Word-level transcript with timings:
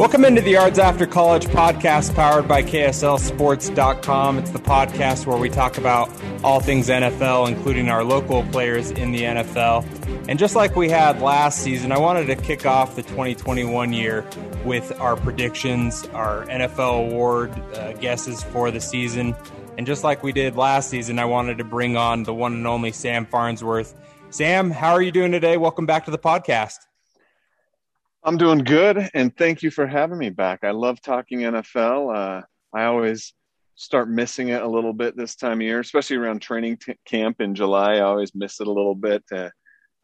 Welcome 0.00 0.24
into 0.24 0.40
the 0.40 0.52
Yards 0.52 0.78
After 0.78 1.06
College 1.06 1.44
podcast 1.48 2.14
powered 2.14 2.48
by 2.48 2.62
KSLSports.com. 2.62 4.38
It's 4.38 4.50
the 4.50 4.58
podcast 4.58 5.26
where 5.26 5.36
we 5.36 5.50
talk 5.50 5.76
about 5.76 6.10
all 6.42 6.58
things 6.58 6.88
NFL, 6.88 7.48
including 7.48 7.90
our 7.90 8.02
local 8.02 8.42
players 8.44 8.90
in 8.92 9.12
the 9.12 9.20
NFL. 9.24 9.84
And 10.26 10.38
just 10.38 10.56
like 10.56 10.74
we 10.74 10.88
had 10.88 11.20
last 11.20 11.58
season, 11.58 11.92
I 11.92 11.98
wanted 11.98 12.28
to 12.28 12.36
kick 12.36 12.64
off 12.64 12.96
the 12.96 13.02
2021 13.02 13.92
year 13.92 14.26
with 14.64 14.90
our 14.98 15.16
predictions, 15.16 16.06
our 16.14 16.46
NFL 16.46 17.10
award 17.10 17.50
uh, 17.74 17.92
guesses 17.92 18.42
for 18.42 18.70
the 18.70 18.80
season. 18.80 19.36
And 19.76 19.86
just 19.86 20.02
like 20.02 20.22
we 20.22 20.32
did 20.32 20.56
last 20.56 20.88
season, 20.88 21.18
I 21.18 21.26
wanted 21.26 21.58
to 21.58 21.64
bring 21.64 21.98
on 21.98 22.22
the 22.22 22.32
one 22.32 22.54
and 22.54 22.66
only 22.66 22.92
Sam 22.92 23.26
Farnsworth. 23.26 23.94
Sam, 24.30 24.70
how 24.70 24.94
are 24.94 25.02
you 25.02 25.12
doing 25.12 25.30
today? 25.30 25.58
Welcome 25.58 25.84
back 25.84 26.06
to 26.06 26.10
the 26.10 26.18
podcast. 26.18 26.86
I'm 28.22 28.36
doing 28.36 28.58
good, 28.58 29.08
and 29.14 29.34
thank 29.34 29.62
you 29.62 29.70
for 29.70 29.86
having 29.86 30.18
me 30.18 30.28
back. 30.28 30.60
I 30.62 30.72
love 30.72 31.00
talking 31.00 31.40
NFL. 31.40 32.14
Uh, 32.14 32.42
I 32.72 32.84
always 32.84 33.32
start 33.76 34.10
missing 34.10 34.48
it 34.48 34.60
a 34.60 34.68
little 34.68 34.92
bit 34.92 35.16
this 35.16 35.36
time 35.36 35.58
of 35.58 35.62
year, 35.62 35.80
especially 35.80 36.16
around 36.16 36.42
training 36.42 36.76
t- 36.76 36.98
camp 37.06 37.40
in 37.40 37.54
July. 37.54 37.94
I 37.94 38.00
always 38.00 38.34
miss 38.34 38.60
it 38.60 38.66
a 38.66 38.72
little 38.72 38.94
bit. 38.94 39.24
Uh, 39.32 39.48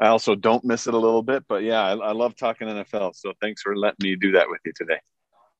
I 0.01 0.09
also 0.09 0.35
don't 0.35 0.65
miss 0.65 0.87
it 0.87 0.95
a 0.95 0.99
little 0.99 1.23
bit, 1.23 1.45
but 1.47 1.63
yeah, 1.63 1.83
I, 1.83 1.95
I 1.95 2.13
love 2.13 2.35
talking 2.37 2.69
NFL. 2.69 3.15
So 3.15 3.35
thanks 3.43 3.61
for 3.61 3.77
letting 3.77 3.99
me 4.03 4.17
do 4.17 4.33
that 4.33 4.49
with 4.49 4.61
you 4.65 4.73
today. 4.75 4.99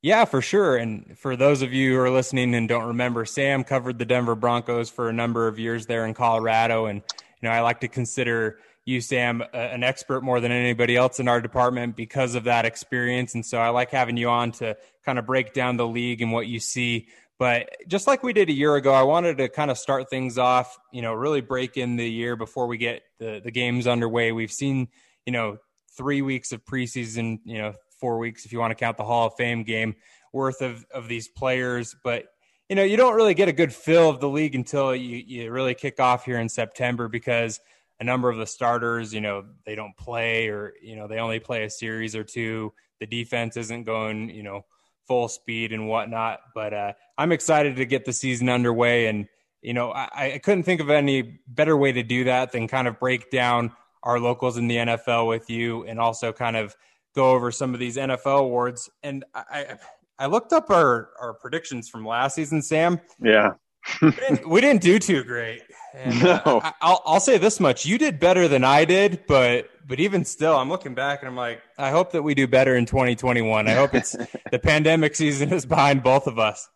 Yeah, 0.01 0.25
for 0.25 0.41
sure. 0.41 0.77
And 0.77 1.19
for 1.19 1.37
those 1.37 1.61
of 1.61 1.75
you 1.75 1.93
who 1.93 2.01
are 2.01 2.11
listening 2.11 2.55
and 2.55 2.67
don't 2.67 2.87
remember, 2.87 3.27
Sam 3.27 3.65
covered 3.65 3.99
the 3.99 4.05
Denver 4.07 4.35
Broncos 4.35 4.89
for 4.89 5.11
a 5.11 5.13
number 5.13 5.47
of 5.47 5.59
years 5.59 5.85
there 5.85 6.07
in 6.07 6.15
Colorado. 6.15 6.87
And, 6.87 7.03
you 7.43 7.49
know, 7.49 7.51
I 7.51 7.61
like 7.61 7.81
to 7.81 7.89
consider 7.89 8.61
you, 8.87 9.01
Sam, 9.01 9.43
an 9.53 9.83
expert 9.83 10.23
more 10.23 10.39
than 10.39 10.53
anybody 10.53 10.97
else 10.97 11.19
in 11.19 11.27
our 11.27 11.41
department 11.41 11.97
because 11.97 12.37
of 12.37 12.45
that 12.45 12.65
experience. 12.65 13.35
And 13.35 13.45
so 13.45 13.59
I 13.59 13.69
like 13.71 13.91
having 13.91 14.17
you 14.17 14.29
on 14.29 14.53
to 14.53 14.77
kind 15.05 15.19
of 15.19 15.27
break 15.27 15.53
down 15.53 15.77
the 15.77 15.87
league 15.87 16.23
and 16.23 16.31
what 16.31 16.47
you 16.47 16.61
see. 16.61 17.09
But 17.37 17.69
just 17.89 18.07
like 18.07 18.23
we 18.23 18.33
did 18.33 18.49
a 18.49 18.53
year 18.53 18.77
ago, 18.77 18.95
I 18.95 19.03
wanted 19.03 19.39
to 19.39 19.49
kind 19.49 19.73
of 19.73 19.77
start 19.77 20.09
things 20.09 20.39
off, 20.39 20.79
you 20.93 21.03
know, 21.03 21.13
really 21.13 21.41
break 21.41 21.77
in 21.77 21.97
the 21.97 22.09
year 22.09 22.37
before 22.37 22.69
we 22.69 22.79
get 22.79 23.03
the, 23.19 23.41
the 23.43 23.51
games 23.51 23.89
underway. 23.89 24.31
We've 24.31 24.53
seen, 24.53 24.87
you 25.27 25.33
know, 25.33 25.59
three 25.97 26.23
weeks 26.23 26.53
of 26.53 26.65
preseason, 26.65 27.41
you 27.45 27.59
know, 27.59 27.75
four 27.99 28.19
weeks 28.19 28.47
if 28.47 28.53
you 28.53 28.61
want 28.61 28.71
to 28.71 28.77
count 28.77 28.99
the 28.99 29.05
Hall 29.05 29.27
of 29.27 29.35
Fame 29.35 29.65
game 29.65 29.97
worth 30.33 30.63
of, 30.63 30.87
of 30.95 31.09
these 31.09 31.27
players. 31.27 31.97
But, 32.05 32.27
you 32.69 32.77
know, 32.77 32.85
you 32.85 32.97
don't 32.97 33.17
really 33.17 33.35
get 33.35 33.49
a 33.49 33.53
good 33.53 33.75
feel 33.75 34.09
of 34.09 34.21
the 34.21 34.29
league 34.29 34.55
until 34.55 34.95
you, 34.95 35.25
you 35.27 35.51
really 35.51 35.75
kick 35.75 35.99
off 35.99 36.25
here 36.25 36.39
in 36.39 36.49
September 36.49 37.09
because– 37.09 37.59
a 38.01 38.05
number 38.05 38.29
of 38.29 38.37
the 38.37 38.47
starters, 38.47 39.13
you 39.13 39.21
know, 39.21 39.45
they 39.65 39.75
don't 39.75 39.97
play 39.97 40.49
or, 40.49 40.75
you 40.83 40.97
know, 40.97 41.07
they 41.07 41.19
only 41.19 41.41
play 41.41 41.65
a 41.65 41.71
series 41.71 42.15
or 42.15 42.25
two. 42.25 42.73
The 43.01 43.07
defense 43.07 43.57
isn't 43.57 43.85
going, 43.85 44.31
you 44.31 44.43
know, 44.43 44.65
full 45.07 45.29
speed 45.29 45.73
and 45.73 45.89
whatnot. 45.89 46.41
But 46.55 46.75
uh, 46.75 46.93
I'm 47.17 47.33
excited 47.33 47.77
to 47.77 47.87
get 47.87 48.05
the 48.05 48.13
season 48.13 48.49
underway. 48.49 49.07
And, 49.07 49.27
you 49.63 49.73
know, 49.73 49.93
I, 49.93 50.33
I 50.35 50.41
couldn't 50.43 50.65
think 50.65 50.81
of 50.81 50.91
any 50.91 51.41
better 51.49 51.77
way 51.77 51.93
to 51.93 52.03
do 52.03 52.25
that 52.25 52.53
than 52.53 52.69
kind 52.69 52.87
of 52.87 53.01
break 53.01 53.31
down 53.31 53.73
our 54.03 54.21
locals 54.21 54.57
in 54.57 54.69
the 54.69 54.77
NFL 54.77 55.27
with 55.27 55.49
you 55.49 55.85
and 55.85 55.99
also 55.99 56.33
kind 56.33 56.57
of 56.57 56.77
go 57.15 57.31
over 57.31 57.51
some 57.51 57.73
of 57.73 57.81
these 57.81 57.97
NFL 57.97 58.41
awards. 58.41 58.91
And 59.03 59.25
I, 59.35 59.77
I 60.19 60.27
looked 60.27 60.53
up 60.53 60.71
our, 60.71 61.11
our 61.21 61.35
predictions 61.35 61.89
from 61.89 62.07
last 62.07 62.35
season, 62.35 62.63
Sam. 62.63 63.01
Yeah. 63.21 63.55
We, 64.03 64.11
didn't, 64.11 64.49
we 64.49 64.61
didn't 64.61 64.83
do 64.83 64.99
too 64.99 65.25
great. 65.25 65.63
And, 65.95 66.23
uh, 66.23 66.43
no. 66.45 66.59
Uh, 66.59 66.71
I, 66.81 66.91
will 66.91 67.03
I'll 67.07 67.21
say 67.21 67.39
this 67.39 67.59
much: 67.59 67.87
you 67.87 67.99
did 67.99 68.21
better 68.21 68.49
than 68.49 68.65
I 68.65 68.85
did, 68.85 69.25
but 69.27 69.71
but 69.87 70.01
even 70.01 70.25
still, 70.25 70.57
I'm 70.57 70.69
looking 70.69 70.95
back 70.95 71.21
and 71.21 71.29
I'm 71.29 71.37
like, 71.37 71.63
I 71.79 71.91
hope 71.91 72.13
that 72.13 72.23
we 72.23 72.35
do 72.35 72.47
better 72.47 72.77
in 72.77 72.87
2021. 72.87 73.69
I 73.69 73.73
hope 73.73 73.95
it's 73.95 74.13
the 74.51 74.59
pandemic 74.59 75.15
season 75.15 75.53
is 75.53 75.65
behind 75.65 76.03
both 76.03 76.27
of 76.27 76.39
us. 76.39 76.69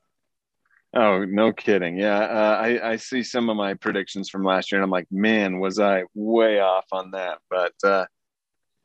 Oh, 0.95 1.25
no 1.25 1.53
kidding. 1.53 1.97
Yeah, 1.99 2.19
uh, 2.19 2.59
I, 2.61 2.93
I 2.93 2.97
see 2.97 3.23
some 3.23 3.49
of 3.49 3.57
my 3.57 3.75
predictions 3.75 4.29
from 4.29 4.43
last 4.43 4.73
year, 4.73 4.81
and 4.81 4.85
I'm 4.85 4.91
like, 4.91 5.07
man, 5.11 5.61
was 5.61 5.79
I 5.79 6.05
way 6.15 6.61
off 6.61 6.87
on 6.91 7.13
that? 7.13 7.39
But 7.49 7.75
uh, 7.85 8.07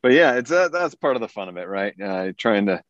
but 0.03 0.11
yeah, 0.11 0.35
it's 0.35 0.51
uh, 0.51 0.69
that's 0.69 0.93
part 0.93 1.15
of 1.15 1.21
the 1.21 1.27
fun 1.27 1.49
of 1.49 1.57
it, 1.57 1.67
right? 1.67 1.99
Uh, 1.99 2.31
trying 2.37 2.67
to 2.67 2.81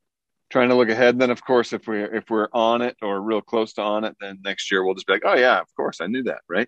trying 0.50 0.70
to 0.70 0.76
look 0.76 0.90
ahead. 0.90 1.16
And 1.16 1.22
Then, 1.22 1.32
of 1.32 1.44
course, 1.44 1.74
if 1.74 1.88
we're 1.88 2.14
if 2.14 2.30
we're 2.30 2.48
on 2.54 2.82
it 2.82 2.98
or 3.02 3.22
real 3.22 3.42
close 3.42 3.74
to 3.74 3.82
on 3.82 4.04
it, 4.04 4.16
then 4.20 4.40
next 4.44 4.72
year 4.72 4.84
we'll 4.84 4.94
just 4.94 5.08
be 5.08 5.14
like, 5.14 5.24
oh 5.26 5.36
yeah, 5.36 5.60
of 5.60 5.74
course, 5.76 6.02
I 6.02 6.08
knew 6.08 6.24
that, 6.24 6.42
right? 6.50 6.68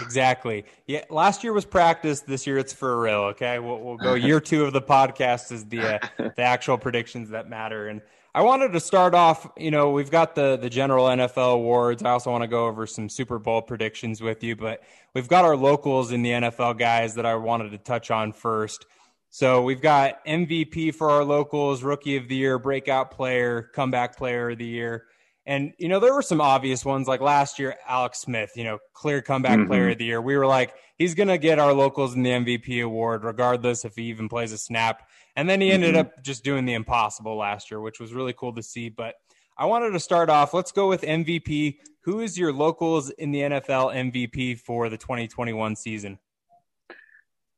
Exactly. 0.00 0.64
Yeah. 0.86 1.04
Last 1.10 1.44
year 1.44 1.52
was 1.52 1.64
practice. 1.64 2.20
This 2.20 2.46
year 2.46 2.58
it's 2.58 2.72
for 2.72 3.00
real. 3.00 3.20
Okay. 3.30 3.58
We'll, 3.58 3.78
we'll 3.78 3.96
go 3.96 4.14
year 4.14 4.40
two 4.40 4.64
of 4.64 4.72
the 4.72 4.82
podcast 4.82 5.52
is 5.52 5.64
the, 5.66 5.96
uh, 5.96 5.98
the 6.36 6.42
actual 6.42 6.78
predictions 6.78 7.30
that 7.30 7.48
matter. 7.48 7.88
And 7.88 8.00
I 8.34 8.42
wanted 8.42 8.72
to 8.72 8.80
start 8.80 9.14
off, 9.14 9.48
you 9.56 9.70
know, 9.70 9.90
we've 9.90 10.10
got 10.10 10.34
the, 10.34 10.56
the 10.56 10.68
general 10.68 11.06
NFL 11.06 11.54
awards. 11.54 12.02
I 12.02 12.10
also 12.10 12.32
want 12.32 12.42
to 12.42 12.48
go 12.48 12.66
over 12.66 12.86
some 12.86 13.08
Super 13.08 13.38
Bowl 13.38 13.62
predictions 13.62 14.20
with 14.20 14.42
you, 14.42 14.56
but 14.56 14.82
we've 15.14 15.28
got 15.28 15.44
our 15.44 15.56
locals 15.56 16.10
in 16.10 16.22
the 16.22 16.30
NFL 16.30 16.76
guys 16.78 17.14
that 17.14 17.26
I 17.26 17.36
wanted 17.36 17.70
to 17.70 17.78
touch 17.78 18.10
on 18.10 18.32
first. 18.32 18.86
So 19.34 19.62
we've 19.62 19.80
got 19.80 20.24
MVP 20.26 20.94
for 20.94 21.10
our 21.10 21.24
locals, 21.24 21.82
rookie 21.82 22.16
of 22.16 22.28
the 22.28 22.36
year, 22.36 22.56
breakout 22.56 23.10
player, 23.10 23.68
comeback 23.74 24.16
player 24.16 24.50
of 24.50 24.58
the 24.58 24.64
year. 24.64 25.06
And, 25.44 25.72
you 25.76 25.88
know, 25.88 25.98
there 25.98 26.14
were 26.14 26.22
some 26.22 26.40
obvious 26.40 26.84
ones 26.84 27.08
like 27.08 27.20
last 27.20 27.58
year, 27.58 27.74
Alex 27.88 28.20
Smith, 28.20 28.52
you 28.54 28.62
know, 28.62 28.78
clear 28.92 29.20
comeback 29.22 29.58
mm-hmm. 29.58 29.66
player 29.66 29.88
of 29.90 29.98
the 29.98 30.04
year. 30.04 30.22
We 30.22 30.36
were 30.36 30.46
like, 30.46 30.72
he's 30.98 31.16
going 31.16 31.26
to 31.26 31.36
get 31.36 31.58
our 31.58 31.72
locals 31.72 32.14
in 32.14 32.22
the 32.22 32.30
MVP 32.30 32.84
award, 32.84 33.24
regardless 33.24 33.84
if 33.84 33.96
he 33.96 34.04
even 34.04 34.28
plays 34.28 34.52
a 34.52 34.56
snap. 34.56 35.08
And 35.34 35.50
then 35.50 35.60
he 35.60 35.72
ended 35.72 35.96
mm-hmm. 35.96 36.02
up 36.02 36.22
just 36.22 36.44
doing 36.44 36.64
the 36.64 36.74
impossible 36.74 37.36
last 37.36 37.72
year, 37.72 37.80
which 37.80 37.98
was 37.98 38.12
really 38.12 38.34
cool 38.34 38.54
to 38.54 38.62
see. 38.62 38.88
But 38.88 39.16
I 39.58 39.66
wanted 39.66 39.90
to 39.94 40.00
start 40.00 40.30
off. 40.30 40.54
Let's 40.54 40.70
go 40.70 40.88
with 40.88 41.02
MVP. 41.02 41.78
Who 42.02 42.20
is 42.20 42.38
your 42.38 42.52
locals 42.52 43.10
in 43.10 43.32
the 43.32 43.40
NFL 43.40 44.12
MVP 44.12 44.60
for 44.60 44.88
the 44.88 44.96
2021 44.96 45.74
season? 45.74 46.20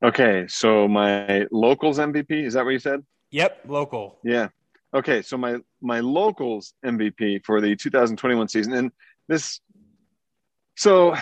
Okay. 0.05 0.47
So 0.49 0.87
my 0.89 1.47
locals 1.51 1.99
MVP, 1.99 2.45
is 2.45 2.55
that 2.55 2.65
what 2.65 2.71
you 2.71 2.79
said? 2.79 3.05
Yep. 3.31 3.61
Local. 3.69 4.19
Yeah. 4.23 4.49
Okay, 4.97 5.21
so 5.21 5.37
my 5.37 5.59
my 5.83 6.01
locals 6.01 6.73
MVP 6.85 7.45
for 7.45 7.61
the 7.61 7.77
2021 7.77 8.49
season, 8.49 8.73
and 8.73 8.91
this, 9.29 9.61
so 10.75 11.15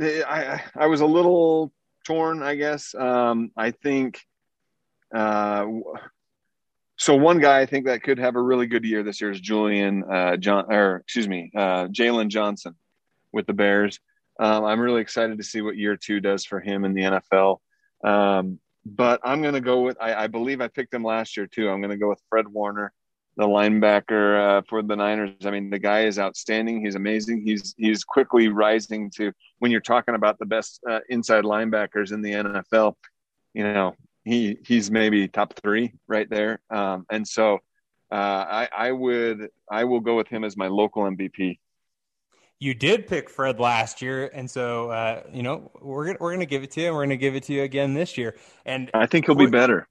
I 0.00 0.62
I 0.76 0.86
was 0.86 1.00
a 1.00 1.06
little 1.06 1.72
torn, 2.04 2.44
I 2.44 2.54
guess. 2.54 2.94
Um, 2.94 3.50
I 3.56 3.72
think, 3.72 4.20
uh, 5.12 5.66
so 6.96 7.16
one 7.16 7.40
guy 7.40 7.60
I 7.60 7.66
think 7.66 7.86
that 7.86 8.04
could 8.04 8.18
have 8.18 8.36
a 8.36 8.40
really 8.40 8.66
good 8.66 8.84
year 8.84 9.02
this 9.02 9.20
year 9.20 9.32
is 9.32 9.40
Julian 9.40 10.04
uh, 10.04 10.36
John, 10.36 10.72
or 10.72 10.98
excuse 10.98 11.28
me, 11.28 11.50
uh, 11.56 11.88
Jaylon 11.88 12.28
Johnson 12.28 12.76
with 13.32 13.46
the 13.46 13.54
Bears. 13.54 13.98
Um, 14.38 14.64
I'm 14.64 14.80
really 14.80 15.00
excited 15.00 15.38
to 15.38 15.44
see 15.44 15.62
what 15.62 15.76
year 15.76 15.96
two 15.96 16.20
does 16.20 16.44
for 16.44 16.60
him 16.60 16.84
in 16.84 16.94
the 16.94 17.02
NFL. 17.02 17.58
Um, 18.04 18.58
but 18.84 19.20
I'm 19.24 19.42
going 19.42 19.54
to 19.54 19.60
go 19.60 19.80
with, 19.80 19.96
I, 20.00 20.14
I, 20.14 20.26
believe 20.26 20.60
I 20.60 20.68
picked 20.68 20.94
him 20.94 21.02
last 21.02 21.36
year 21.36 21.46
too. 21.46 21.68
I'm 21.68 21.80
going 21.80 21.90
to 21.90 21.96
go 21.96 22.08
with 22.08 22.22
Fred 22.28 22.46
Warner 22.46 22.92
the 23.36 23.46
linebacker 23.46 24.58
uh, 24.58 24.62
for 24.68 24.82
the 24.82 24.96
Niners. 24.96 25.44
I 25.44 25.50
mean, 25.50 25.68
the 25.68 25.78
guy 25.78 26.04
is 26.04 26.18
outstanding. 26.18 26.82
He's 26.82 26.94
amazing. 26.94 27.42
He's 27.42 27.74
he's 27.76 28.02
quickly 28.02 28.48
rising 28.48 29.10
to 29.16 29.32
when 29.58 29.70
you're 29.70 29.80
talking 29.80 30.14
about 30.14 30.38
the 30.38 30.46
best 30.46 30.80
uh, 30.88 31.00
inside 31.08 31.44
linebackers 31.44 32.12
in 32.12 32.22
the 32.22 32.32
NFL. 32.32 32.94
You 33.52 33.64
know, 33.64 33.94
he 34.24 34.58
he's 34.66 34.90
maybe 34.90 35.28
top 35.28 35.54
three 35.62 35.92
right 36.08 36.28
there. 36.30 36.60
Um, 36.70 37.04
and 37.10 37.28
so 37.28 37.58
uh, 38.10 38.14
I, 38.14 38.68
I 38.76 38.92
would 38.92 39.50
I 39.70 39.84
will 39.84 40.00
go 40.00 40.16
with 40.16 40.28
him 40.28 40.42
as 40.42 40.56
my 40.56 40.68
local 40.68 41.02
MVP. 41.02 41.58
You 42.58 42.74
did 42.74 43.06
pick 43.06 43.28
Fred 43.28 43.60
last 43.60 44.00
year, 44.00 44.30
and 44.32 44.50
so 44.50 44.90
uh, 44.90 45.22
you 45.32 45.42
know 45.42 45.70
we're 45.80 46.06
gonna, 46.06 46.18
we're 46.20 46.30
going 46.30 46.40
to 46.40 46.46
give 46.46 46.62
it 46.62 46.70
to 46.72 46.80
you, 46.80 46.86
and 46.86 46.96
we're 46.96 47.02
going 47.02 47.10
to 47.10 47.16
give 47.16 47.34
it 47.34 47.42
to 47.44 47.52
you 47.52 47.62
again 47.62 47.94
this 47.94 48.16
year. 48.16 48.36
And 48.64 48.90
I 48.94 49.06
think 49.06 49.26
he'll 49.26 49.34
be 49.34 49.46
better. 49.46 49.86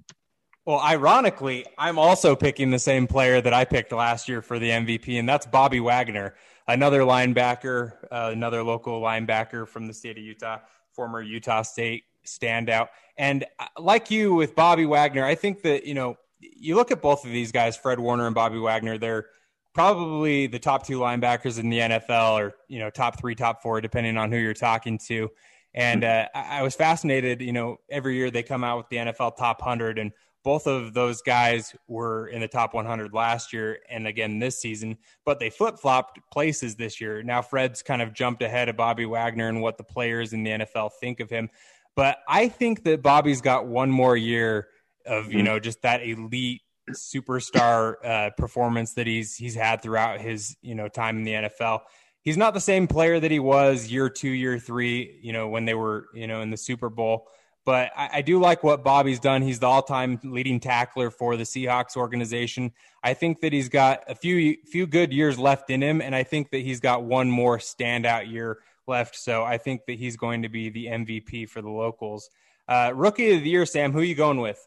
Well, 0.66 0.80
ironically, 0.80 1.68
I'm 1.78 2.00
also 2.00 2.36
picking 2.36 2.72
the 2.72 2.80
same 2.80 3.06
player 3.06 3.40
that 3.40 3.54
I 3.54 3.66
picked 3.66 3.92
last 3.92 4.28
year 4.28 4.42
for 4.42 4.58
the 4.58 4.72
MVP, 4.72 5.20
and 5.20 5.30
that's 5.30 5.46
Bobby 5.46 5.80
Wagner, 5.80 6.34
another 6.68 7.02
linebacker, 7.02 7.94
uh, 8.12 8.32
another 8.34 8.64
local 8.64 9.00
linebacker 9.00 9.68
from 9.68 9.86
the 9.86 9.94
state 9.94 10.18
of 10.18 10.24
Utah, 10.24 10.58
former 10.92 11.22
Utah 11.22 11.62
State 11.62 12.06
standout. 12.26 12.88
And 13.16 13.46
uh, 13.60 13.68
like 13.78 14.10
you 14.10 14.34
with 14.34 14.56
Bobby 14.56 14.88
Wagner, 14.88 15.24
I 15.24 15.36
think 15.36 15.62
that, 15.62 15.86
you 15.86 15.94
know, 15.94 16.18
you 16.40 16.76
look 16.76 16.90
at 16.90 17.00
both 17.00 17.26
of 17.26 17.32
these 17.32 17.52
guys, 17.52 17.78
Fred 17.78 18.00
Warner 18.00 18.26
and 18.26 18.34
Bobby 18.34 18.58
Wagner, 18.58 18.98
they're 18.98 19.28
probably 19.76 20.48
the 20.48 20.58
top 20.58 20.88
two 20.88 21.00
linebackers 21.00 21.60
in 21.60 21.70
the 21.70 21.80
NFL 21.80 22.40
or, 22.40 22.56
you 22.70 22.80
know, 22.80 22.90
top 22.90 23.20
three, 23.20 23.36
top 23.36 23.62
four, 23.62 23.82
depending 23.82 24.18
on 24.18 24.32
who 24.32 24.38
you're 24.38 24.54
talking 24.54 24.98
to. 25.08 25.30
And 25.74 26.06
uh, 26.06 26.30
I 26.34 26.64
was 26.64 26.74
fascinated, 26.74 27.42
you 27.42 27.52
know, 27.52 27.78
every 27.90 28.16
year 28.16 28.32
they 28.32 28.42
come 28.42 28.64
out 28.64 28.78
with 28.78 28.90
the 28.90 28.96
NFL 28.96 29.36
top 29.36 29.60
100 29.60 30.00
and 30.00 30.14
both 30.46 30.68
of 30.68 30.94
those 30.94 31.22
guys 31.22 31.76
were 31.88 32.28
in 32.28 32.40
the 32.40 32.48
top 32.48 32.74
100 32.74 33.14
last 33.14 33.52
year 33.52 33.80
and 33.90 34.08
again 34.08 34.40
this 34.40 34.62
season, 34.62 34.98
but 35.26 35.40
they 35.40 35.50
flip 35.50 35.78
flopped 35.78 36.20
places 36.32 36.76
this 36.76 37.02
year. 37.02 37.22
Now, 37.22 37.42
Fred's 37.42 37.82
kind 37.82 38.02
of 38.02 38.14
jumped 38.14 38.44
ahead 38.44 38.70
of 38.70 38.78
Bobby 38.78 39.06
Wagner 39.06 39.50
and 39.50 39.62
what 39.62 39.78
the 39.78 39.84
players 39.84 40.32
in 40.32 40.44
the 40.44 40.52
NFL 40.52 40.92
think 41.02 41.20
of 41.20 41.30
him. 41.30 41.50
But 41.96 42.20
I 42.30 42.48
think 42.48 42.84
that 42.84 43.02
Bobby's 43.02 43.42
got 43.42 43.68
one 43.68 43.92
more 43.92 44.16
year 44.16 44.70
of, 45.06 45.28
you 45.28 45.40
mm-hmm. 45.40 45.46
know, 45.46 45.60
just 45.60 45.82
that 45.82 46.08
elite 46.08 46.62
superstar 46.92 47.96
uh, 48.04 48.30
performance 48.32 48.94
that 48.94 49.08
he's 49.08 49.36
he's 49.36 49.56
had 49.56 49.82
throughout 49.82 50.22
his 50.22 50.56
you 50.62 50.76
know 50.76 50.88
time 50.88 51.18
in 51.18 51.24
the 51.24 51.34
NFL. 51.34 51.82
He's 52.22 52.38
not 52.38 52.54
the 52.54 52.62
same 52.62 52.88
player 52.88 53.20
that 53.20 53.30
he 53.30 53.40
was 53.40 53.88
year 53.88 54.10
two, 54.10 54.30
year 54.30 54.58
three, 54.58 55.20
you 55.22 55.32
know, 55.34 55.48
when 55.48 55.66
they 55.66 55.74
were 55.74 56.08
you 56.14 56.28
know 56.28 56.42
in 56.42 56.50
the 56.50 56.58
Super 56.58 56.90
Bowl. 56.90 57.28
But 57.66 57.92
I, 57.98 58.10
I, 58.14 58.22
do 58.22 58.40
like 58.40 58.64
what 58.64 58.84
Bobby's 58.84 59.20
done. 59.20 59.42
He's 59.42 59.58
the 59.58 59.66
all-time 59.66 60.20
leading 60.24 60.60
tackler 60.60 61.10
for 61.10 61.36
the 61.36 61.46
Seahawks 61.46 61.98
organization. 61.98 62.72
I 63.04 63.16
think 63.16 63.42
that 63.42 63.54
he's 63.54 63.70
got 63.70 64.04
a 64.08 64.14
few 64.14 64.58
few 64.68 64.86
good 64.86 65.12
years 65.12 65.40
left 65.40 65.72
in 65.72 65.82
him, 65.82 66.00
and 66.00 66.16
I 66.16 66.24
think 66.24 66.52
that 66.52 66.60
he's 66.60 66.80
got 66.80 67.04
one 67.04 67.30
more 67.30 67.58
standout 67.58 68.30
year 68.30 68.60
left. 68.88 69.16
So 69.16 69.44
I 69.44 69.58
think 69.58 69.86
that 69.88 69.98
he's 69.98 70.16
going 70.16 70.44
to 70.44 70.50
be 70.50 70.70
the 70.70 70.86
MVP 70.88 71.50
for 71.50 71.64
the 71.64 71.70
locals. 71.70 72.30
Uh, 72.68 72.92
rookie 72.94 73.32
of 73.36 73.42
the 73.42 73.50
year, 73.50 73.66
Sam. 73.66 73.92
Who 73.92 74.00
are 74.00 74.04
you 74.04 74.16
going 74.16 74.40
with? 74.40 74.64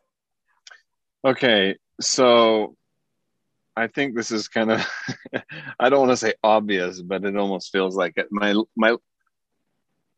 Okay, 1.25 1.77
so 2.01 2.77
I 3.77 3.87
think 3.87 4.15
this 4.15 4.31
is 4.31 4.49
kind 4.49 4.73
of 4.73 4.87
I 5.81 5.89
don't 5.89 6.01
want 6.01 6.13
to 6.13 6.17
say 6.17 6.35
obvious, 6.43 7.01
but 7.01 7.25
it 7.25 7.37
almost 7.37 7.73
feels 7.73 7.97
like 7.97 8.15
it. 8.17 8.29
My 8.31 8.55
my 8.77 8.97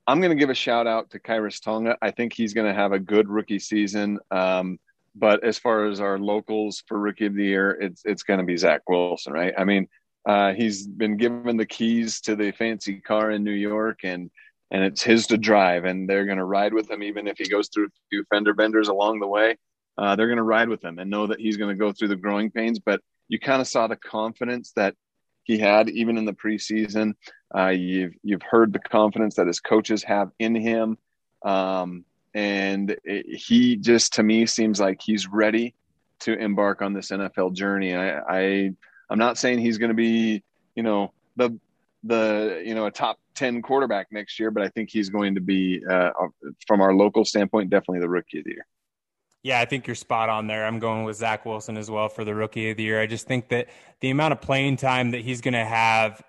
I'm 0.07 0.21
going 0.21 0.31
to 0.31 0.41
give 0.41 0.51
a 0.51 0.55
shout 0.55 0.87
out 0.87 1.11
to 1.11 1.21
Khyiris 1.21 1.63
Tonga. 1.63 1.97
I 2.03 2.11
think 2.11 2.33
he's 2.33 2.55
going 2.55 2.67
to 2.67 2.75
have 2.75 2.93
a 2.93 2.99
good 2.99 3.29
rookie 3.29 3.59
season. 3.59 4.19
Um, 4.31 4.81
but 5.15 5.45
as 5.45 5.59
far 5.59 5.87
as 5.87 6.01
our 6.01 6.19
locals 6.19 6.83
for 6.87 6.99
rookie 6.99 7.27
of 7.27 7.35
the 7.35 7.45
year, 7.45 7.71
it's 7.73 8.03
it's 8.05 8.23
going 8.23 8.39
to 8.39 8.47
be 8.47 8.57
Zach 8.57 8.83
Wilson, 8.89 9.33
right? 9.33 9.53
I 9.57 9.65
mean, 9.65 9.89
uh, 10.27 10.53
he's 10.53 10.87
been 10.87 11.17
given 11.17 11.57
the 11.57 11.67
keys 11.67 12.21
to 12.23 12.37
the 12.37 12.53
fancy 12.53 13.01
car 13.01 13.31
in 13.31 13.45
New 13.45 13.53
York, 13.53 14.01
and 14.05 14.31
and 14.71 14.85
it's 14.85 15.03
his 15.03 15.27
to 15.29 15.39
drive, 15.39 15.85
and 15.85 16.09
they're 16.09 16.27
going 16.27 16.39
to 16.39 16.45
ride 16.45 16.73
with 16.73 16.91
him 16.91 17.03
even 17.03 17.27
if 17.27 17.39
he 17.39 17.49
goes 17.49 17.69
through 17.69 17.87
a 17.87 17.91
few 18.09 18.25
fender 18.31 18.55
benders 18.55 18.89
along 18.89 19.21
the 19.21 19.27
way. 19.27 19.57
Uh, 19.99 20.17
they're 20.17 20.29
going 20.29 20.39
to 20.39 20.43
ride 20.43 20.69
with 20.69 20.83
him 20.83 20.99
and 20.99 21.11
know 21.11 21.27
that 21.27 21.41
he's 21.41 21.57
going 21.57 21.71
to 21.71 21.79
go 21.79 21.93
through 21.93 22.09
the 22.09 22.17
growing 22.17 22.51
pains. 22.51 22.79
But 22.79 23.01
you 23.29 23.39
kind 23.39 23.61
of 23.61 23.69
saw 23.69 23.87
the 23.87 23.97
confidence 23.97 24.73
that 24.77 24.95
he 25.45 25.59
had 25.59 25.89
even 25.89 26.17
in 26.17 26.25
the 26.25 26.33
preseason. 26.33 27.15
Uh, 27.55 27.69
you've 27.69 28.15
you've 28.23 28.43
heard 28.43 28.73
the 28.73 28.79
confidence 28.79 29.37
that 29.37 29.47
his 29.47 29.61
coaches 29.61 30.03
have 30.03 30.31
in 30.39 30.55
him, 30.55 30.97
um, 31.45 32.05
and 32.35 32.97
it, 33.05 33.27
he 33.27 33.77
just 33.77 34.15
to 34.15 34.23
me 34.23 34.47
seems 34.47 34.81
like 34.81 35.01
he's 35.03 35.27
ready 35.27 35.75
to 36.21 36.39
embark 36.39 36.83
on 36.83 36.93
this 36.93 37.11
NFL 37.11 37.55
journey. 37.55 37.95
I, 37.95 38.19
I 38.19 38.71
I'm 39.09 39.19
not 39.19 39.39
saying 39.39 39.59
he's 39.59 39.79
going 39.79 39.89
to 39.89 39.95
be 39.95 40.43
you 40.75 40.83
know 40.83 41.13
the 41.37 41.59
the 42.05 42.63
you 42.65 42.75
know 42.75 42.87
a 42.87 42.91
top 42.91 43.19
10 43.35 43.63
quarterback 43.63 44.07
next 44.11 44.39
year 44.41 44.51
but 44.51 44.63
i 44.63 44.69
think 44.69 44.89
he's 44.91 45.11
going 45.11 45.35
to 45.35 45.41
be 45.41 45.83
uh, 45.89 46.11
from 46.67 46.81
our 46.81 46.95
local 46.95 47.25
standpoint 47.25 47.69
definitely 47.69 48.01
the 48.01 48.09
rookie 48.09 48.39
of 48.39 48.45
the 48.45 48.53
year 48.53 48.67
yeah, 49.43 49.61
I 49.61 49.65
think 49.65 49.87
you're 49.87 49.97
spot 49.97 50.29
on 50.29 50.47
there. 50.47 50.67
I'm 50.67 50.79
going 50.79 51.05
with 51.05 51.17
Zach 51.17 51.47
Wilson 51.47 51.77
as 51.77 51.91
well 51.91 52.09
for 52.09 52.25
the 52.25 52.35
rookie 52.35 52.71
of 52.71 52.77
the 52.77 52.83
year. 52.83 53.01
I 53.01 53.07
just 53.07 53.27
think 53.27 53.49
that 53.49 53.69
the 54.01 54.11
amount 54.11 54.33
of 54.33 54.41
playing 54.41 54.77
time 54.77 55.13
that 55.13 55.23
he's 55.23 55.41
going 55.41 55.55
to 55.55 55.65
have 55.65 56.23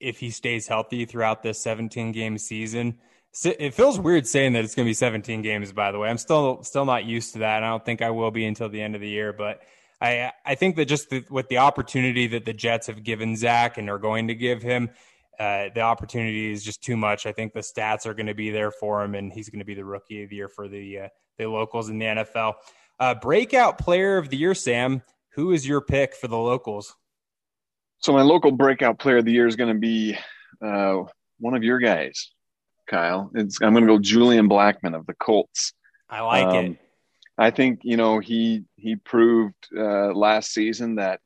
if 0.00 0.18
he 0.20 0.30
stays 0.30 0.68
healthy 0.68 1.04
throughout 1.04 1.42
this 1.42 1.60
17 1.60 2.12
game 2.12 2.38
season. 2.38 2.98
It 3.44 3.74
feels 3.74 4.00
weird 4.00 4.26
saying 4.26 4.54
that 4.54 4.64
it's 4.64 4.74
going 4.74 4.86
to 4.86 4.88
be 4.88 4.94
17 4.94 5.42
games. 5.42 5.72
By 5.72 5.92
the 5.92 5.98
way, 5.98 6.08
I'm 6.08 6.18
still 6.18 6.62
still 6.62 6.84
not 6.84 7.04
used 7.04 7.34
to 7.34 7.40
that. 7.40 7.62
I 7.62 7.68
don't 7.68 7.84
think 7.84 8.02
I 8.02 8.10
will 8.10 8.30
be 8.30 8.44
until 8.44 8.68
the 8.68 8.80
end 8.80 8.94
of 8.94 9.00
the 9.00 9.08
year. 9.08 9.32
But 9.32 9.60
I 10.00 10.32
I 10.44 10.54
think 10.54 10.76
that 10.76 10.86
just 10.86 11.10
the, 11.10 11.24
with 11.30 11.48
the 11.48 11.58
opportunity 11.58 12.26
that 12.28 12.44
the 12.44 12.54
Jets 12.54 12.86
have 12.86 13.04
given 13.04 13.36
Zach 13.36 13.78
and 13.78 13.90
are 13.90 13.98
going 13.98 14.28
to 14.28 14.34
give 14.34 14.62
him, 14.62 14.90
uh, 15.38 15.66
the 15.74 15.82
opportunity 15.82 16.50
is 16.50 16.64
just 16.64 16.82
too 16.82 16.96
much. 16.96 17.26
I 17.26 17.32
think 17.32 17.52
the 17.52 17.60
stats 17.60 18.06
are 18.06 18.14
going 18.14 18.26
to 18.26 18.34
be 18.34 18.50
there 18.50 18.70
for 18.72 19.04
him, 19.04 19.14
and 19.14 19.32
he's 19.32 19.50
going 19.50 19.60
to 19.60 19.64
be 19.64 19.74
the 19.74 19.84
rookie 19.84 20.24
of 20.24 20.30
the 20.30 20.36
year 20.36 20.48
for 20.48 20.66
the 20.66 20.98
uh, 20.98 21.08
the 21.38 21.46
locals 21.46 21.88
in 21.88 21.98
the 21.98 22.06
NFL. 22.06 22.54
Uh, 23.00 23.14
breakout 23.14 23.78
player 23.78 24.18
of 24.18 24.28
the 24.28 24.36
year, 24.36 24.54
Sam. 24.54 25.02
Who 25.34 25.52
is 25.52 25.66
your 25.66 25.80
pick 25.80 26.14
for 26.16 26.26
the 26.26 26.36
locals? 26.36 26.96
So 28.00 28.12
my 28.12 28.22
local 28.22 28.50
breakout 28.50 28.98
player 28.98 29.18
of 29.18 29.24
the 29.24 29.32
year 29.32 29.46
is 29.46 29.56
going 29.56 29.72
to 29.72 29.78
be 29.78 30.16
uh, 30.64 31.04
one 31.38 31.54
of 31.54 31.62
your 31.62 31.78
guys, 31.78 32.32
Kyle. 32.88 33.30
It's, 33.34 33.62
I'm 33.62 33.72
going 33.72 33.86
to 33.86 33.92
go 33.92 33.98
Julian 33.98 34.48
Blackmon 34.48 34.96
of 34.96 35.06
the 35.06 35.14
Colts. 35.14 35.72
I 36.10 36.20
like 36.22 36.46
um, 36.46 36.56
it. 36.56 36.78
I 37.40 37.50
think 37.52 37.80
you 37.84 37.96
know 37.96 38.18
he 38.18 38.64
he 38.74 38.96
proved 38.96 39.54
uh, 39.76 40.12
last 40.12 40.52
season 40.52 40.96
that 40.96 41.20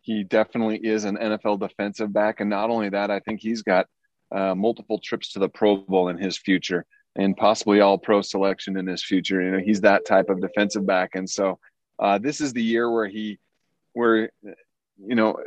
he 0.00 0.22
definitely 0.22 0.76
is 0.76 1.04
an 1.04 1.16
NFL 1.16 1.58
defensive 1.58 2.12
back, 2.12 2.38
and 2.40 2.48
not 2.48 2.70
only 2.70 2.90
that, 2.90 3.10
I 3.10 3.18
think 3.18 3.40
he's 3.40 3.62
got 3.62 3.86
uh, 4.30 4.54
multiple 4.54 5.00
trips 5.00 5.32
to 5.32 5.40
the 5.40 5.48
Pro 5.48 5.78
Bowl 5.78 6.08
in 6.08 6.18
his 6.18 6.38
future 6.38 6.86
and 7.16 7.36
possibly 7.36 7.80
all 7.80 7.98
pro 7.98 8.20
selection 8.22 8.76
in 8.76 8.86
his 8.86 9.02
future. 9.02 9.42
You 9.42 9.50
know, 9.52 9.58
he's 9.58 9.80
that 9.80 10.04
type 10.04 10.28
of 10.28 10.40
defensive 10.40 10.86
back. 10.86 11.14
And 11.14 11.28
so 11.28 11.58
uh, 11.98 12.18
this 12.18 12.40
is 12.40 12.52
the 12.52 12.62
year 12.62 12.90
where 12.90 13.08
he, 13.08 13.38
where, 13.94 14.30
you 14.42 15.14
know, 15.14 15.38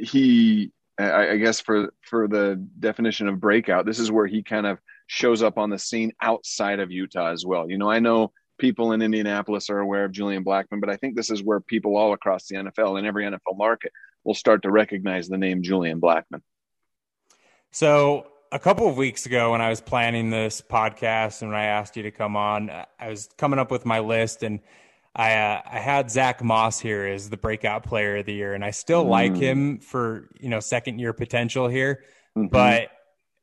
he, 0.00 0.72
I, 0.98 1.30
I, 1.30 1.36
guess 1.36 1.60
for, 1.60 1.92
for 2.02 2.28
the 2.28 2.66
definition 2.80 3.28
of 3.28 3.40
breakout, 3.40 3.84
this 3.84 3.98
is 3.98 4.10
where 4.10 4.26
he 4.26 4.42
kind 4.42 4.66
of 4.66 4.78
shows 5.06 5.42
up 5.42 5.58
on 5.58 5.70
the 5.70 5.78
scene 5.78 6.12
outside 6.20 6.80
of 6.80 6.90
Utah 6.90 7.30
as 7.30 7.44
well. 7.44 7.70
You 7.70 7.78
know, 7.78 7.90
I 7.90 7.98
know 7.98 8.32
people 8.58 8.92
in 8.92 9.02
Indianapolis 9.02 9.70
are 9.70 9.78
aware 9.78 10.04
of 10.04 10.12
Julian 10.12 10.44
Blackmon, 10.44 10.80
but 10.80 10.90
I 10.90 10.96
think 10.96 11.14
this 11.14 11.30
is 11.30 11.42
where 11.42 11.60
people 11.60 11.96
all 11.96 12.14
across 12.14 12.46
the 12.46 12.56
NFL 12.56 12.98
and 12.98 13.06
every 13.06 13.24
NFL 13.24 13.56
market 13.56 13.92
will 14.24 14.34
start 14.34 14.62
to 14.62 14.70
recognize 14.70 15.28
the 15.28 15.38
name 15.38 15.62
Julian 15.62 16.00
Blackmon. 16.00 16.42
So 17.70 18.26
a 18.52 18.58
couple 18.58 18.88
of 18.88 18.96
weeks 18.96 19.26
ago 19.26 19.52
when 19.52 19.60
I 19.60 19.68
was 19.68 19.80
planning 19.80 20.30
this 20.30 20.60
podcast 20.60 21.42
and 21.42 21.50
when 21.50 21.60
I 21.60 21.64
asked 21.64 21.96
you 21.96 22.02
to 22.04 22.10
come 22.10 22.36
on, 22.36 22.70
I 22.98 23.08
was 23.08 23.28
coming 23.36 23.58
up 23.58 23.70
with 23.70 23.84
my 23.84 24.00
list 24.00 24.42
and 24.42 24.60
I 25.14 25.34
uh, 25.34 25.62
I 25.70 25.78
had 25.80 26.10
Zach 26.10 26.42
Moss 26.42 26.78
here 26.78 27.04
as 27.06 27.28
the 27.28 27.36
breakout 27.36 27.84
player 27.84 28.18
of 28.18 28.26
the 28.26 28.32
year, 28.32 28.54
and 28.54 28.64
I 28.64 28.70
still 28.70 29.04
mm. 29.04 29.08
like 29.08 29.36
him 29.36 29.80
for 29.80 30.28
you 30.38 30.48
know 30.48 30.60
second 30.60 31.00
year 31.00 31.12
potential 31.12 31.66
here, 31.68 32.04
mm-hmm. 32.36 32.46
but 32.46 32.90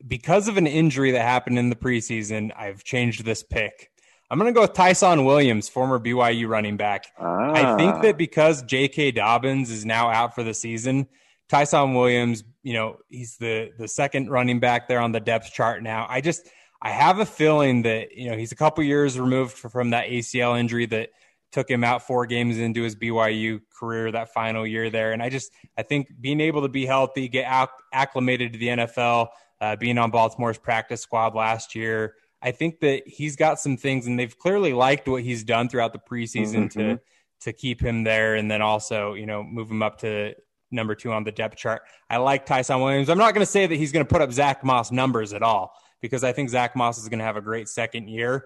because 0.07 0.47
of 0.47 0.57
an 0.57 0.67
injury 0.67 1.12
that 1.12 1.21
happened 1.21 1.59
in 1.59 1.69
the 1.69 1.75
preseason, 1.75 2.51
I've 2.55 2.83
changed 2.83 3.25
this 3.25 3.43
pick. 3.43 3.91
I'm 4.29 4.39
going 4.39 4.51
to 4.51 4.57
go 4.57 4.62
with 4.62 4.74
Ty'Son 4.74 5.25
Williams, 5.25 5.69
former 5.69 6.00
BYU 6.00 6.47
running 6.47 6.77
back. 6.77 7.05
Ah. 7.19 7.51
I 7.51 7.77
think 7.77 8.01
that 8.01 8.17
because 8.17 8.63
J.K. 8.63 9.12
Dobbins 9.12 9.69
is 9.69 9.85
now 9.85 10.09
out 10.09 10.33
for 10.33 10.43
the 10.43 10.53
season, 10.53 11.07
Ty'Son 11.49 11.93
Williams, 11.93 12.43
you 12.63 12.73
know, 12.73 12.97
he's 13.09 13.37
the 13.37 13.71
the 13.77 13.87
second 13.87 14.29
running 14.29 14.59
back 14.59 14.87
there 14.87 14.99
on 14.99 15.11
the 15.11 15.19
depth 15.19 15.53
chart 15.53 15.83
now. 15.83 16.05
I 16.09 16.21
just 16.21 16.49
I 16.81 16.89
have 16.89 17.19
a 17.19 17.25
feeling 17.25 17.83
that 17.83 18.13
you 18.15 18.29
know 18.29 18.37
he's 18.37 18.51
a 18.51 18.55
couple 18.55 18.83
years 18.83 19.19
removed 19.19 19.53
from 19.57 19.91
that 19.91 20.07
ACL 20.07 20.59
injury 20.59 20.85
that 20.87 21.09
took 21.51 21.69
him 21.69 21.83
out 21.83 22.05
four 22.05 22.25
games 22.25 22.57
into 22.57 22.81
his 22.81 22.95
BYU 22.95 23.61
career 23.79 24.11
that 24.11 24.33
final 24.33 24.65
year 24.67 24.89
there, 24.89 25.11
and 25.11 25.21
I 25.21 25.29
just 25.29 25.51
I 25.77 25.83
think 25.83 26.07
being 26.19 26.41
able 26.41 26.63
to 26.63 26.69
be 26.69 26.85
healthy, 26.85 27.27
get 27.27 27.45
acclimated 27.93 28.53
to 28.53 28.59
the 28.59 28.67
NFL, 28.67 29.27
uh, 29.61 29.75
being 29.75 29.97
on 29.97 30.11
Baltimore's 30.11 30.57
practice 30.57 31.01
squad 31.01 31.35
last 31.35 31.75
year. 31.75 32.15
I 32.41 32.51
think 32.51 32.79
that 32.81 33.07
he's 33.07 33.35
got 33.35 33.59
some 33.59 33.77
things, 33.77 34.05
and 34.05 34.19
they've 34.19 34.37
clearly 34.37 34.73
liked 34.73 35.07
what 35.07 35.23
he's 35.23 35.43
done 35.43 35.69
throughout 35.69 35.93
the 35.93 35.99
preseason 35.99 36.65
mm-hmm. 36.65 36.79
to 36.79 36.99
to 37.41 37.53
keep 37.53 37.81
him 37.81 38.03
there, 38.03 38.35
and 38.35 38.49
then 38.49 38.61
also 38.61 39.13
you 39.13 39.25
know 39.25 39.43
move 39.43 39.69
him 39.69 39.81
up 39.81 39.99
to 39.99 40.35
number 40.75 40.94
two 40.94 41.12
on 41.12 41.24
the 41.24 41.32
depth 41.32 41.58
chart. 41.58 41.82
I 42.10 42.17
like 42.17 42.46
Ty'Son 42.46 42.79
Williams. 42.79 43.10
I'm 43.10 43.17
not 43.17 43.34
going 43.34 43.46
to 43.46 43.51
say 43.51 43.65
that 43.65 43.75
he's 43.75 43.91
going 43.91 44.05
to 44.05 44.10
put 44.10 44.22
up 44.22 44.32
Zach 44.32 44.63
Moss 44.63 44.91
numbers 44.91 45.34
at 45.34 45.41
all 45.41 45.74
because 46.01 46.24
I 46.24 46.32
think 46.32 46.50
Zach 46.50 46.75
Moss 46.75 46.98
is 46.98 47.10
going 47.10 47.20
to 47.20 47.25
have 47.25 47.38
a 47.38 47.41
great 47.41 47.67
second 47.67 48.10
year. 48.10 48.46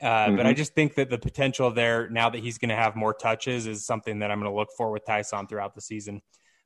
Uh, 0.00 0.06
mm-hmm. 0.06 0.36
But 0.36 0.46
I 0.46 0.52
just 0.52 0.74
think 0.74 0.94
that 0.94 1.10
the 1.10 1.18
potential 1.18 1.70
there 1.70 2.08
now 2.08 2.30
that 2.30 2.40
he's 2.40 2.58
going 2.58 2.70
to 2.70 2.76
have 2.76 2.96
more 2.96 3.12
touches 3.12 3.66
is 3.66 3.84
something 3.84 4.20
that 4.20 4.30
I'm 4.30 4.38
going 4.38 4.50
to 4.50 4.56
look 4.56 4.70
for 4.76 4.90
with 4.90 5.04
Ty'Son 5.04 5.46
throughout 5.46 5.74
the 5.74 5.80
season. 5.80 6.22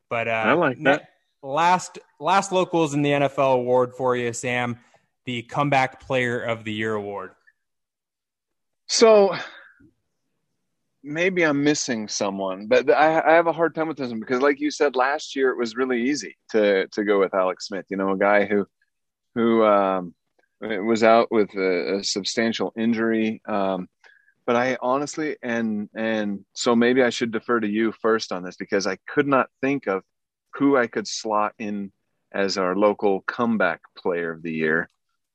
But 0.09 0.29
uh, 0.29 0.31
I 0.31 0.53
like 0.53 0.83
that. 0.83 1.09
Last 1.43 1.99
last 2.21 2.53
locals 2.53 2.95
in 2.95 3.03
the 3.03 3.11
NFL 3.11 3.55
award 3.55 3.95
for 3.95 4.17
you, 4.17 4.33
Sam, 4.33 4.79
the 5.25 5.43
comeback 5.43 6.01
player 6.01 6.41
of 6.41 6.65
the 6.65 6.73
year 6.73 6.95
award. 6.95 7.33
So 8.87 9.35
maybe 11.05 11.45
I'm 11.45 11.63
missing 11.63 12.09
someone, 12.09 12.67
but 12.67 12.91
I, 12.91 13.21
I, 13.21 13.35
have 13.35 13.47
a 13.47 13.53
hard 13.53 13.75
time 13.75 13.89
with 13.89 13.99
this 13.99 14.09
one 14.09 14.21
because, 14.21 14.41
like 14.41 14.59
you 14.59 14.71
said, 14.71 14.97
last 14.97 15.37
year 15.37 15.51
it 15.51 15.59
was 15.59 15.77
really 15.77 16.03
easy 16.03 16.37
to 16.51 16.89
to 16.89 17.05
go 17.05 17.21
with 17.21 17.35
Alex 17.35 17.69
Smith. 17.69 17.85
You 17.91 17.97
know, 17.97 18.11
a 18.11 18.19
guy 18.19 18.47
who 18.47 18.67
who 19.35 19.65
um, 19.65 20.15
was 20.61 21.05
out 21.05 21.31
with 21.31 21.51
a, 21.55 21.97
a 21.97 22.05
substantial 22.05 22.73
injury. 22.77 23.43
Um, 23.47 23.89
but 24.47 24.57
I 24.57 24.77
honestly 24.83 25.37
and 25.43 25.89
and 25.95 26.45
so 26.55 26.75
maybe 26.75 27.03
I 27.03 27.11
should 27.11 27.33
defer 27.33 27.61
to 27.61 27.69
you 27.69 27.93
first 27.93 28.33
on 28.33 28.43
this 28.43 28.57
because 28.57 28.87
I 28.87 28.99
could 29.07 29.27
not 29.27 29.49
think 29.61 29.87
of 29.87 30.03
who 30.55 30.77
I 30.77 30.87
could 30.87 31.07
slot 31.07 31.55
in 31.59 31.93
as 32.33 32.59
our 32.59 32.75
local 32.75 33.21
comeback 33.23 33.81
player 33.97 34.33
of 34.33 34.43
the 34.43 34.53
year. 34.53 34.89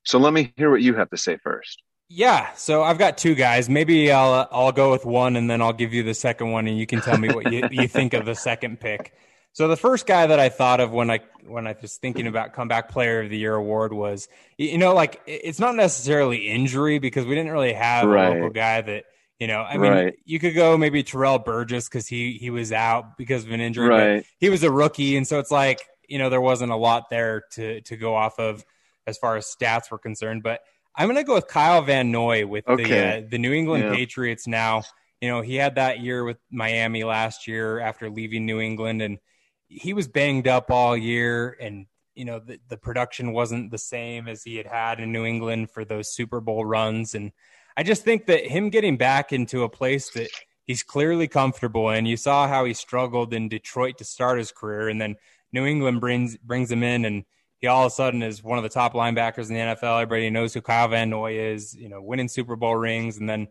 So 0.04 0.20
let 0.20 0.34
me 0.34 0.54
hear 0.58 0.70
what 0.70 0.82
you 0.82 0.96
have 0.96 1.10
to 1.12 1.18
say 1.18 1.38
first. 1.38 1.82
Yeah, 2.12 2.52
so 2.56 2.82
I've 2.82 2.98
got 2.98 3.20
two 3.20 3.36
guys. 3.36 3.70
Maybe 3.70 4.12
I'll 4.12 4.34
uh, 4.34 4.48
I'll 4.52 4.72
go 4.72 4.90
with 4.92 5.06
one, 5.06 5.36
and 5.36 5.48
then 5.48 5.62
I'll 5.62 5.74
give 5.74 5.94
you 5.94 6.02
the 6.02 6.16
second 6.16 6.52
one, 6.52 6.68
and 6.68 6.76
you 6.76 6.88
can 6.88 7.02
tell 7.02 7.18
me 7.18 7.30
what 7.30 7.52
you, 7.52 7.70
you 7.72 7.88
think 7.88 8.16
of 8.16 8.26
the 8.26 8.34
second 8.34 8.80
pick. 8.80 9.14
So 9.54 9.68
the 9.68 9.78
first 9.78 10.08
guy 10.08 10.26
that 10.26 10.40
I 10.40 10.50
thought 10.50 10.80
of 10.80 10.92
when 10.92 11.12
I 11.12 11.20
when 11.46 11.68
I 11.68 11.76
was 11.80 11.98
thinking 11.98 12.26
about 12.26 12.54
comeback 12.54 12.90
player 12.90 13.22
of 13.22 13.30
the 13.30 13.38
year 13.38 13.54
award 13.56 13.94
was 13.94 14.28
you 14.58 14.78
know 14.78 14.94
like 14.94 15.22
it's 15.28 15.60
not 15.60 15.76
necessarily 15.76 16.48
injury 16.48 16.98
because 16.98 17.26
we 17.26 17.36
didn't 17.36 17.52
really 17.52 17.74
have 17.74 18.08
right. 18.08 18.26
a 18.26 18.30
local 18.32 18.50
guy 18.50 18.82
that 18.82 19.06
you 19.40 19.48
know 19.48 19.62
I 19.62 19.78
mean 19.78 19.92
right. 19.92 20.16
you 20.26 20.40
could 20.40 20.56
go 20.56 20.78
maybe 20.78 21.04
Terrell 21.04 21.40
Burgess 21.40 21.88
because 21.88 22.08
he 22.08 22.34
he 22.34 22.50
was 22.50 22.72
out 22.72 23.18
because 23.18 23.44
of 23.46 23.52
an 23.52 23.62
injury. 23.62 23.88
Right. 23.88 24.26
he 24.40 24.50
was 24.50 24.64
a 24.64 24.72
rookie, 24.72 25.16
and 25.16 25.28
so 25.28 25.38
it's 25.40 25.52
like 25.52 25.82
you 26.08 26.18
know 26.18 26.30
there 26.30 26.42
wasn't 26.42 26.72
a 26.72 26.78
lot 26.78 27.10
there 27.10 27.44
to 27.54 27.82
to 27.82 27.98
go 27.98 28.16
off 28.16 28.40
of 28.40 28.64
as 29.06 29.18
far 29.18 29.36
as 29.36 29.54
stats 29.54 29.92
were 29.92 30.00
concerned, 30.00 30.42
but 30.44 30.62
I'm 30.96 31.08
going 31.08 31.18
to 31.18 31.24
go 31.24 31.36
with 31.36 31.48
Kyle 31.48 31.82
Van 31.82 32.12
Noy 32.12 32.46
with 32.46 32.68
okay. 32.68 32.84
the 32.84 33.26
uh, 33.26 33.28
the 33.30 33.38
New 33.38 33.54
England 33.54 33.86
yeah. 33.86 33.96
Patriots 33.96 34.48
now. 34.48 34.84
You 35.22 35.30
know, 35.30 35.42
he 35.42 35.56
had 35.56 35.76
that 35.76 36.00
year 36.00 36.24
with 36.24 36.38
Miami 36.50 37.04
last 37.04 37.48
year 37.48 37.80
after 37.80 38.10
leaving 38.10 38.46
New 38.46 38.60
England, 38.60 39.02
and 39.02 39.20
he 39.68 39.94
was 39.94 40.08
banged 40.08 40.48
up 40.48 40.72
all 40.72 40.96
year. 40.96 41.58
And 41.60 41.88
you 42.16 42.26
know, 42.26 42.40
the, 42.40 42.60
the 42.68 42.78
production 42.78 43.32
wasn't 43.32 43.72
the 43.72 43.78
same 43.78 44.28
as 44.28 44.44
he 44.44 44.58
had 44.58 44.66
had 44.66 45.00
in 45.00 45.12
New 45.12 45.26
England 45.26 45.72
for 45.72 45.86
those 45.86 46.14
Super 46.14 46.42
Bowl 46.42 46.66
runs. 46.66 47.16
And 47.16 47.32
I 47.78 47.84
just 47.84 48.04
think 48.04 48.26
that 48.26 48.46
him 48.46 48.70
getting 48.70 48.98
back 48.98 49.32
into 49.32 49.64
a 49.64 49.70
place 49.70 50.10
that 50.12 50.30
he's 50.66 50.84
clearly 50.84 51.28
comfortable 51.28 51.90
in. 51.90 52.06
You 52.06 52.18
saw 52.18 52.48
how 52.48 52.66
he 52.66 52.74
struggled 52.74 53.34
in 53.34 53.48
Detroit 53.48 53.98
to 54.00 54.04
start 54.04 54.38
his 54.38 54.52
career, 54.52 54.90
and 54.90 55.00
then 55.00 55.16
New 55.52 55.66
England 55.66 56.02
brings 56.02 56.38
brings 56.38 56.72
him 56.72 56.84
in 56.84 57.06
and 57.06 57.26
he 57.60 57.68
all 57.68 57.86
of 57.86 57.92
a 57.92 57.96
sudden 57.96 58.24
is 58.24 58.44
one 58.44 58.58
of 58.58 58.64
the 58.64 58.70
top 58.70 58.94
linebackers 58.94 59.50
in 59.50 59.56
the 59.56 59.60
NFL. 59.60 60.02
Everybody 60.02 60.30
knows 60.30 60.54
who 60.54 60.62
Kyle 60.62 60.88
Van 60.88 61.10
Noy 61.10 61.40
is, 61.40 61.76
you 61.76 61.90
know, 61.90 62.02
winning 62.02 62.28
Super 62.28 62.56
Bowl 62.56 62.76
rings 62.76 63.18
and 63.18 63.30
then 63.30 63.48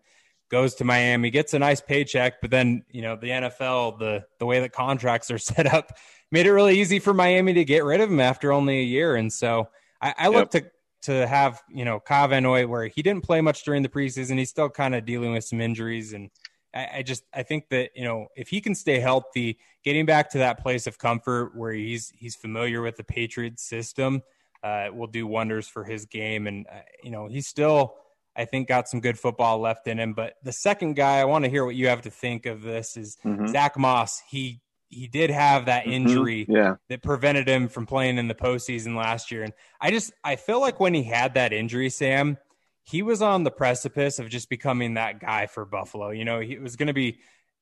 goes 0.51 0.75
to 0.77 0.85
Miami, 0.85 1.31
gets 1.31 1.53
a 1.53 1.59
nice 1.59 1.81
paycheck, 1.81 2.41
but 2.41 2.51
then, 2.51 2.85
you 2.91 3.03
know, 3.03 3.17
the 3.17 3.29
NFL, 3.29 3.99
the 3.99 4.25
the 4.39 4.47
way 4.47 4.61
that 4.61 4.73
contracts 4.73 5.31
are 5.31 5.39
set 5.39 5.67
up 5.73 5.93
made 6.31 6.47
it 6.47 6.53
really 6.53 6.79
easy 6.79 6.99
for 6.99 7.15
Miami 7.15 7.53
to 7.55 7.65
get 7.65 7.85
rid 7.85 8.01
of 8.01 8.11
him 8.11 8.21
after 8.21 8.53
only 8.53 8.81
a 8.81 8.85
year. 8.85 9.17
And 9.17 9.33
so 9.33 9.69
I, 10.01 10.15
I 10.19 10.29
look 10.29 10.51
to 10.53 10.65
to 11.03 11.27
have, 11.27 11.63
you 11.69 11.85
know, 11.85 12.01
Kyle 12.01 12.29
Van 12.29 12.43
Noy 12.43 12.67
where 12.67 12.87
he 12.87 13.03
didn't 13.03 13.25
play 13.25 13.41
much 13.41 13.63
during 13.65 13.83
the 13.83 13.89
preseason. 13.89 14.39
He's 14.39 14.51
still 14.51 14.69
kind 14.69 14.95
of 14.95 15.05
dealing 15.05 15.33
with 15.33 15.45
some 15.45 15.61
injuries 15.61 16.13
and 16.13 16.31
I, 16.75 16.89
I 16.97 17.03
just 17.03 17.25
I 17.33 17.43
think 17.43 17.69
that 17.71 17.91
you 17.95 18.05
know 18.05 18.29
if 18.37 18.49
he 18.49 18.61
can 18.61 18.75
stay 18.75 19.01
healthy, 19.01 19.59
getting 19.89 20.05
back 20.05 20.29
to 20.29 20.39
that 20.39 20.61
place 20.61 20.87
of 20.87 20.99
comfort 20.99 21.57
where 21.57 21.73
he's 21.73 22.13
he's 22.15 22.37
familiar 22.37 22.83
with 22.83 22.99
the 22.99 23.05
Patriots 23.05 23.63
system, 23.63 24.23
uh, 24.63 24.89
will 24.93 25.07
do 25.07 25.27
wonders 25.27 25.67
for 25.67 25.83
his 25.83 26.05
game. 26.05 26.47
And 26.47 26.67
uh, 26.67 26.81
you 27.03 27.11
know 27.11 27.27
he's 27.27 27.47
still 27.47 27.95
I 28.37 28.45
think 28.45 28.69
got 28.69 28.87
some 28.87 29.01
good 29.01 29.19
football 29.19 29.61
left 29.61 29.89
in 29.89 29.99
him. 29.99 30.13
But 30.13 30.35
the 30.43 30.53
second 30.53 30.95
guy, 30.95 31.21
I 31.21 31.25
want 31.25 31.47
to 31.47 31.51
hear 31.51 31.65
what 31.65 31.75
you 31.75 31.89
have 31.89 32.03
to 32.03 32.11
think 32.11 32.45
of 32.45 32.61
this 32.61 32.99
is 32.99 33.17
mm-hmm. 33.25 33.47
Zach 33.47 33.79
Moss. 33.79 34.21
He 34.29 34.61
he 34.91 35.07
did 35.07 35.31
have 35.31 35.65
that 35.65 35.85
mm-hmm. 35.85 35.93
injury 35.93 36.43
mm-hmm. 36.43 36.57
yeah. 36.57 36.75
that 36.91 37.03
prevented 37.03 37.49
him 37.49 37.69
from 37.69 37.87
playing 37.87 38.19
in 38.19 38.29
the 38.29 38.35
postseason 38.35 38.95
last 38.95 39.31
year. 39.31 39.43
And 39.43 39.55
I 39.81 39.91
just 39.91 40.13
I 40.23 40.37
feel 40.37 40.61
like 40.61 40.81
when 40.81 40.93
he 40.93 41.03
had 41.03 41.33
that 41.35 41.55
injury, 41.55 41.89
Sam, 41.89 42.37
he 42.83 43.01
was 43.01 43.23
on 43.23 43.43
the 43.43 43.51
precipice 43.51 44.19
of 44.19 44.29
just 44.29 44.51
becoming 44.51 44.95
that 44.95 45.19
guy 45.19 45.47
for 45.47 45.65
Buffalo. 45.65 46.11
You 46.11 46.27
know, 46.27 46.41
he 46.41 46.59
was 46.59 46.77
going 46.77 46.89
to 46.89 46.93
be 46.93 47.21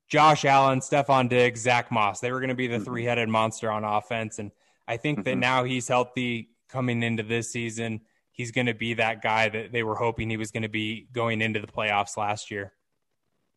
Josh 0.09 0.45
Allen, 0.45 0.81
Stefon 0.81 1.29
Diggs, 1.29 1.61
Zach 1.61 1.91
Moss. 1.91 2.21
They 2.21 2.31
were 2.31 2.41
going 2.41 2.49
to 2.49 2.55
be 2.55 2.69
the 2.69 2.77
mm-hmm. 2.77 2.85
three 2.85 3.05
headed 3.05 3.29
monster 3.29 3.71
on 3.71 3.85
offense. 3.85 4.39
And 4.39 4.53
I 4.87 4.97
think 4.97 5.25
that 5.25 5.33
mm-hmm. 5.33 5.41
now 5.41 5.65
he's 5.65 5.89
healthy 5.89 6.51
coming 6.69 7.03
into 7.03 7.23
this 7.23 7.51
season. 7.51 8.03
He's 8.33 8.53
going 8.53 8.67
to 8.67 8.75
be 8.75 8.95
that 8.95 9.23
guy 9.23 9.49
that 9.49 9.73
they 9.73 9.83
were 9.83 9.95
hoping 9.95 10.31
he 10.31 10.37
was 10.37 10.51
going 10.51 10.63
to 10.63 10.69
be 10.69 11.09
going 11.13 11.41
into 11.41 11.61
the 11.61 11.67
playoffs 11.67 12.17
last 12.17 12.51
year. 12.51 12.73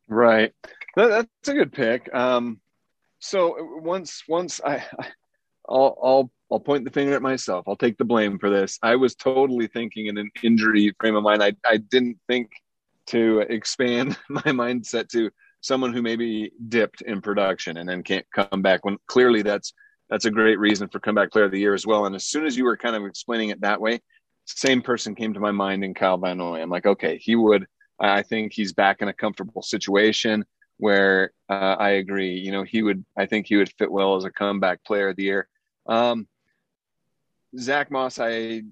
Right. 0.08 0.54
That's 0.96 1.28
a 1.48 1.54
good 1.54 1.72
pick. 1.72 2.14
Um, 2.14 2.62
so 3.20 3.56
once, 3.82 4.24
once 4.28 4.60
I, 4.64 4.84
I'll, 5.68 5.98
I'll 6.02 6.32
I'll 6.52 6.60
point 6.60 6.84
the 6.84 6.92
finger 6.92 7.14
at 7.14 7.22
myself. 7.22 7.68
I'll 7.68 7.76
take 7.76 7.98
the 7.98 8.06
blame 8.06 8.40
for 8.40 8.50
this. 8.50 8.80
I 8.82 8.96
was 8.96 9.16
totally 9.16 9.68
thinking 9.68 10.08
in 10.08 10.18
an 10.18 10.32
injury 10.42 10.94
frame 11.00 11.16
of 11.16 11.24
mind. 11.24 11.44
I 11.44 11.54
I 11.64 11.78
didn't 11.78 12.18
think 12.28 12.50
to 13.08 13.42
expand 13.42 14.18
my 14.30 14.42
mindset 14.42 15.10
to 15.10 15.30
someone 15.62 15.94
who 15.94 16.02
maybe 16.02 16.52
dipped 16.68 17.02
in 17.02 17.22
production 17.22 17.78
and 17.78 17.88
then 17.88 18.04
can't 18.04 18.26
come 18.34 18.62
back 18.62 18.86
when 18.86 18.98
clearly 19.08 19.42
that's 19.42 19.74
that's 20.10 20.26
a 20.26 20.32
great 20.32 20.58
reason 20.58 20.88
for 20.88 21.00
comeback 21.00 21.32
player 21.32 21.46
of 21.46 21.52
the 21.52 21.60
year 21.60 21.74
as 21.74 21.86
well. 21.86 22.06
And 22.06 22.16
as 22.16 22.26
soon 22.26 22.46
as 22.46 22.58
you 22.58 22.64
were 22.64 22.78
kind 22.78 22.96
of 22.96 23.06
explaining 23.06 23.50
it 23.50 23.62
that 23.62 23.80
way, 23.80 24.02
same 24.46 24.82
person 24.82 25.14
came 25.14 25.34
to 25.34 25.40
my 25.40 25.52
mind 25.52 25.84
in 25.84 25.94
Kyle 25.94 26.18
Van 26.18 26.38
Noy. 26.38 26.62
I'm 26.62 26.70
like, 26.70 26.88
okay, 26.88 27.18
he 27.18 27.36
would. 27.36 27.68
I 28.00 28.24
think 28.24 28.54
he's 28.54 28.74
back 28.74 29.02
in 29.02 29.08
a 29.08 29.14
comfortable 29.14 29.62
situation 29.62 30.46
where 30.78 31.32
uh, 31.50 31.76
I 31.78 31.92
agree. 31.92 32.34
You 32.34 32.52
know, 32.52 32.64
he 32.64 32.82
would. 32.82 33.06
I 33.18 33.26
think 33.26 33.48
he 33.48 33.58
would 33.58 33.72
fit 33.78 33.92
well 33.92 34.16
as 34.16 34.26
a 34.26 34.32
comeback 34.32 34.84
player 34.84 35.10
of 35.10 35.16
the 35.16 35.24
year. 35.24 35.48
Um, 35.86 36.28
Zach 37.58 37.92
Moss, 37.92 38.20
I, 38.20 38.64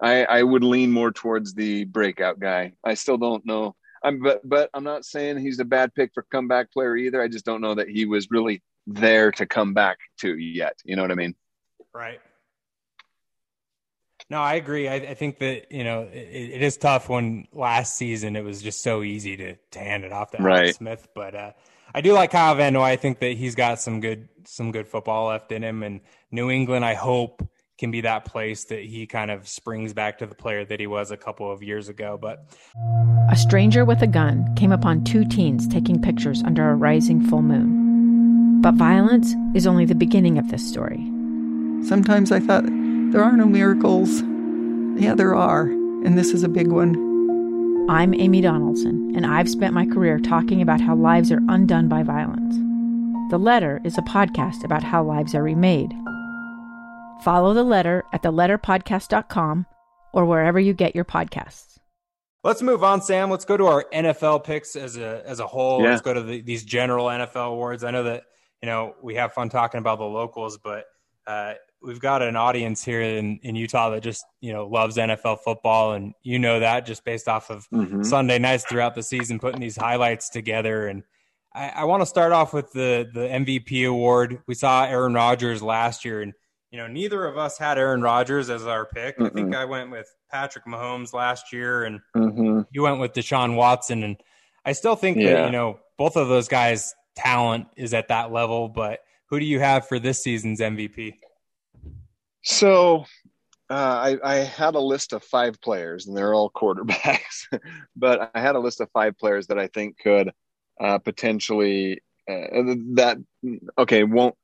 I, 0.00 0.24
I 0.24 0.42
would 0.42 0.64
lean 0.64 0.90
more 0.90 1.12
towards 1.12 1.54
the 1.54 1.84
breakout 1.84 2.40
guy. 2.40 2.72
I 2.84 2.94
still 2.94 3.16
don't 3.16 3.46
know. 3.46 3.76
I'm, 4.04 4.20
but, 4.20 4.46
but 4.48 4.70
I'm 4.74 4.84
not 4.84 5.04
saying 5.04 5.38
he's 5.38 5.58
a 5.58 5.64
bad 5.64 5.94
pick 5.94 6.12
for 6.12 6.22
comeback 6.30 6.70
player 6.72 6.96
either. 6.96 7.22
I 7.22 7.28
just 7.28 7.44
don't 7.44 7.62
know 7.62 7.74
that 7.74 7.88
he 7.88 8.04
was 8.04 8.30
really 8.30 8.62
there 8.86 9.32
to 9.32 9.46
come 9.46 9.72
back 9.72 9.98
to 10.18 10.36
yet. 10.36 10.78
You 10.84 10.94
know 10.94 11.02
what 11.02 11.10
I 11.10 11.14
mean? 11.14 11.34
Right. 11.94 12.20
No, 14.30 14.40
I 14.40 14.54
agree. 14.54 14.88
I, 14.88 14.94
I 14.94 15.14
think 15.14 15.38
that 15.40 15.70
you 15.70 15.84
know 15.84 16.02
it, 16.02 16.16
it 16.54 16.62
is 16.62 16.76
tough 16.76 17.08
when 17.08 17.46
last 17.52 17.96
season 17.96 18.36
it 18.36 18.44
was 18.44 18.62
just 18.62 18.82
so 18.82 19.02
easy 19.02 19.36
to, 19.36 19.56
to 19.72 19.78
hand 19.78 20.04
it 20.04 20.12
off 20.12 20.30
to 20.30 20.42
right. 20.42 20.62
Alex 20.62 20.78
Smith. 20.78 21.08
But 21.14 21.34
uh, 21.34 21.52
I 21.94 22.00
do 22.00 22.12
like 22.12 22.30
Kyle 22.30 22.54
Van 22.54 22.72
Noy. 22.72 22.84
I 22.84 22.96
think 22.96 23.20
that 23.20 23.36
he's 23.36 23.54
got 23.54 23.80
some 23.80 24.00
good 24.00 24.28
some 24.44 24.72
good 24.72 24.88
football 24.88 25.28
left 25.28 25.52
in 25.52 25.62
him. 25.62 25.82
And 25.82 26.00
New 26.30 26.50
England, 26.50 26.84
I 26.84 26.94
hope 26.94 27.46
can 27.78 27.90
be 27.90 28.02
that 28.02 28.24
place 28.24 28.64
that 28.66 28.84
he 28.84 29.06
kind 29.06 29.30
of 29.30 29.48
springs 29.48 29.92
back 29.92 30.18
to 30.18 30.26
the 30.26 30.34
player 30.34 30.64
that 30.64 30.78
he 30.78 30.86
was 30.86 31.10
a 31.10 31.16
couple 31.16 31.50
of 31.50 31.62
years 31.62 31.88
ago. 31.88 32.18
But 32.20 32.44
a 33.30 33.36
stranger 33.36 33.84
with 33.84 34.02
a 34.02 34.06
gun 34.06 34.54
came 34.54 34.72
upon 34.72 35.04
two 35.04 35.24
teens 35.24 35.66
taking 35.66 36.00
pictures 36.00 36.42
under 36.44 36.70
a 36.70 36.74
rising 36.74 37.26
full 37.26 37.42
moon. 37.42 38.62
But 38.62 38.74
violence 38.74 39.34
is 39.54 39.66
only 39.66 39.84
the 39.84 39.94
beginning 39.94 40.38
of 40.38 40.50
this 40.50 40.66
story. 40.66 41.04
Sometimes 41.82 42.32
I 42.32 42.40
thought 42.40 42.64
there 42.64 43.22
are 43.22 43.36
no 43.36 43.46
miracles. 43.46 44.22
Yeah, 45.00 45.14
there 45.14 45.34
are, 45.34 45.62
and 45.62 46.16
this 46.16 46.32
is 46.32 46.44
a 46.44 46.48
big 46.48 46.68
one. 46.68 46.94
I'm 47.90 48.14
Amy 48.14 48.40
Donaldson, 48.40 49.12
and 49.14 49.26
I've 49.26 49.50
spent 49.50 49.74
my 49.74 49.84
career 49.84 50.18
talking 50.18 50.62
about 50.62 50.80
how 50.80 50.94
lives 50.94 51.30
are 51.30 51.42
undone 51.48 51.88
by 51.88 52.02
violence. 52.02 52.54
The 53.30 53.38
Letter 53.38 53.80
is 53.84 53.98
a 53.98 54.02
podcast 54.02 54.64
about 54.64 54.82
how 54.82 55.02
lives 55.02 55.34
are 55.34 55.42
remade 55.42 55.92
Follow 57.22 57.54
the 57.54 57.64
letter 57.64 58.04
at 58.12 58.22
theletterpodcast.com 58.22 59.66
or 60.12 60.24
wherever 60.24 60.60
you 60.60 60.72
get 60.72 60.94
your 60.94 61.04
podcasts. 61.04 61.78
Let's 62.44 62.60
move 62.60 62.84
on, 62.84 63.00
Sam. 63.00 63.30
Let's 63.30 63.46
go 63.46 63.56
to 63.56 63.66
our 63.66 63.86
NFL 63.92 64.44
picks 64.44 64.76
as 64.76 64.98
a 64.98 65.22
as 65.26 65.40
a 65.40 65.46
whole. 65.46 65.82
Yeah. 65.82 65.90
Let's 65.90 66.02
go 66.02 66.12
to 66.12 66.22
the, 66.22 66.42
these 66.42 66.62
general 66.62 67.06
NFL 67.06 67.52
awards. 67.52 67.82
I 67.84 67.90
know 67.90 68.02
that 68.02 68.24
you 68.62 68.66
know 68.66 68.94
we 69.02 69.14
have 69.14 69.32
fun 69.32 69.48
talking 69.48 69.78
about 69.78 69.98
the 69.98 70.04
locals, 70.04 70.58
but 70.58 70.84
uh, 71.26 71.54
we've 71.82 72.00
got 72.00 72.20
an 72.20 72.36
audience 72.36 72.84
here 72.84 73.00
in, 73.00 73.38
in 73.42 73.56
Utah 73.56 73.90
that 73.90 74.02
just 74.02 74.26
you 74.42 74.52
know 74.52 74.66
loves 74.66 74.98
NFL 74.98 75.38
football, 75.42 75.94
and 75.94 76.12
you 76.22 76.38
know 76.38 76.60
that 76.60 76.84
just 76.84 77.02
based 77.02 77.28
off 77.28 77.48
of 77.50 77.66
mm-hmm. 77.70 78.02
Sunday 78.02 78.38
nights 78.38 78.66
throughout 78.66 78.94
the 78.94 79.02
season, 79.02 79.38
putting 79.38 79.60
these 79.60 79.76
highlights 79.76 80.28
together. 80.28 80.86
And 80.86 81.02
I, 81.54 81.68
I 81.70 81.84
want 81.84 82.02
to 82.02 82.06
start 82.06 82.32
off 82.32 82.52
with 82.52 82.72
the 82.72 83.08
the 83.12 83.20
MVP 83.20 83.88
award. 83.88 84.42
We 84.46 84.54
saw 84.54 84.84
Aaron 84.84 85.14
Rodgers 85.14 85.62
last 85.62 86.04
year, 86.04 86.20
and 86.20 86.34
you 86.74 86.80
know 86.80 86.88
neither 86.88 87.24
of 87.24 87.38
us 87.38 87.56
had 87.56 87.78
Aaron 87.78 88.02
Rodgers 88.02 88.50
as 88.50 88.66
our 88.66 88.84
pick. 88.84 89.16
Mm-mm. 89.16 89.30
I 89.30 89.30
think 89.30 89.54
I 89.54 89.64
went 89.64 89.92
with 89.92 90.12
Patrick 90.28 90.64
Mahomes 90.66 91.12
last 91.12 91.52
year, 91.52 91.84
and 91.84 92.00
mm-hmm. 92.16 92.62
you 92.72 92.82
went 92.82 92.98
with 92.98 93.12
Deshaun 93.12 93.54
Watson, 93.54 94.02
and 94.02 94.16
I 94.64 94.72
still 94.72 94.96
think 94.96 95.18
yeah. 95.18 95.34
that 95.34 95.46
you 95.46 95.52
know 95.52 95.78
both 95.96 96.16
of 96.16 96.26
those 96.26 96.48
guys' 96.48 96.92
talent 97.14 97.68
is 97.76 97.94
at 97.94 98.08
that 98.08 98.32
level. 98.32 98.68
But 98.68 99.04
who 99.26 99.38
do 99.38 99.46
you 99.46 99.60
have 99.60 99.86
for 99.86 100.00
this 100.00 100.24
season's 100.24 100.58
MVP? 100.58 101.14
So 102.42 103.04
uh, 103.70 104.16
I, 104.16 104.16
I, 104.24 104.34
had 104.38 104.74
a 104.74 104.80
list 104.80 105.12
of 105.12 105.22
five 105.22 105.60
players, 105.60 106.08
and 106.08 106.16
they're 106.16 106.34
all 106.34 106.50
quarterbacks. 106.56 107.56
but 107.94 108.32
I 108.34 108.40
had 108.40 108.56
a 108.56 108.60
list 108.60 108.80
of 108.80 108.90
five 108.90 109.16
players 109.16 109.46
that 109.46 109.60
I 109.60 109.68
think 109.68 110.00
could 110.00 110.32
uh, 110.80 110.98
potentially 110.98 112.00
uh, 112.28 112.74
that 112.94 113.18
okay 113.78 114.02
won't. 114.02 114.34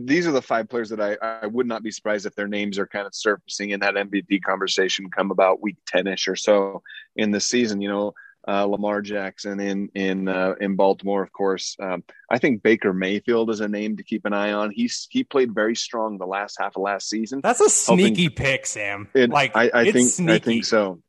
These 0.00 0.26
are 0.26 0.32
the 0.32 0.42
five 0.42 0.68
players 0.68 0.90
that 0.90 1.00
I, 1.00 1.16
I 1.22 1.46
would 1.46 1.66
not 1.66 1.82
be 1.82 1.90
surprised 1.90 2.26
if 2.26 2.34
their 2.34 2.48
names 2.48 2.78
are 2.78 2.86
kind 2.86 3.06
of 3.06 3.14
surfacing 3.14 3.70
in 3.70 3.80
that 3.80 3.94
MVP 3.94 4.42
conversation 4.42 5.10
come 5.10 5.30
about 5.30 5.62
week 5.62 5.76
10 5.86 6.06
ish 6.06 6.28
or 6.28 6.36
so 6.36 6.82
in 7.16 7.30
the 7.30 7.40
season. 7.40 7.80
You 7.80 7.88
know, 7.88 8.14
uh, 8.48 8.64
Lamar 8.64 9.02
Jackson 9.02 9.60
in 9.60 9.90
in 9.94 10.26
uh, 10.26 10.54
in 10.60 10.74
Baltimore, 10.74 11.22
of 11.22 11.32
course. 11.32 11.76
Um, 11.78 12.02
I 12.30 12.38
think 12.38 12.62
Baker 12.62 12.94
Mayfield 12.94 13.50
is 13.50 13.60
a 13.60 13.68
name 13.68 13.98
to 13.98 14.02
keep 14.02 14.24
an 14.24 14.32
eye 14.32 14.52
on. 14.52 14.70
He's 14.70 15.06
he 15.10 15.22
played 15.22 15.54
very 15.54 15.76
strong 15.76 16.16
the 16.16 16.26
last 16.26 16.56
half 16.58 16.74
of 16.74 16.82
last 16.82 17.08
season. 17.08 17.40
That's 17.42 17.60
a 17.60 17.68
sneaky 17.68 18.22
helping, 18.22 18.36
pick, 18.36 18.66
Sam. 18.66 19.08
It, 19.12 19.28
like 19.28 19.54
I, 19.54 19.70
I 19.74 19.92
think 19.92 20.08
sneaky. 20.08 20.32
I 20.32 20.38
think 20.38 20.64
so. 20.64 21.02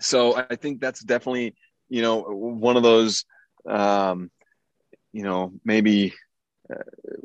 So 0.00 0.36
I 0.36 0.56
think 0.56 0.80
that's 0.80 1.00
definitely 1.00 1.54
you 1.88 2.02
know 2.02 2.20
one 2.20 2.76
of 2.76 2.82
those 2.82 3.24
um, 3.66 4.30
you 5.12 5.22
know 5.22 5.52
maybe 5.64 6.12
uh, 6.70 6.82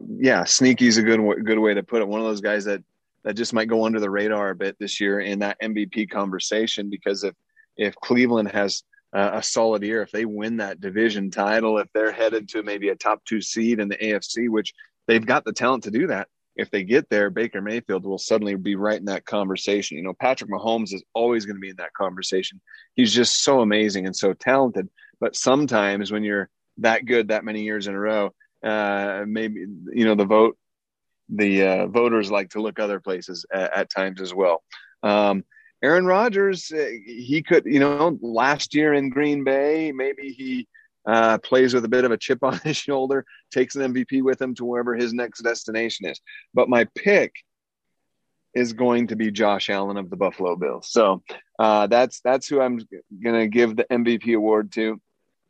yeah 0.07 0.43
sneaky 0.43 0.88
is 0.88 0.97
a 0.97 1.03
good 1.03 1.19
good 1.43 1.59
way 1.59 1.74
to 1.74 1.83
put 1.83 2.01
it. 2.01 2.07
One 2.07 2.19
of 2.19 2.25
those 2.25 2.41
guys 2.41 2.65
that 2.65 2.83
that 3.24 3.35
just 3.35 3.53
might 3.53 3.67
go 3.67 3.85
under 3.85 4.00
the 4.00 4.09
radar 4.09 4.51
a 4.51 4.55
bit 4.55 4.77
this 4.79 5.01
year 5.01 5.19
in 5.19 5.39
that 5.39 5.59
MVP 5.62 6.09
conversation 6.09 6.89
because 6.89 7.24
if 7.24 7.33
if 7.77 7.95
Cleveland 7.95 8.51
has 8.51 8.83
a 9.15 9.41
solid 9.41 9.83
year. 9.83 10.01
If 10.01 10.12
they 10.12 10.25
win 10.25 10.57
that 10.57 10.81
division 10.81 11.31
title, 11.31 11.77
if 11.77 11.88
they're 11.93 12.12
headed 12.12 12.50
to 12.50 12.63
maybe 12.63 12.89
a 12.89 12.95
top 12.95 13.24
two 13.24 13.41
seed 13.41 13.79
in 13.79 13.88
the 13.88 13.97
AFC, 13.97 14.50
which 14.50 14.74
they've 15.07 15.25
got 15.25 15.45
the 15.45 15.53
talent 15.53 15.83
to 15.83 15.91
do 15.91 16.07
that. 16.07 16.27
If 16.57 16.71
they 16.71 16.83
get 16.83 17.09
there, 17.09 17.29
Baker 17.29 17.62
Mayfield 17.62 18.05
will 18.05 18.17
suddenly 18.17 18.55
be 18.55 18.75
right 18.75 19.00
in 19.00 19.05
that 19.05 19.25
conversation. 19.25 19.97
You 19.97 20.03
know, 20.03 20.13
Patrick 20.13 20.50
Mahomes 20.50 20.93
is 20.93 21.03
always 21.13 21.45
going 21.45 21.57
to 21.57 21.62
be 21.62 21.69
in 21.69 21.75
that 21.77 21.93
conversation. 21.93 22.62
He's 22.93 23.13
just 23.13 23.43
so 23.43 23.59
amazing 23.59 24.05
and 24.05 24.15
so 24.15 24.33
talented. 24.33 24.89
But 25.19 25.35
sometimes 25.35 26.12
when 26.12 26.24
you're 26.24 26.50
that 26.77 27.05
good 27.05 27.29
that 27.29 27.43
many 27.43 27.63
years 27.63 27.88
in 27.88 27.93
a 27.93 28.00
row, 28.00 28.33
uh, 28.65 29.24
maybe 29.27 29.65
you 29.93 30.05
know 30.05 30.15
the 30.15 30.25
vote, 30.25 30.57
the 31.29 31.63
uh, 31.63 31.88
voters 31.88 32.31
like 32.31 32.50
to 32.50 32.62
look 32.62 32.79
other 32.79 33.00
places 33.00 33.45
at, 33.53 33.74
at 33.74 33.89
times 33.89 34.22
as 34.22 34.34
well. 34.34 34.63
Um, 35.03 35.43
Aaron 35.84 36.05
Rodgers, 36.05 36.72
uh, 36.72 36.89
he 37.05 37.43
could, 37.43 37.65
you 37.65 37.79
know, 37.79 38.17
last 38.22 38.74
year 38.74 38.93
in 38.93 39.10
Green 39.10 39.43
Bay, 39.43 39.91
maybe 39.91 40.29
he 40.29 40.67
uh, 41.05 41.38
plays 41.39 41.74
with 41.75 41.86
a 41.86 41.89
bit 41.89 42.05
of 42.05 42.12
a 42.12 42.17
chip 42.17 42.39
on 42.43 42.57
his 42.60 42.77
shoulder, 42.77 43.25
takes 43.51 43.75
an 43.75 43.93
MVP 43.93 44.24
with 44.24 44.41
him 44.41 44.55
to 44.55 44.65
wherever 44.65 44.95
his 44.95 45.13
next 45.13 45.41
destination 45.41 46.07
is. 46.07 46.19
But 46.53 46.69
my 46.69 46.86
pick 46.95 47.34
is 48.55 48.74
going 48.74 49.07
to 49.07 49.15
be 49.15 49.31
Josh 49.31 49.69
Allen 49.69 49.98
of 49.98 50.10
the 50.10 50.15
Buffalo 50.15 50.55
Bills. 50.55 50.89
So 50.89 51.22
uh, 51.60 51.88
that's 51.88 52.22
that's 52.22 52.48
who 52.48 52.62
I'm 52.62 52.79
going 53.24 53.41
to 53.41 53.48
give 53.48 53.75
the 53.75 53.84
MVP 53.86 54.36
award 54.36 54.72
to. 54.74 55.00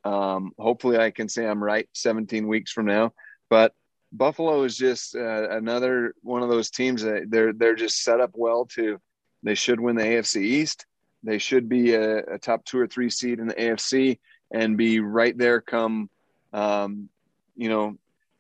Um, 0.06 0.52
hopefully, 0.58 0.98
I 0.98 1.12
can 1.12 1.28
say 1.28 1.46
I'm 1.46 1.64
right 1.64 1.90
17 1.94 2.48
weeks 2.48 2.72
from 2.72 2.86
now. 2.86 3.14
But 3.50 3.74
Buffalo 4.12 4.64
is 4.64 4.78
just 4.78 5.16
uh, 5.16 5.50
another 5.50 6.14
one 6.22 6.44
of 6.44 6.50
those 6.50 6.70
teams 6.70 7.02
that 7.02 7.26
they're 7.30 7.52
they're 7.52 7.76
just 7.76 8.04
set 8.04 8.22
up 8.22 8.32
well 8.36 8.66
to 8.76 9.00
they 9.44 9.56
should 9.56 9.80
win 9.80 9.96
the 9.96 10.04
AFC 10.04 10.42
East. 10.42 10.86
They 11.24 11.38
should 11.40 11.68
be 11.68 11.94
a, 11.94 12.20
a 12.20 12.38
top 12.38 12.66
two 12.66 12.80
or 12.80 12.88
three 12.88 13.10
seed 13.10 13.40
in 13.40 13.48
the 13.48 13.54
AFC 13.56 14.20
and 14.54 14.78
be 14.78 15.00
right 15.00 15.38
there 15.38 15.60
come, 15.60 16.10
um, 16.54 17.10
you 17.56 17.70
know, 17.70 17.98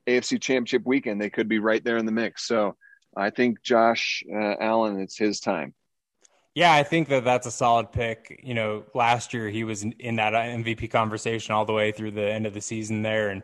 AFC 0.08 0.40
Championship 0.40 0.84
weekend. 0.86 1.20
They 1.20 1.30
could 1.30 1.48
be 1.48 1.60
right 1.60 1.84
there 1.84 1.98
in 1.98 2.06
the 2.06 2.12
mix. 2.12 2.48
So 2.48 2.76
I 3.16 3.32
think 3.32 3.62
Josh 3.64 4.24
uh, 4.32 4.56
Allen, 4.60 5.00
it's 5.00 5.18
his 5.18 5.40
time. 5.40 5.74
Yeah, 6.56 6.74
I 6.74 6.84
think 6.84 7.10
that 7.10 7.26
that's 7.26 7.46
a 7.46 7.52
solid 7.52 7.92
pick. 7.92 8.40
You 8.42 8.54
know, 8.54 8.86
last 8.94 9.34
year 9.34 9.50
he 9.50 9.66
was 9.66 9.84
in 9.84 10.16
that 10.16 10.34
MVP 10.34 10.90
conversation 10.90 11.54
all 11.54 11.66
the 11.66 11.74
way 11.74 11.92
through 11.92 12.12
the 12.12 12.32
end 12.32 12.48
of 12.48 12.54
the 12.54 12.62
season 12.62 13.02
there. 13.02 13.30
And 13.30 13.44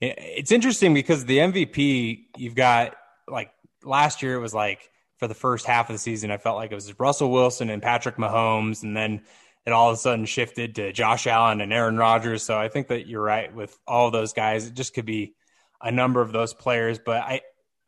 it's 0.00 0.52
interesting 0.52 0.92
because 0.92 1.24
the 1.24 1.38
MVP, 1.38 2.26
you've 2.36 2.54
got 2.54 2.96
like 3.26 3.50
last 3.82 4.22
year, 4.22 4.34
it 4.34 4.40
was 4.40 4.52
like 4.52 4.90
for 5.16 5.26
the 5.26 5.34
first 5.34 5.64
half 5.64 5.88
of 5.88 5.94
the 5.94 5.98
season, 5.98 6.30
I 6.30 6.36
felt 6.36 6.56
like 6.56 6.70
it 6.70 6.74
was 6.74 6.98
Russell 7.00 7.30
Wilson 7.30 7.70
and 7.70 7.82
Patrick 7.82 8.16
Mahomes, 8.16 8.82
and 8.82 8.94
then 8.94 9.22
it 9.64 9.72
all 9.72 9.88
of 9.90 9.94
a 9.94 9.98
sudden 9.98 10.26
shifted 10.26 10.74
to 10.74 10.92
Josh 10.92 11.26
Allen 11.26 11.62
and 11.62 11.72
Aaron 11.72 11.96
Rodgers. 11.96 12.42
So 12.42 12.58
I 12.58 12.68
think 12.68 12.88
that 12.88 13.06
you're 13.06 13.22
right 13.22 13.54
with 13.54 13.78
all 13.86 14.10
those 14.10 14.34
guys. 14.34 14.66
It 14.66 14.74
just 14.74 14.92
could 14.92 15.06
be 15.06 15.34
a 15.80 15.90
number 15.90 16.20
of 16.20 16.32
those 16.32 16.52
players, 16.52 16.98
but 16.98 17.22
I 17.22 17.40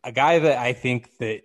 a 0.02 0.12
guy 0.12 0.38
that 0.38 0.58
I 0.58 0.72
think 0.72 1.16
that 1.18 1.42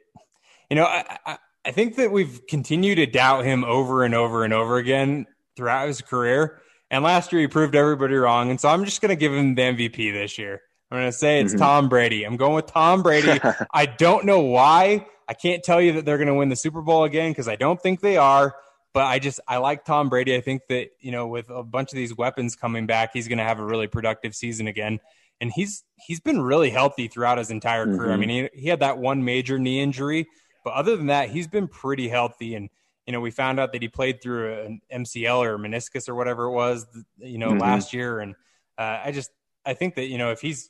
you 0.70 0.76
know 0.76 0.86
I, 0.86 1.18
I, 1.26 1.38
I 1.68 1.72
think 1.72 1.98
that 1.98 2.14
we've 2.14 2.48
continued 2.48 2.96
to 2.96 3.06
doubt 3.06 3.44
him 3.44 3.66
over 3.66 4.06
and 4.06 4.16
over 4.16 4.46
and 4.46 4.54
over 4.54 4.78
again 4.78 5.26
throughout 5.58 5.90
his 5.90 6.00
career. 6.00 6.62
And 6.90 7.04
last 7.04 7.34
year 7.34 7.42
he 7.42 7.48
proved 7.50 7.76
everybody 7.76 8.16
wrong, 8.16 8.50
and 8.50 8.62
so 8.62 8.70
I'm 8.70 8.86
just 8.86 9.02
going 9.02 9.10
to 9.10 9.18
give 9.18 9.34
him 9.34 9.54
the 9.54 9.62
MVP 9.64 10.14
this 10.14 10.38
year. 10.38 10.62
I'm 10.90 11.00
going 11.00 11.12
to 11.12 11.18
say 11.18 11.42
it's 11.42 11.52
mm-hmm. 11.52 11.60
Tom 11.60 11.90
Brady. 11.90 12.24
I'm 12.24 12.38
going 12.38 12.54
with 12.54 12.68
Tom 12.68 13.04
Brady. 13.04 13.42
I 13.74 13.86
don't 13.86 14.24
know 14.24 14.40
why. 14.40 15.06
I 15.28 15.34
can't 15.34 15.62
tell 15.62 15.82
you 15.82 15.92
that 15.94 16.06
they're 16.06 16.18
going 16.18 16.30
to 16.30 16.36
win 16.36 16.48
the 16.48 16.56
Super 16.56 16.82
Bowl 16.82 17.04
again 17.04 17.32
because 17.32 17.50
I 17.50 17.58
don't 17.58 17.82
think 17.82 18.00
they 18.00 18.16
are. 18.16 18.56
But 18.94 19.04
I 19.04 19.20
just 19.20 19.42
I 19.46 19.58
like 19.58 19.84
Tom 19.84 20.08
Brady. 20.08 20.38
I 20.38 20.40
think 20.40 20.62
that 20.70 20.88
you 21.02 21.12
know 21.12 21.28
with 21.28 21.50
a 21.50 21.64
bunch 21.64 21.92
of 21.92 21.98
these 21.98 22.16
weapons 22.16 22.56
coming 22.56 22.88
back, 22.88 23.10
he's 23.12 23.28
going 23.28 23.40
to 23.40 23.44
have 23.44 23.60
a 23.60 23.66
really 23.66 23.88
productive 23.88 24.34
season 24.34 24.68
again. 24.68 25.02
And 25.42 25.52
he's 25.54 25.84
he's 25.98 26.22
been 26.22 26.40
really 26.40 26.70
healthy 26.70 27.10
throughout 27.10 27.40
his 27.40 27.52
entire 27.52 27.86
mm-hmm. 27.86 27.98
career. 27.98 28.12
I 28.12 28.14
mm-hmm. 28.14 28.22
mean, 28.22 28.50
he, 28.54 28.62
he 28.62 28.70
had 28.70 28.80
that 28.80 29.00
one 29.00 29.26
major 29.26 29.60
knee 29.60 29.82
injury, 29.82 30.28
but 30.68 30.74
other 30.74 30.98
than 30.98 31.08
that, 31.08 31.30
he's 31.30 31.48
been 31.48 31.68
pretty 31.68 32.08
healthy. 32.08 32.56
And 32.56 32.70
you 33.06 33.14
know, 33.14 33.22
we 33.22 33.32
found 33.32 33.60
out 33.60 33.72
that 33.72 33.82
he 33.82 33.88
played 33.88 34.22
through 34.22 34.54
an 34.62 34.82
MCL 34.94 35.46
or 35.46 35.58
meniscus 35.58 36.10
or 36.10 36.16
whatever 36.16 36.46
it 36.46 36.52
was, 36.52 36.86
you 37.18 37.38
know, 37.38 37.52
mm-hmm. 37.52 37.60
last 37.62 37.94
year. 37.94 38.20
And 38.20 38.36
uh, 38.78 39.00
I 39.06 39.12
just 39.12 39.32
I 39.66 39.74
think 39.74 39.96
that 39.96 40.08
you 40.08 40.18
know 40.18 40.32
if 40.32 40.42
he's 40.42 40.70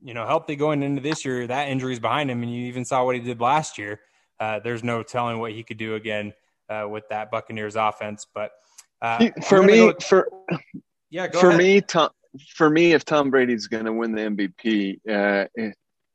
you 0.00 0.14
know, 0.14 0.26
healthy 0.26 0.56
going 0.56 0.82
into 0.82 1.02
this 1.02 1.24
year. 1.24 1.46
That 1.46 1.68
injury 1.68 1.92
is 1.92 2.00
behind 2.00 2.30
him, 2.30 2.42
and 2.42 2.52
you 2.52 2.66
even 2.66 2.84
saw 2.84 3.04
what 3.04 3.14
he 3.14 3.20
did 3.20 3.40
last 3.40 3.78
year. 3.78 4.00
Uh, 4.38 4.60
there's 4.60 4.84
no 4.84 5.02
telling 5.02 5.38
what 5.38 5.52
he 5.52 5.62
could 5.62 5.78
do 5.78 5.94
again 5.94 6.32
uh, 6.68 6.86
with 6.88 7.08
that 7.08 7.30
Buccaneers 7.30 7.76
offense. 7.76 8.26
But 8.32 8.52
uh, 9.02 9.30
for 9.44 9.62
me, 9.62 9.76
go, 9.76 9.94
for 9.94 10.28
yeah, 11.10 11.28
for 11.32 11.48
ahead. 11.48 11.58
me, 11.58 11.80
Tom, 11.80 12.10
for 12.54 12.70
me, 12.70 12.92
if 12.92 13.04
Tom 13.04 13.30
Brady's 13.30 13.66
going 13.66 13.86
to 13.86 13.92
win 13.92 14.12
the 14.12 14.22
MVP, 14.22 15.00
uh, 15.08 15.46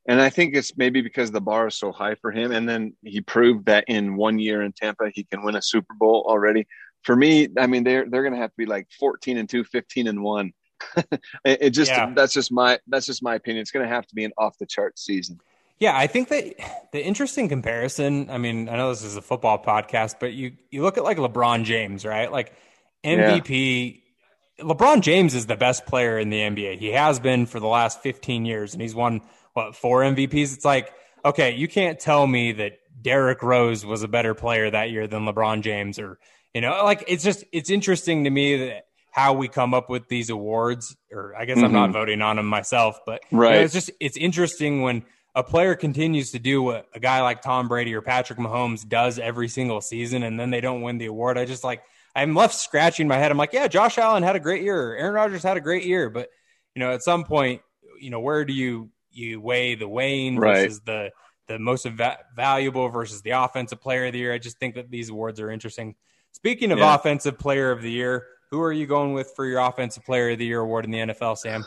and 0.07 0.21
I 0.21 0.29
think 0.29 0.55
it's 0.55 0.75
maybe 0.77 1.01
because 1.01 1.31
the 1.31 1.41
bar 1.41 1.67
is 1.67 1.77
so 1.77 1.91
high 1.91 2.15
for 2.15 2.31
him, 2.31 2.51
and 2.51 2.67
then 2.67 2.93
he 3.03 3.21
proved 3.21 3.65
that 3.67 3.85
in 3.87 4.15
one 4.15 4.39
year 4.39 4.61
in 4.61 4.73
Tampa 4.73 5.09
he 5.13 5.23
can 5.23 5.43
win 5.43 5.55
a 5.55 5.61
Super 5.61 5.93
Bowl 5.93 6.25
already. 6.27 6.67
For 7.03 7.15
me, 7.15 7.49
I 7.57 7.67
mean, 7.67 7.83
they're 7.83 8.09
they're 8.09 8.23
going 8.23 8.33
to 8.33 8.39
have 8.39 8.51
to 8.51 8.57
be 8.57 8.65
like 8.65 8.87
14 8.99 9.37
and 9.37 9.49
two, 9.49 9.63
15 9.63 10.07
and 10.07 10.23
one 10.23 10.53
it, 11.45 11.57
it, 11.61 11.69
just 11.71 11.91
yeah. 11.91 12.11
that's 12.13 12.33
just 12.33 12.51
my 12.51 12.79
that's 12.87 13.05
just 13.05 13.23
my 13.23 13.35
opinion. 13.35 13.61
It's 13.61 13.71
going 13.71 13.87
to 13.87 13.93
have 13.93 14.05
to 14.07 14.15
be 14.15 14.23
an 14.23 14.31
off 14.37 14.57
the 14.57 14.65
chart 14.65 14.97
season. 14.99 15.39
Yeah, 15.79 15.97
I 15.97 16.07
think 16.07 16.29
that 16.29 16.91
the 16.91 17.03
interesting 17.03 17.49
comparison. 17.49 18.29
I 18.29 18.37
mean, 18.37 18.69
I 18.69 18.77
know 18.77 18.89
this 18.89 19.03
is 19.03 19.15
a 19.15 19.21
football 19.21 19.61
podcast, 19.61 20.15
but 20.19 20.33
you 20.33 20.53
you 20.71 20.81
look 20.81 20.97
at 20.97 21.03
like 21.03 21.17
LeBron 21.17 21.63
James, 21.63 22.05
right? 22.05 22.31
Like 22.31 22.53
MVP. 23.03 24.01
Yeah. 24.59 24.65
LeBron 24.65 25.01
James 25.01 25.33
is 25.33 25.47
the 25.47 25.55
best 25.55 25.85
player 25.87 26.19
in 26.19 26.29
the 26.29 26.37
NBA. 26.37 26.77
He 26.77 26.91
has 26.91 27.19
been 27.19 27.47
for 27.47 27.59
the 27.59 27.67
last 27.67 28.01
15 28.01 28.45
years, 28.45 28.73
and 28.73 28.81
he's 28.81 28.93
won 28.93 29.21
what 29.53 29.75
four 29.75 30.01
MVPs. 30.01 30.53
It's 30.53 30.65
like 30.65 30.93
okay, 31.25 31.55
you 31.55 31.67
can't 31.67 31.99
tell 31.99 32.25
me 32.25 32.51
that 32.53 32.79
Derrick 33.01 33.41
Rose 33.41 33.85
was 33.85 34.03
a 34.03 34.07
better 34.07 34.33
player 34.33 34.69
that 34.69 34.91
year 34.91 35.07
than 35.07 35.25
LeBron 35.25 35.61
James, 35.61 35.99
or 35.99 36.19
you 36.53 36.61
know, 36.61 36.83
like 36.83 37.03
it's 37.07 37.23
just 37.23 37.43
it's 37.51 37.69
interesting 37.69 38.25
to 38.25 38.29
me 38.29 38.67
that 38.67 38.85
how 39.11 39.33
we 39.33 39.47
come 39.47 39.73
up 39.73 39.89
with 39.89 40.07
these 40.07 40.29
awards, 40.29 40.95
or 41.11 41.35
I 41.37 41.45
guess 41.45 41.57
mm-hmm. 41.57 41.65
I'm 41.65 41.73
not 41.73 41.83
mm-hmm. 41.85 41.93
voting 41.93 42.21
on 42.21 42.37
them 42.37 42.47
myself, 42.47 42.99
but 43.05 43.21
right. 43.31 43.51
You 43.51 43.55
know, 43.55 43.63
it's 43.63 43.73
just 43.73 43.91
it's 43.99 44.17
interesting 44.17 44.81
when 44.81 45.03
a 45.35 45.43
player 45.43 45.75
continues 45.75 46.31
to 46.31 46.39
do 46.39 46.61
what 46.61 46.87
a 46.93 46.99
guy 46.99 47.21
like 47.21 47.41
Tom 47.41 47.67
Brady 47.67 47.93
or 47.95 48.01
Patrick 48.01 48.39
Mahomes 48.39 48.87
does 48.87 49.17
every 49.19 49.47
single 49.47 49.81
season, 49.81 50.23
and 50.23 50.39
then 50.39 50.49
they 50.51 50.61
don't 50.61 50.81
win 50.81 50.97
the 50.97 51.07
award. 51.07 51.37
I 51.37 51.45
just 51.45 51.63
like 51.63 51.83
I'm 52.15 52.35
left 52.35 52.55
scratching 52.55 53.07
my 53.07 53.17
head. 53.17 53.31
I'm 53.31 53.37
like, 53.37 53.53
yeah, 53.53 53.67
Josh 53.67 53.97
Allen 53.97 54.23
had 54.23 54.35
a 54.35 54.39
great 54.39 54.63
year, 54.63 54.95
Aaron 54.95 55.15
Rodgers 55.15 55.43
had 55.43 55.57
a 55.57 55.61
great 55.61 55.85
year, 55.85 56.09
but 56.09 56.29
you 56.75 56.79
know, 56.79 56.91
at 56.91 57.03
some 57.03 57.23
point, 57.23 57.61
you 57.99 58.09
know, 58.09 58.19
where 58.19 58.45
do 58.45 58.53
you 58.53 58.89
you 59.15 59.41
weigh 59.41 59.75
the 59.75 59.87
weighing 59.87 60.37
right. 60.37 60.63
versus 60.63 60.81
the 60.81 61.11
the 61.47 61.59
most 61.59 61.85
va- 61.85 62.19
valuable 62.35 62.87
versus 62.89 63.21
the 63.21 63.31
offensive 63.31 63.81
player 63.81 64.05
of 64.05 64.13
the 64.13 64.19
year? 64.19 64.33
I 64.33 64.37
just 64.37 64.59
think 64.59 64.75
that 64.75 64.89
these 64.89 65.09
awards 65.09 65.39
are 65.39 65.51
interesting. 65.51 65.95
Speaking 66.31 66.71
of 66.71 66.79
yeah. 66.79 66.95
offensive 66.95 67.37
player 67.37 67.71
of 67.71 67.81
the 67.81 67.91
year, 67.91 68.27
who 68.49 68.61
are 68.61 68.71
you 68.71 68.85
going 68.85 69.13
with 69.13 69.33
for 69.35 69.45
your 69.45 69.59
offensive 69.59 70.03
player 70.03 70.31
of 70.31 70.39
the 70.39 70.45
year 70.45 70.61
award 70.61 70.85
in 70.85 70.91
the 70.91 70.99
NFL, 70.99 71.37
Sam? 71.37 71.65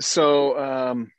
So 0.00 0.58
um, 0.58 1.10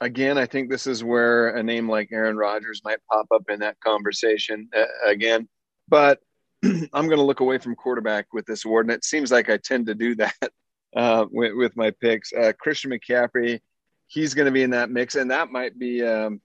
again, 0.00 0.38
I 0.38 0.46
think 0.46 0.70
this 0.70 0.86
is 0.86 1.02
where 1.02 1.50
a 1.56 1.62
name 1.62 1.88
like 1.88 2.10
Aaron 2.12 2.36
Rodgers 2.36 2.82
might 2.84 2.98
pop 3.10 3.26
up 3.32 3.48
in 3.48 3.60
that 3.60 3.80
conversation 3.80 4.68
uh, 4.76 4.84
again. 5.06 5.48
But 5.88 6.20
I'm 6.64 7.06
going 7.06 7.18
to 7.18 7.22
look 7.22 7.40
away 7.40 7.58
from 7.58 7.74
quarterback 7.74 8.32
with 8.32 8.46
this 8.46 8.64
award, 8.64 8.86
and 8.86 8.94
it 8.94 9.04
seems 9.04 9.32
like 9.32 9.50
I 9.50 9.56
tend 9.56 9.86
to 9.86 9.94
do 9.94 10.14
that 10.16 10.50
uh, 10.96 11.26
with, 11.30 11.52
with, 11.54 11.76
my 11.76 11.90
picks. 11.90 12.32
Uh, 12.32 12.52
Christian 12.58 12.90
McCaffrey, 12.90 13.60
he's 14.06 14.34
going 14.34 14.46
to 14.46 14.52
be 14.52 14.62
in 14.62 14.70
that 14.70 14.90
mix, 14.90 15.14
and 15.14 15.30
that 15.30 15.50
might 15.50 15.78
be 15.78 16.02
um, 16.02 16.40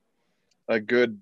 a 0.67 0.79
good 0.79 1.19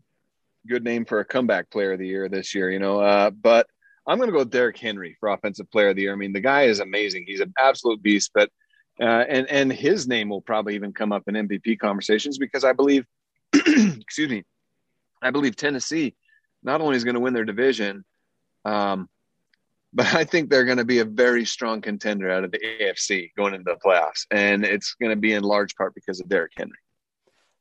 good 0.67 0.84
name 0.84 1.06
for 1.06 1.19
a 1.19 1.26
comeback 1.26 1.69
player 1.69 1.93
of 1.93 2.00
the 2.00 2.08
year 2.08 2.28
this 2.30 2.54
year. 2.54 2.69
You 2.69 2.80
know, 2.80 3.00
uh, 3.00 3.30
but 3.30 3.67
I'm 4.08 4.17
going 4.17 4.28
to 4.28 4.34
go 4.34 4.39
with 4.39 4.52
Derrick 4.52 4.78
Henry 4.78 5.17
for 5.19 5.30
offensive 5.30 5.69
player 5.71 5.89
of 5.89 5.95
the 5.95 6.04
year. 6.04 6.13
I 6.13 6.17
mean, 6.17 6.34
the 6.34 6.39
guy 6.39 6.63
is 6.63 6.80
amazing. 6.80 7.26
He's 7.28 7.41
an 7.41 7.54
absolute 7.58 8.02
beast, 8.02 8.32
but 8.34 8.50
uh, 9.00 9.26
and 9.30 9.50
and 9.50 9.71
his 9.71 10.08
name 10.08 10.30
will 10.30 10.41
probably 10.41 10.76
even 10.76 10.93
come 10.93 11.12
up 11.12 11.23
in 11.28 11.36
MVP 11.36 11.80
conversations 11.80 12.38
because 12.38 12.63
I 12.63 12.73
believe, 12.73 13.06
excuse 13.54 14.30
me, 14.30 14.43
I 15.21 15.32
believe 15.32 15.56
Tennessee 15.56 16.15
not 16.63 16.82
only 16.82 16.95
is 16.95 17.04
going 17.04 17.15
to 17.15 17.19
win 17.19 17.34
their 17.34 17.45
division, 17.45 18.04
um, 18.65 19.08
but 19.97 20.13
I 20.13 20.23
think 20.23 20.51
they're 20.51 20.63
going 20.63 20.77
to 20.77 20.86
be 20.86 20.99
a 20.99 21.05
very 21.05 21.43
strong 21.43 21.81
contender 21.81 22.29
out 22.29 22.43
of 22.43 22.51
the 22.51 22.60
AFC 22.60 23.31
going 23.36 23.55
into 23.55 23.63
the 23.63 23.79
playoffs, 23.83 24.27
and 24.29 24.63
it's 24.63 24.93
going 24.93 25.10
to 25.10 25.15
be 25.15 25.33
in 25.33 25.41
large 25.43 25.75
part 25.75 25.95
because 25.95 26.19
of 26.19 26.29
Derrick 26.29 26.51
Henry. 26.55 26.77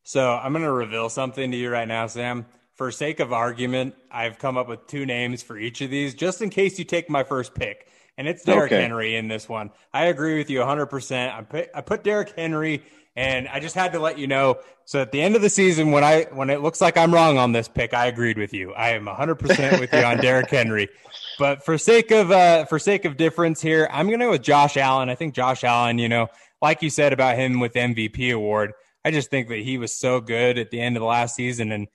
So 0.03 0.35
I'm 0.35 0.53
going 0.53 0.62
to 0.62 0.70
reveal 0.70 1.09
something 1.09 1.51
to 1.51 1.57
you 1.57 1.70
right 1.70 1.88
now, 1.88 2.07
Sam. 2.07 2.44
For 2.75 2.92
sake 2.92 3.20
of 3.20 3.33
argument, 3.33 3.94
I've 4.11 4.38
come 4.38 4.59
up 4.59 4.68
with 4.68 4.87
two 4.87 5.07
names 5.07 5.42
for 5.42 5.57
each 5.57 5.81
of 5.81 5.88
these, 5.88 6.14
just 6.14 6.42
in 6.42 6.51
case 6.51 6.79
you 6.79 6.85
take 6.85 7.09
my 7.09 7.25
first 7.25 7.55
pick 7.55 7.88
and 8.18 8.29
it's 8.29 8.44
Derrick 8.44 8.72
okay. 8.72 8.83
Henry 8.83 9.16
in 9.16 9.29
this 9.29 9.49
one. 9.49 9.70
I 9.92 10.07
agree 10.07 10.38
with 10.38 10.51
you 10.51 10.61
100%. 10.61 11.35
I 11.35 11.42
put, 11.42 11.70
I 11.75 11.81
put 11.81 12.05
Derrick 12.05 12.35
Henry, 12.37 12.83
and 13.16 13.48
I 13.48 13.61
just 13.61 13.74
had 13.74 13.92
to 13.92 13.98
let 13.98 14.18
you 14.18 14.26
know. 14.26 14.59
So 14.85 15.00
at 15.00 15.11
the 15.11 15.20
end 15.20 15.35
of 15.35 15.42
the 15.42 15.50
season, 15.50 15.90
when 15.90 16.05
I 16.05 16.24
when 16.33 16.50
it 16.50 16.61
looks 16.61 16.81
like 16.81 16.96
I'm 16.96 17.12
wrong 17.12 17.38
on 17.38 17.52
this 17.52 17.66
pick, 17.66 17.94
I 17.94 18.07
agreed 18.07 18.38
with 18.38 18.52
you. 18.52 18.72
I 18.74 18.90
am 18.90 19.07
100% 19.07 19.81
with 19.81 19.92
you 19.92 20.00
on 20.00 20.18
Derrick 20.18 20.50
Henry. 20.50 20.88
But 21.38 21.66
for 21.66 21.76
sake 21.76 22.12
of 22.12 22.31
uh, 22.31 22.64
for 22.64 22.79
sake 22.79 23.05
of 23.05 23.18
difference 23.18 23.61
here, 23.61 23.90
I'm 23.92 24.07
going 24.07 24.20
to 24.20 24.24
go 24.24 24.31
with 24.31 24.42
Josh 24.42 24.79
Allen. 24.79 25.11
I 25.11 25.16
think 25.16 25.35
Josh 25.35 25.64
Allen, 25.64 25.98
you 25.98 26.09
know, 26.09 26.29
like 26.62 26.81
you 26.81 26.88
said 26.88 27.12
about 27.12 27.37
him 27.37 27.61
with 27.61 27.74
MVP 27.74 28.35
award, 28.35 28.72
I 29.05 29.11
just 29.11 29.29
think 29.29 29.48
that 29.48 29.59
he 29.59 29.76
was 29.76 29.94
so 29.94 30.18
good 30.22 30.57
at 30.57 30.70
the 30.70 30.81
end 30.81 30.96
of 30.96 31.00
the 31.00 31.07
last 31.07 31.35
season 31.35 31.72
and 31.72 31.88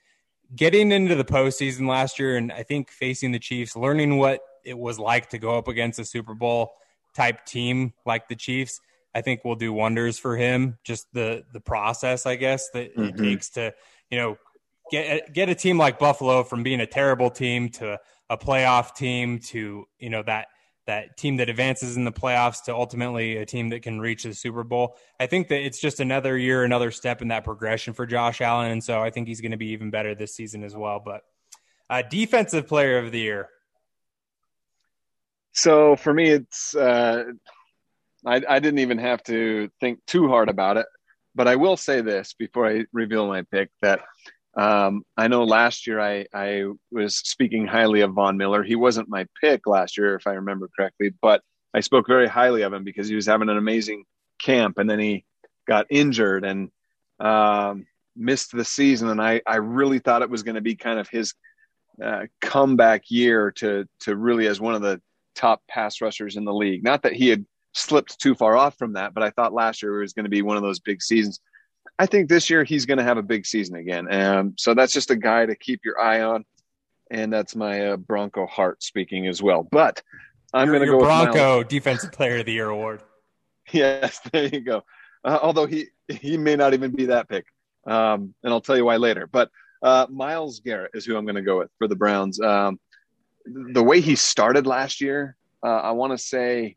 getting 0.54 0.92
into 0.92 1.14
the 1.14 1.24
postseason 1.24 1.88
last 1.88 2.18
year, 2.18 2.36
and 2.36 2.52
I 2.52 2.62
think 2.62 2.90
facing 2.90 3.32
the 3.32 3.38
Chiefs, 3.38 3.74
learning 3.74 4.18
what 4.18 4.40
it 4.64 4.78
was 4.78 4.98
like 4.98 5.30
to 5.30 5.38
go 5.38 5.58
up 5.58 5.68
against 5.68 5.98
a 5.98 6.04
Super 6.04 6.34
Bowl 6.34 6.72
type 7.14 7.44
team 7.44 7.92
like 8.06 8.28
the 8.28 8.36
Chiefs, 8.36 8.80
I 9.14 9.20
think 9.20 9.44
will 9.44 9.56
do 9.56 9.72
wonders 9.72 10.18
for 10.18 10.36
him. 10.36 10.78
Just 10.84 11.06
the 11.12 11.44
the 11.52 11.60
process, 11.60 12.26
I 12.26 12.36
guess, 12.36 12.70
that 12.70 12.96
mm-hmm. 12.96 13.02
it 13.02 13.16
takes 13.16 13.50
to 13.50 13.74
you 14.10 14.18
know 14.18 14.36
get 14.90 15.32
get 15.32 15.48
a 15.48 15.54
team 15.54 15.78
like 15.78 15.98
Buffalo 15.98 16.44
from 16.44 16.62
being 16.62 16.80
a 16.80 16.86
terrible 16.86 17.30
team 17.30 17.68
to 17.70 17.98
a 18.30 18.38
playoff 18.38 18.94
team 18.94 19.38
to 19.38 19.86
you 19.98 20.10
know 20.10 20.22
that 20.22 20.48
that 20.86 21.16
team 21.16 21.36
that 21.36 21.48
advances 21.48 21.96
in 21.96 22.04
the 22.04 22.12
playoffs 22.12 22.64
to 22.64 22.74
ultimately 22.74 23.36
a 23.36 23.46
team 23.46 23.68
that 23.68 23.82
can 23.82 24.00
reach 24.00 24.24
the 24.24 24.34
Super 24.34 24.64
Bowl. 24.64 24.96
I 25.20 25.26
think 25.26 25.48
that 25.48 25.64
it's 25.64 25.80
just 25.80 26.00
another 26.00 26.36
year, 26.36 26.64
another 26.64 26.90
step 26.90 27.22
in 27.22 27.28
that 27.28 27.44
progression 27.44 27.94
for 27.94 28.04
Josh 28.04 28.40
Allen, 28.40 28.72
and 28.72 28.82
so 28.82 29.00
I 29.00 29.10
think 29.10 29.28
he's 29.28 29.40
going 29.40 29.52
to 29.52 29.56
be 29.56 29.68
even 29.68 29.90
better 29.90 30.14
this 30.14 30.34
season 30.34 30.64
as 30.64 30.74
well. 30.74 31.00
But 31.04 31.22
uh, 31.88 32.02
defensive 32.02 32.66
player 32.66 32.98
of 32.98 33.12
the 33.12 33.20
year, 33.20 33.48
so 35.52 35.96
for 35.96 36.12
me, 36.12 36.30
it's 36.30 36.74
uh, 36.74 37.24
I, 38.26 38.42
I 38.48 38.58
didn't 38.58 38.80
even 38.80 38.98
have 38.98 39.22
to 39.24 39.70
think 39.80 40.00
too 40.06 40.28
hard 40.28 40.48
about 40.48 40.76
it. 40.76 40.86
But 41.34 41.48
I 41.48 41.56
will 41.56 41.76
say 41.76 42.02
this 42.02 42.34
before 42.34 42.68
I 42.68 42.84
reveal 42.92 43.26
my 43.26 43.42
pick 43.42 43.70
that 43.80 44.00
um, 44.54 45.02
I 45.16 45.28
know 45.28 45.44
last 45.44 45.86
year 45.86 45.98
I, 45.98 46.26
I 46.34 46.64
was 46.90 47.16
speaking 47.16 47.66
highly 47.66 48.02
of 48.02 48.12
Von 48.12 48.36
Miller. 48.36 48.62
He 48.62 48.76
wasn't 48.76 49.08
my 49.08 49.26
pick 49.40 49.66
last 49.66 49.96
year, 49.96 50.14
if 50.14 50.26
I 50.26 50.32
remember 50.32 50.68
correctly, 50.76 51.12
but 51.22 51.42
I 51.72 51.80
spoke 51.80 52.06
very 52.06 52.28
highly 52.28 52.62
of 52.62 52.72
him 52.72 52.84
because 52.84 53.08
he 53.08 53.14
was 53.14 53.26
having 53.26 53.48
an 53.48 53.56
amazing 53.56 54.04
camp 54.42 54.76
and 54.78 54.90
then 54.90 54.98
he 54.98 55.24
got 55.66 55.86
injured 55.88 56.44
and 56.44 56.70
um, 57.18 57.86
missed 58.14 58.52
the 58.52 58.64
season. 58.64 59.08
And 59.08 59.22
I, 59.22 59.40
I 59.46 59.56
really 59.56 60.00
thought 60.00 60.22
it 60.22 60.30
was 60.30 60.42
going 60.42 60.56
to 60.56 60.60
be 60.60 60.74
kind 60.74 60.98
of 60.98 61.08
his 61.08 61.32
uh, 62.02 62.24
comeback 62.40 63.10
year 63.10 63.52
to 63.52 63.86
to 64.00 64.16
really 64.16 64.46
as 64.46 64.60
one 64.60 64.74
of 64.74 64.82
the 64.82 65.00
top 65.34 65.62
pass 65.68 66.00
rushers 66.00 66.36
in 66.36 66.44
the 66.44 66.52
league. 66.52 66.82
Not 66.82 67.02
that 67.02 67.12
he 67.12 67.28
had 67.28 67.44
slipped 67.72 68.18
too 68.20 68.34
far 68.34 68.56
off 68.56 68.76
from 68.78 68.94
that, 68.94 69.14
but 69.14 69.22
I 69.22 69.30
thought 69.30 69.52
last 69.52 69.82
year 69.82 69.98
was 69.98 70.12
going 70.12 70.24
to 70.24 70.30
be 70.30 70.42
one 70.42 70.56
of 70.56 70.62
those 70.62 70.80
big 70.80 71.02
seasons. 71.02 71.40
I 71.98 72.06
think 72.06 72.28
this 72.28 72.48
year 72.50 72.64
he's 72.64 72.86
going 72.86 72.98
to 72.98 73.04
have 73.04 73.18
a 73.18 73.22
big 73.22 73.46
season 73.46 73.76
again. 73.76 74.08
and 74.08 74.54
so 74.56 74.74
that's 74.74 74.92
just 74.92 75.10
a 75.10 75.16
guy 75.16 75.46
to 75.46 75.54
keep 75.54 75.84
your 75.84 76.00
eye 76.00 76.22
on. 76.22 76.44
And 77.10 77.32
that's 77.32 77.54
my 77.54 77.88
uh, 77.88 77.96
Bronco 77.98 78.46
heart 78.46 78.82
speaking 78.82 79.26
as 79.26 79.42
well. 79.42 79.62
But 79.70 80.02
I'm 80.54 80.68
going 80.68 80.80
to 80.80 80.86
go 80.86 80.98
Bronco 80.98 81.62
Defensive 81.62 82.12
Player 82.12 82.38
of 82.38 82.46
the 82.46 82.52
Year 82.52 82.68
award. 82.68 83.02
Yes, 83.70 84.20
there 84.32 84.48
you 84.48 84.60
go. 84.60 84.82
Uh, 85.24 85.38
although 85.40 85.66
he 85.66 85.86
he 86.08 86.36
may 86.36 86.56
not 86.56 86.74
even 86.74 86.90
be 86.90 87.06
that 87.06 87.28
pick, 87.28 87.46
um, 87.86 88.34
and 88.42 88.52
I'll 88.52 88.60
tell 88.60 88.76
you 88.76 88.84
why 88.84 88.96
later. 88.96 89.28
But 89.28 89.50
uh, 89.82 90.06
Myles 90.10 90.58
Garrett 90.58 90.90
is 90.94 91.04
who 91.04 91.16
I'm 91.16 91.24
going 91.24 91.36
to 91.36 91.42
go 91.42 91.58
with 91.58 91.70
for 91.78 91.86
the 91.86 91.94
Browns. 91.94 92.40
Um, 92.40 92.80
the 93.46 93.82
way 93.82 94.00
he 94.00 94.16
started 94.16 94.66
last 94.66 95.00
year, 95.00 95.36
uh, 95.62 95.68
I 95.68 95.92
want 95.92 96.12
to 96.12 96.18
say 96.18 96.76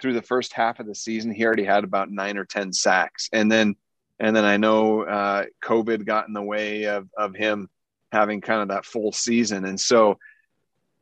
through 0.00 0.14
the 0.14 0.22
first 0.22 0.52
half 0.52 0.80
of 0.80 0.86
the 0.86 0.94
season, 0.94 1.32
he 1.32 1.44
already 1.44 1.64
had 1.64 1.84
about 1.84 2.10
nine 2.10 2.36
or 2.36 2.44
ten 2.44 2.72
sacks, 2.72 3.28
and 3.32 3.50
then 3.50 3.76
and 4.18 4.34
then 4.34 4.44
I 4.44 4.56
know 4.56 5.02
uh, 5.02 5.44
COVID 5.62 6.04
got 6.04 6.28
in 6.28 6.34
the 6.34 6.42
way 6.42 6.84
of 6.84 7.08
of 7.16 7.34
him 7.34 7.68
having 8.12 8.40
kind 8.40 8.62
of 8.62 8.68
that 8.68 8.84
full 8.84 9.12
season, 9.12 9.64
and 9.64 9.80
so 9.80 10.18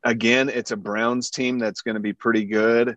again, 0.05 0.49
it's 0.49 0.71
a 0.71 0.77
Browns 0.77 1.31
team 1.31 1.59
that's 1.59 1.83
going 1.83 1.95
to 1.95 2.01
be 2.01 2.13
pretty 2.13 2.45
good. 2.45 2.97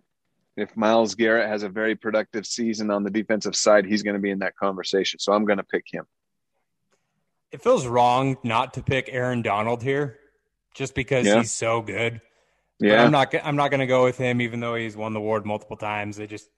If 0.56 0.76
Myles 0.76 1.14
Garrett 1.14 1.48
has 1.48 1.62
a 1.62 1.68
very 1.68 1.94
productive 1.94 2.46
season 2.46 2.90
on 2.90 3.04
the 3.04 3.10
defensive 3.10 3.56
side, 3.56 3.86
he's 3.86 4.02
going 4.02 4.14
to 4.14 4.20
be 4.20 4.30
in 4.30 4.40
that 4.40 4.56
conversation. 4.56 5.18
So 5.18 5.32
I'm 5.32 5.44
going 5.44 5.56
to 5.56 5.64
pick 5.64 5.86
him. 5.90 6.04
It 7.50 7.62
feels 7.62 7.86
wrong 7.86 8.36
not 8.42 8.74
to 8.74 8.82
pick 8.82 9.08
Aaron 9.10 9.42
Donald 9.42 9.82
here 9.82 10.18
just 10.74 10.94
because 10.94 11.26
yeah. 11.26 11.38
he's 11.38 11.52
so 11.52 11.82
good. 11.82 12.20
Yeah, 12.82 12.96
but 12.96 13.06
I'm 13.06 13.12
not. 13.12 13.34
I'm 13.44 13.56
not 13.56 13.70
going 13.70 13.80
to 13.80 13.86
go 13.86 14.04
with 14.04 14.18
him, 14.18 14.40
even 14.40 14.60
though 14.60 14.74
he's 14.74 14.96
won 14.96 15.12
the 15.12 15.20
award 15.20 15.46
multiple 15.46 15.76
times. 15.76 16.18
I 16.18 16.26
just, 16.26 16.48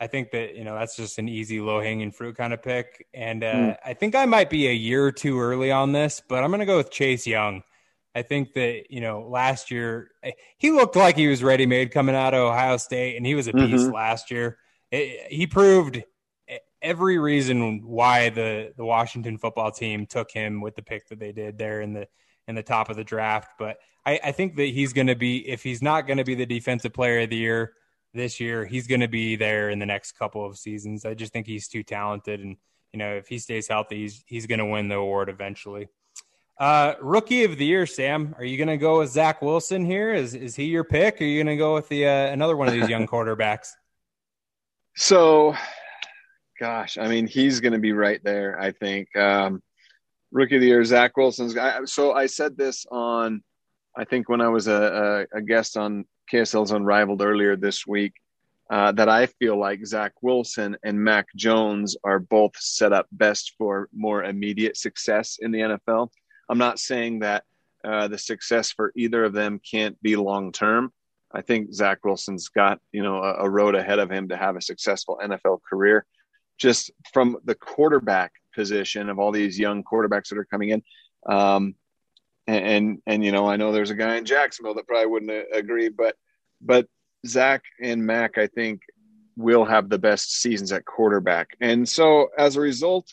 I 0.00 0.06
think 0.06 0.30
that 0.30 0.56
you 0.56 0.64
know 0.64 0.74
that's 0.74 0.96
just 0.96 1.18
an 1.18 1.28
easy, 1.28 1.60
low 1.60 1.80
hanging 1.80 2.12
fruit 2.12 2.36
kind 2.36 2.52
of 2.52 2.62
pick, 2.62 3.06
and 3.12 3.42
uh, 3.42 3.54
mm. 3.54 3.76
I 3.84 3.94
think 3.94 4.14
I 4.14 4.26
might 4.26 4.50
be 4.50 4.68
a 4.68 4.72
year 4.72 5.04
or 5.04 5.12
two 5.12 5.40
early 5.40 5.70
on 5.70 5.92
this, 5.92 6.22
but 6.26 6.42
I'm 6.42 6.50
going 6.50 6.60
to 6.60 6.66
go 6.66 6.76
with 6.76 6.90
Chase 6.90 7.26
Young. 7.26 7.62
I 8.14 8.22
think 8.22 8.52
that 8.54 8.90
you 8.90 9.00
know 9.00 9.26
last 9.28 9.70
year 9.70 10.10
eh, 10.22 10.32
he 10.58 10.70
looked 10.70 10.96
like 10.96 11.16
he 11.16 11.26
was 11.26 11.42
ready 11.42 11.66
made 11.66 11.90
coming 11.90 12.14
out 12.14 12.34
of 12.34 12.40
Ohio 12.40 12.76
State, 12.76 13.16
and 13.16 13.26
he 13.26 13.34
was 13.34 13.48
a 13.48 13.52
beast 13.52 13.84
mm-hmm. 13.84 13.94
last 13.94 14.30
year. 14.30 14.58
It, 14.90 15.32
he 15.32 15.46
proved 15.46 16.04
every 16.84 17.18
reason 17.18 17.82
why 17.82 18.28
the 18.28 18.72
the 18.76 18.84
Washington 18.84 19.38
football 19.38 19.72
team 19.72 20.06
took 20.06 20.30
him 20.30 20.60
with 20.60 20.76
the 20.76 20.82
pick 20.82 21.08
that 21.08 21.18
they 21.18 21.32
did 21.32 21.58
there 21.58 21.80
in 21.80 21.94
the 21.94 22.06
in 22.48 22.54
the 22.54 22.62
top 22.62 22.90
of 22.90 22.96
the 22.96 23.04
draft. 23.04 23.52
But 23.58 23.78
I, 24.06 24.20
I 24.24 24.32
think 24.32 24.56
that 24.56 24.66
he's 24.66 24.92
going 24.92 25.06
to 25.06 25.16
be, 25.16 25.48
if 25.48 25.62
he's 25.62 25.82
not 25.82 26.06
going 26.06 26.18
to 26.18 26.24
be 26.24 26.34
the 26.34 26.46
defensive 26.46 26.92
player 26.92 27.20
of 27.20 27.30
the 27.30 27.36
year 27.36 27.72
this 28.12 28.38
year, 28.38 28.64
he's 28.64 28.86
going 28.86 29.00
to 29.00 29.08
be 29.08 29.36
there 29.36 29.70
in 29.70 29.78
the 29.78 29.86
next 29.86 30.12
couple 30.12 30.44
of 30.44 30.58
seasons. 30.58 31.04
I 31.04 31.14
just 31.14 31.32
think 31.32 31.46
he's 31.46 31.68
too 31.68 31.82
talented. 31.82 32.40
And, 32.40 32.56
you 32.92 32.98
know, 32.98 33.14
if 33.14 33.28
he 33.28 33.38
stays 33.38 33.68
healthy, 33.68 34.02
he's, 34.02 34.24
he's 34.26 34.46
going 34.46 34.58
to 34.60 34.66
win 34.66 34.88
the 34.88 34.96
award 34.96 35.28
eventually. 35.28 35.88
Uh, 36.58 36.94
rookie 37.00 37.44
of 37.44 37.58
the 37.58 37.64
year, 37.64 37.84
Sam. 37.84 38.34
Are 38.38 38.44
you 38.44 38.56
going 38.56 38.68
to 38.68 38.76
go 38.76 39.00
with 39.00 39.10
Zach 39.10 39.42
Wilson 39.42 39.84
here? 39.84 40.12
Is 40.12 40.34
is 40.34 40.54
he 40.54 40.66
your 40.66 40.84
pick? 40.84 41.20
Or 41.20 41.24
are 41.24 41.26
you 41.26 41.42
going 41.42 41.56
to 41.56 41.60
go 41.60 41.74
with 41.74 41.88
the 41.88 42.06
uh, 42.06 42.26
another 42.26 42.56
one 42.56 42.68
of 42.68 42.74
these 42.74 42.88
young 42.88 43.06
quarterbacks? 43.08 43.70
So, 44.94 45.56
gosh, 46.60 46.96
I 46.96 47.08
mean, 47.08 47.26
he's 47.26 47.58
going 47.58 47.72
to 47.72 47.80
be 47.80 47.92
right 47.92 48.22
there. 48.22 48.60
I 48.60 48.70
think. 48.70 49.14
Um, 49.16 49.63
rookie 50.34 50.56
of 50.56 50.60
the 50.60 50.66
year, 50.66 50.84
Zach 50.84 51.16
Wilson's. 51.16 51.56
I, 51.56 51.84
so 51.84 52.12
I 52.12 52.26
said 52.26 52.58
this 52.58 52.84
on, 52.90 53.42
I 53.96 54.04
think 54.04 54.28
when 54.28 54.40
I 54.40 54.48
was 54.48 54.66
a, 54.66 55.26
a, 55.32 55.38
a 55.38 55.42
guest 55.42 55.76
on 55.78 56.04
KSL's 56.30 56.72
Unrivaled 56.72 57.22
earlier 57.22 57.56
this 57.56 57.86
week, 57.86 58.14
uh, 58.68 58.92
that 58.92 59.08
I 59.08 59.26
feel 59.26 59.58
like 59.58 59.86
Zach 59.86 60.12
Wilson 60.22 60.76
and 60.82 61.02
Mac 61.02 61.28
Jones 61.36 61.96
are 62.02 62.18
both 62.18 62.56
set 62.56 62.92
up 62.92 63.06
best 63.12 63.54
for 63.56 63.88
more 63.94 64.24
immediate 64.24 64.76
success 64.76 65.38
in 65.40 65.52
the 65.52 65.60
NFL. 65.60 66.08
I'm 66.48 66.58
not 66.58 66.78
saying 66.78 67.20
that 67.20 67.44
uh, 67.84 68.08
the 68.08 68.18
success 68.18 68.72
for 68.72 68.92
either 68.96 69.24
of 69.24 69.34
them 69.34 69.60
can't 69.70 70.00
be 70.02 70.16
long 70.16 70.50
term. 70.50 70.92
I 71.32 71.42
think 71.42 71.72
Zach 71.74 72.04
Wilson's 72.04 72.48
got 72.48 72.80
you 72.90 73.02
know 73.02 73.18
a, 73.18 73.44
a 73.44 73.50
road 73.50 73.74
ahead 73.74 73.98
of 73.98 74.10
him 74.10 74.28
to 74.28 74.36
have 74.36 74.56
a 74.56 74.62
successful 74.62 75.20
NFL 75.22 75.60
career. 75.68 76.06
Just 76.58 76.90
from 77.12 77.36
the 77.44 77.54
quarterback 77.54 78.32
position 78.54 79.08
of 79.08 79.18
all 79.18 79.32
these 79.32 79.58
young 79.58 79.82
quarterbacks 79.82 80.28
that 80.28 80.38
are 80.38 80.44
coming 80.44 80.70
in. 80.70 80.82
Um, 81.26 81.74
and, 82.46 82.66
and, 82.66 83.02
and 83.06 83.24
you 83.24 83.32
know, 83.32 83.48
I 83.48 83.56
know 83.56 83.72
there's 83.72 83.90
a 83.90 83.94
guy 83.94 84.16
in 84.16 84.24
Jacksonville 84.24 84.74
that 84.74 84.86
probably 84.86 85.06
wouldn't 85.06 85.46
agree, 85.52 85.88
but 85.88 86.16
but 86.60 86.86
Zach 87.26 87.62
and 87.80 88.04
Mac, 88.06 88.38
I 88.38 88.46
think, 88.46 88.82
will 89.36 89.64
have 89.64 89.88
the 89.88 89.98
best 89.98 90.40
seasons 90.40 90.72
at 90.72 90.84
quarterback. 90.84 91.56
And 91.60 91.88
so 91.88 92.28
as 92.38 92.56
a 92.56 92.60
result, 92.60 93.12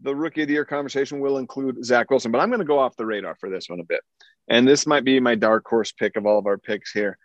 the 0.00 0.14
rookie 0.14 0.42
of 0.42 0.48
the 0.48 0.54
year 0.54 0.64
conversation 0.64 1.20
will 1.20 1.38
include 1.38 1.84
Zach 1.84 2.10
Wilson, 2.10 2.32
but 2.32 2.40
I'm 2.40 2.50
going 2.50 2.60
to 2.60 2.64
go 2.64 2.78
off 2.78 2.96
the 2.96 3.06
radar 3.06 3.34
for 3.34 3.50
this 3.50 3.68
one 3.68 3.80
a 3.80 3.84
bit. 3.84 4.00
And 4.48 4.66
this 4.66 4.86
might 4.86 5.04
be 5.04 5.20
my 5.20 5.34
dark 5.34 5.66
horse 5.66 5.92
pick 5.92 6.16
of 6.16 6.24
all 6.24 6.38
of 6.38 6.46
our 6.46 6.56
picks 6.56 6.92
here, 6.92 7.18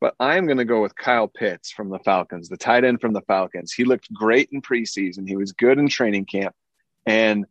but 0.00 0.14
I'm 0.18 0.46
going 0.46 0.58
to 0.58 0.64
go 0.64 0.80
with 0.80 0.96
Kyle 0.96 1.28
Pitts 1.28 1.70
from 1.70 1.90
the 1.90 1.98
Falcons, 1.98 2.48
the 2.48 2.56
tight 2.56 2.84
end 2.84 3.00
from 3.00 3.12
the 3.12 3.20
Falcons. 3.22 3.72
He 3.72 3.84
looked 3.84 4.12
great 4.12 4.48
in 4.52 4.62
preseason. 4.62 5.28
He 5.28 5.36
was 5.36 5.52
good 5.52 5.78
in 5.78 5.88
training 5.88 6.24
camp. 6.24 6.54
And 7.06 7.46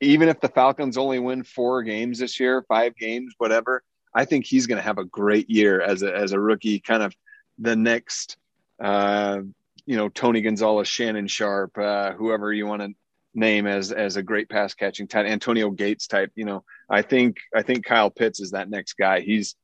even 0.00 0.28
if 0.28 0.40
the 0.40 0.48
Falcons 0.48 0.96
only 0.96 1.18
win 1.18 1.44
four 1.44 1.82
games 1.82 2.18
this 2.18 2.40
year, 2.40 2.64
five 2.68 2.96
games, 2.96 3.34
whatever, 3.38 3.82
I 4.14 4.24
think 4.24 4.44
he's 4.44 4.66
going 4.66 4.76
to 4.76 4.82
have 4.82 4.98
a 4.98 5.04
great 5.04 5.48
year 5.48 5.80
as 5.80 6.02
a, 6.02 6.14
as 6.14 6.32
a 6.32 6.40
rookie, 6.40 6.80
kind 6.80 7.02
of 7.02 7.14
the 7.58 7.76
next, 7.76 8.36
uh, 8.82 9.40
you 9.86 9.96
know, 9.96 10.08
Tony 10.08 10.40
Gonzalez, 10.40 10.88
Shannon 10.88 11.28
Sharpe, 11.28 11.78
uh, 11.78 12.12
whoever 12.12 12.52
you 12.52 12.66
want 12.66 12.82
to 12.82 12.94
name 13.34 13.66
as 13.66 13.92
as 13.92 14.16
a 14.16 14.22
great 14.22 14.48
pass 14.48 14.74
catching 14.74 15.08
tight 15.08 15.26
Antonio 15.26 15.70
Gates 15.70 16.06
type. 16.06 16.30
You 16.34 16.44
know, 16.44 16.64
I 16.88 17.02
think 17.02 17.38
I 17.54 17.62
think 17.62 17.84
Kyle 17.84 18.10
Pitts 18.10 18.40
is 18.40 18.50
that 18.52 18.68
next 18.68 18.94
guy. 18.94 19.20
He's 19.20 19.54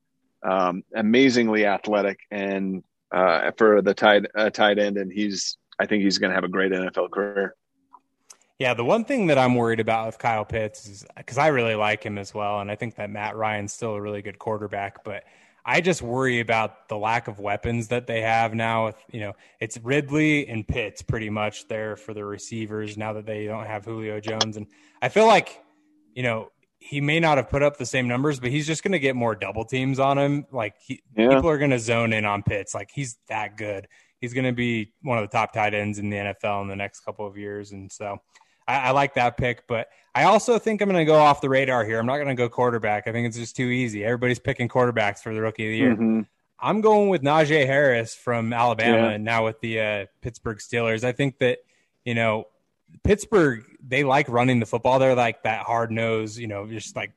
um, 0.42 0.82
amazingly 0.94 1.66
athletic 1.66 2.20
and 2.30 2.82
uh, 3.12 3.52
for 3.56 3.82
the 3.82 3.94
tight 3.94 4.26
uh, 4.34 4.50
tight 4.50 4.78
end, 4.78 4.96
and 4.96 5.12
he's 5.12 5.56
I 5.78 5.86
think 5.86 6.02
he's 6.02 6.18
going 6.18 6.30
to 6.30 6.34
have 6.34 6.44
a 6.44 6.48
great 6.48 6.72
NFL 6.72 7.10
career. 7.10 7.54
Yeah, 8.58 8.74
the 8.74 8.84
one 8.84 9.04
thing 9.04 9.28
that 9.28 9.38
I'm 9.38 9.54
worried 9.54 9.78
about 9.78 10.06
with 10.06 10.18
Kyle 10.18 10.44
Pitts 10.44 10.88
is 10.88 11.06
because 11.16 11.38
I 11.38 11.48
really 11.48 11.76
like 11.76 12.02
him 12.02 12.18
as 12.18 12.34
well, 12.34 12.60
and 12.60 12.70
I 12.70 12.74
think 12.74 12.96
that 12.96 13.08
Matt 13.08 13.36
Ryan's 13.36 13.72
still 13.72 13.94
a 13.94 14.00
really 14.00 14.20
good 14.20 14.38
quarterback, 14.38 15.04
but 15.04 15.22
I 15.64 15.82
just 15.82 16.00
worry 16.00 16.40
about 16.40 16.88
the 16.88 16.96
lack 16.96 17.28
of 17.28 17.38
weapons 17.38 17.88
that 17.88 18.06
they 18.06 18.22
have 18.22 18.54
now. 18.54 18.86
With 18.86 18.96
You 19.12 19.20
know, 19.20 19.32
it's 19.60 19.76
Ridley 19.76 20.48
and 20.48 20.66
Pitts 20.66 21.02
pretty 21.02 21.28
much 21.28 21.68
there 21.68 21.94
for 21.94 22.14
the 22.14 22.24
receivers 22.24 22.96
now 22.96 23.12
that 23.12 23.26
they 23.26 23.44
don't 23.44 23.66
have 23.66 23.84
Julio 23.84 24.18
Jones. 24.18 24.56
And 24.56 24.66
I 25.02 25.10
feel 25.10 25.26
like, 25.26 25.62
you 26.14 26.22
know, 26.22 26.50
he 26.78 27.02
may 27.02 27.20
not 27.20 27.36
have 27.36 27.50
put 27.50 27.62
up 27.62 27.76
the 27.76 27.84
same 27.84 28.08
numbers, 28.08 28.40
but 28.40 28.50
he's 28.50 28.66
just 28.66 28.82
going 28.82 28.92
to 28.92 28.98
get 28.98 29.14
more 29.14 29.34
double 29.34 29.64
teams 29.64 29.98
on 29.98 30.16
him. 30.16 30.46
Like 30.50 30.74
he, 30.80 31.02
yeah. 31.14 31.34
people 31.34 31.50
are 31.50 31.58
going 31.58 31.72
to 31.72 31.78
zone 31.78 32.14
in 32.14 32.24
on 32.24 32.42
Pitts. 32.42 32.74
Like 32.74 32.90
he's 32.90 33.18
that 33.28 33.58
good. 33.58 33.88
He's 34.20 34.32
going 34.32 34.46
to 34.46 34.52
be 34.52 34.94
one 35.02 35.18
of 35.18 35.28
the 35.28 35.36
top 35.36 35.52
tight 35.52 35.74
ends 35.74 35.98
in 35.98 36.08
the 36.08 36.16
NFL 36.16 36.62
in 36.62 36.68
the 36.68 36.76
next 36.76 37.00
couple 37.00 37.26
of 37.26 37.36
years. 37.36 37.72
And 37.72 37.92
so 37.92 38.22
I, 38.68 38.78
I 38.78 38.90
like 38.90 39.14
that 39.14 39.36
pick, 39.36 39.66
but 39.66 39.88
I 40.14 40.24
also 40.24 40.58
think 40.58 40.80
I'm 40.80 40.88
going 40.88 41.00
to 41.00 41.10
go 41.10 41.18
off 41.18 41.40
the 41.40 41.48
radar 41.48 41.84
here. 41.84 41.98
I'm 41.98 42.06
not 42.06 42.16
going 42.16 42.28
to 42.28 42.34
go 42.34 42.48
quarterback. 42.48 43.08
I 43.08 43.12
think 43.12 43.26
it's 43.26 43.36
just 43.36 43.56
too 43.56 43.68
easy. 43.68 44.04
Everybody's 44.04 44.38
picking 44.38 44.68
quarterbacks 44.68 45.20
for 45.20 45.34
the 45.34 45.40
rookie 45.40 45.66
of 45.66 45.70
the 45.70 45.76
year. 45.76 45.94
Mm-hmm. 45.94 46.20
I'm 46.60 46.80
going 46.80 47.08
with 47.08 47.22
Najee 47.22 47.66
Harris 47.66 48.14
from 48.14 48.52
Alabama 48.52 48.96
yeah. 48.96 49.10
and 49.10 49.24
now 49.24 49.44
with 49.44 49.60
the 49.60 49.80
uh, 49.80 50.06
Pittsburgh 50.22 50.58
Steelers. 50.58 51.04
I 51.04 51.12
think 51.12 51.38
that, 51.38 51.58
you 52.04 52.14
know, 52.14 52.48
Pittsburgh, 53.04 53.64
they 53.86 54.02
like 54.02 54.28
running 54.28 54.58
the 54.58 54.66
football. 54.66 54.98
They're 54.98 55.14
like 55.14 55.44
that 55.44 55.62
hard 55.62 55.92
nose, 55.92 56.36
you 56.36 56.48
know, 56.48 56.66
just 56.66 56.96
like 56.96 57.12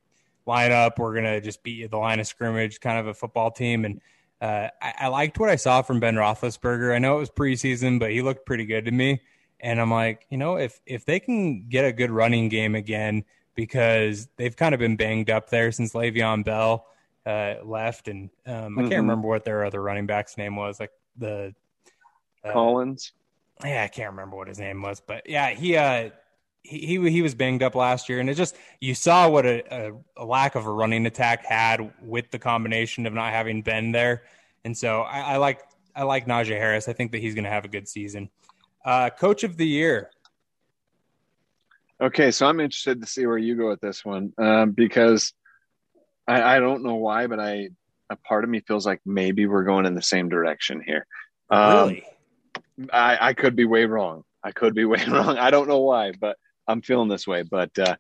line 0.46 0.72
up. 0.72 1.00
We're 1.00 1.14
going 1.14 1.26
to 1.26 1.42
just 1.42 1.64
beat 1.64 1.78
you 1.80 1.88
the 1.88 1.98
line 1.98 2.20
of 2.20 2.28
scrimmage 2.28 2.80
kind 2.80 3.00
of 3.00 3.08
a 3.08 3.16
football 3.16 3.50
team. 3.50 3.84
And 3.84 4.02
uh, 4.40 4.68
I, 4.80 4.94
I 5.00 5.08
liked 5.08 5.40
what 5.40 5.50
I 5.50 5.56
saw 5.56 5.82
from 5.82 6.00
Ben 6.00 6.16
Roethlisberger. 6.16 6.94
I 6.94 7.00
know 7.00 7.16
it 7.16 7.20
was 7.20 7.32
preseason, 7.32 8.00
but 8.00 8.12
he 8.12 8.22
looked 8.22 8.46
pretty 8.46 8.66
good 8.66 8.86
to 8.86 8.92
me. 8.92 9.22
And 9.62 9.80
I'm 9.80 9.92
like, 9.92 10.26
you 10.30 10.38
know, 10.38 10.58
if 10.58 10.82
if 10.86 11.06
they 11.06 11.20
can 11.20 11.68
get 11.70 11.86
a 11.86 11.94
good 11.94 12.12
running 12.12 12.50
game 12.50 12.76
again, 12.76 13.24
because 13.56 14.28
they've 14.38 14.56
kind 14.56 14.74
of 14.74 14.80
been 14.80 14.96
banged 14.96 15.30
up 15.30 15.50
there 15.50 15.72
since 15.72 15.94
Le'Veon 15.94 16.44
Bell 16.44 16.88
uh, 17.26 17.56
left, 17.64 18.08
and 18.08 18.30
um, 18.46 18.54
mm-hmm. 18.54 18.80
I 18.80 18.82
can't 18.82 18.92
mm-hmm. 18.92 19.02
remember 19.02 19.28
what 19.28 19.46
their 19.46 19.66
other 19.66 19.82
running 19.82 20.06
back's 20.06 20.38
name 20.38 20.56
was, 20.56 20.80
like 20.80 20.92
the 21.18 21.54
uh, 22.44 22.52
Collins. 22.52 23.14
Yeah, 23.64 23.84
I 23.84 23.88
can't 23.88 24.12
remember 24.12 24.38
what 24.38 24.48
his 24.48 24.60
name 24.60 24.82
was, 24.82 25.00
but 25.00 25.30
yeah, 25.30 25.52
he 25.52 25.78
uh, 25.78 26.10
he, 26.64 26.86
he 26.86 27.10
he 27.10 27.22
was 27.22 27.36
banged 27.36 27.62
up 27.62 27.76
last 27.76 28.10
year, 28.10 28.20
and 28.20 28.30
it 28.30 28.34
just 28.36 28.56
you 28.80 28.96
saw 28.96 29.30
what 29.30 29.46
a, 29.46 29.64
a, 29.72 29.94
a, 30.18 30.26
lack 30.26 30.56
of 30.56 30.66
a 30.66 30.72
running 30.72 31.06
attack 31.06 31.46
had 31.46 31.94
with 32.02 32.32
the 32.32 32.40
combination 32.40 33.06
of 33.06 33.14
not 33.14 33.32
having 33.32 33.62
Ben 33.62 33.92
there, 33.92 34.24
and 34.66 34.76
so 34.76 35.02
I, 35.02 35.34
I 35.34 35.38
like 35.38 35.62
I 35.96 36.04
like 36.04 36.26
Najee 36.26 36.58
Harris. 36.58 36.88
I 36.88 36.94
think 36.94 37.12
that 37.12 37.20
he's 37.20 37.36
going 37.36 37.44
to 37.44 37.50
have 37.50 37.66
a 37.66 37.70
good 37.70 37.88
season. 37.88 38.30
Uh, 38.84 39.10
coach 39.10 39.44
of 39.44 39.58
the 39.58 39.68
year. 39.68 40.10
Okay, 42.02 42.32
so 42.32 42.48
I'm 42.48 42.60
interested 42.60 43.00
to 43.02 43.08
see 43.08 43.28
where 43.28 43.38
you 43.38 43.56
go 43.56 43.70
with 43.70 43.80
this 43.80 44.04
one 44.04 44.34
um, 44.40 44.72
because 44.72 45.34
I, 46.28 46.56
I, 46.56 46.60
don't 46.60 46.82
know 46.82 46.96
why, 46.96 47.28
but 47.28 47.40
I 47.40 47.70
a 48.10 48.16
part 48.16 48.44
of 48.44 48.50
me 48.50 48.62
feels 48.62 48.86
like 48.86 49.00
maybe 49.06 49.46
we're 49.46 49.64
going 49.64 49.86
in 49.86 49.94
the 49.94 50.02
same 50.02 50.28
direction 50.28 50.82
here. 50.84 51.06
Um, 51.52 51.90
really? 51.90 52.04
I, 52.92 53.30
I 53.30 53.34
could 53.34 53.56
be 53.56 53.66
way 53.66 53.86
wrong. 53.86 54.24
I 54.44 54.52
could 54.52 54.74
be 54.74 54.86
way 54.86 55.04
wrong. 55.08 55.38
I 55.38 55.52
don't 55.52 55.68
know 55.68 55.82
why, 55.82 56.12
but 56.20 56.38
I'm 56.68 56.82
feeling 56.82 57.08
this 57.08 57.28
way. 57.28 57.44
But 57.44 57.78
uh, 57.78 57.96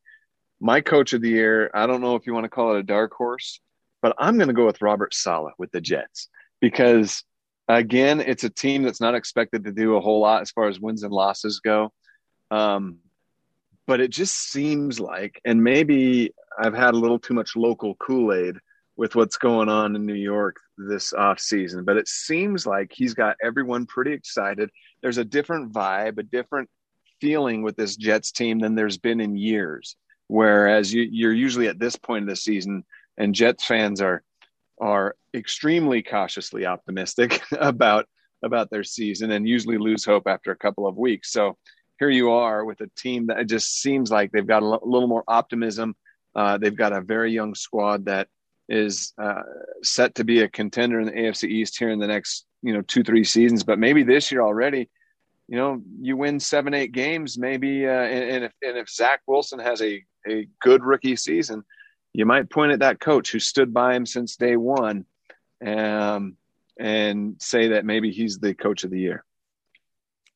my 0.59 0.81
coach 0.81 1.13
of 1.13 1.21
the 1.21 1.29
year, 1.29 1.69
I 1.73 1.85
don't 1.85 2.01
know 2.01 2.15
if 2.15 2.25
you 2.25 2.33
want 2.33 2.45
to 2.45 2.49
call 2.49 2.75
it 2.75 2.79
a 2.79 2.83
dark 2.83 3.13
horse, 3.13 3.59
but 4.01 4.15
I'm 4.17 4.37
going 4.37 4.47
to 4.47 4.53
go 4.53 4.65
with 4.65 4.81
Robert 4.81 5.13
Saleh 5.13 5.53
with 5.57 5.71
the 5.71 5.81
Jets 5.81 6.27
because 6.59 7.23
Again, 7.67 8.19
it's 8.19 8.43
a 8.43 8.49
team 8.49 8.83
that's 8.83 9.01
not 9.01 9.15
expected 9.15 9.63
to 9.63 9.71
do 9.71 9.95
a 9.95 10.01
whole 10.01 10.19
lot 10.19 10.41
as 10.41 10.51
far 10.51 10.67
as 10.67 10.79
wins 10.79 11.03
and 11.03 11.13
losses 11.13 11.59
go. 11.59 11.91
Um, 12.49 12.97
but 13.87 14.01
it 14.01 14.11
just 14.11 14.37
seems 14.51 14.99
like, 14.99 15.39
and 15.45 15.63
maybe 15.63 16.33
I've 16.57 16.73
had 16.73 16.93
a 16.93 16.97
little 16.97 17.19
too 17.19 17.33
much 17.33 17.55
local 17.55 17.95
Kool 17.95 18.33
Aid 18.33 18.57
with 18.97 19.15
what's 19.15 19.37
going 19.37 19.69
on 19.69 19.95
in 19.95 20.05
New 20.05 20.13
York 20.13 20.57
this 20.77 21.13
off 21.13 21.39
season, 21.39 21.85
but 21.85 21.97
it 21.97 22.07
seems 22.07 22.65
like 22.65 22.91
he's 22.93 23.13
got 23.13 23.37
everyone 23.41 23.85
pretty 23.85 24.13
excited. 24.13 24.69
There's 25.01 25.17
a 25.17 25.25
different 25.25 25.73
vibe, 25.73 26.19
a 26.19 26.23
different 26.23 26.69
feeling 27.19 27.63
with 27.63 27.75
this 27.77 27.95
Jets 27.95 28.31
team 28.31 28.59
than 28.59 28.75
there's 28.75 28.97
been 28.97 29.21
in 29.21 29.37
years. 29.37 29.95
Whereas 30.27 30.93
you, 30.93 31.03
you're 31.09 31.33
usually 31.33 31.67
at 31.67 31.79
this 31.79 31.95
point 31.95 32.23
of 32.23 32.29
the 32.29 32.35
season, 32.35 32.83
and 33.17 33.35
Jets 33.35 33.65
fans 33.65 34.01
are 34.01 34.23
are 34.81 35.15
extremely 35.33 36.01
cautiously 36.01 36.65
optimistic 36.65 37.41
about 37.51 38.05
about 38.43 38.71
their 38.71 38.83
season 38.83 39.31
and 39.31 39.47
usually 39.47 39.77
lose 39.77 40.03
hope 40.03 40.23
after 40.25 40.51
a 40.51 40.57
couple 40.57 40.87
of 40.87 40.97
weeks. 40.97 41.31
So 41.31 41.57
here 41.99 42.09
you 42.09 42.31
are 42.31 42.65
with 42.65 42.81
a 42.81 42.89
team 42.97 43.27
that 43.27 43.45
just 43.45 43.79
seems 43.79 44.09
like 44.09 44.31
they've 44.31 44.45
got 44.45 44.63
a 44.63 44.65
little 44.65 45.07
more 45.07 45.23
optimism. 45.27 45.95
Uh, 46.35 46.57
they've 46.57 46.75
got 46.75 46.91
a 46.91 47.01
very 47.01 47.31
young 47.31 47.53
squad 47.53 48.05
that 48.05 48.27
is 48.67 49.13
uh, 49.21 49.43
set 49.83 50.15
to 50.15 50.23
be 50.23 50.41
a 50.41 50.49
contender 50.49 50.99
in 50.99 51.05
the 51.05 51.13
AFC 51.13 51.47
East 51.47 51.77
here 51.77 51.91
in 51.91 51.99
the 51.99 52.07
next 52.07 52.45
you 52.63 52.73
know 52.73 52.81
two 52.81 53.03
three 53.03 53.23
seasons. 53.23 53.63
But 53.63 53.79
maybe 53.79 54.03
this 54.03 54.31
year 54.31 54.41
already, 54.41 54.89
you 55.47 55.57
know, 55.57 55.81
you 55.99 56.17
win 56.17 56.39
seven 56.39 56.73
eight 56.73 56.91
games, 56.91 57.37
maybe. 57.37 57.85
Uh, 57.85 57.91
and, 57.91 58.29
and 58.29 58.43
if 58.45 58.53
and 58.61 58.77
if 58.77 58.89
Zach 58.89 59.21
Wilson 59.27 59.59
has 59.59 59.81
a 59.81 60.03
a 60.27 60.47
good 60.61 60.83
rookie 60.83 61.15
season, 61.15 61.63
you 62.13 62.25
might 62.25 62.49
point 62.49 62.71
at 62.71 62.79
that 62.79 62.99
coach 62.99 63.31
who 63.31 63.39
stood 63.39 63.73
by 63.73 63.95
him 63.95 64.05
since 64.05 64.35
day 64.35 64.57
one 64.57 65.05
um, 65.65 66.35
and 66.77 67.35
say 67.39 67.69
that 67.69 67.85
maybe 67.85 68.11
he's 68.11 68.39
the 68.39 68.53
coach 68.53 68.83
of 68.83 68.91
the 68.91 68.99
year. 68.99 69.23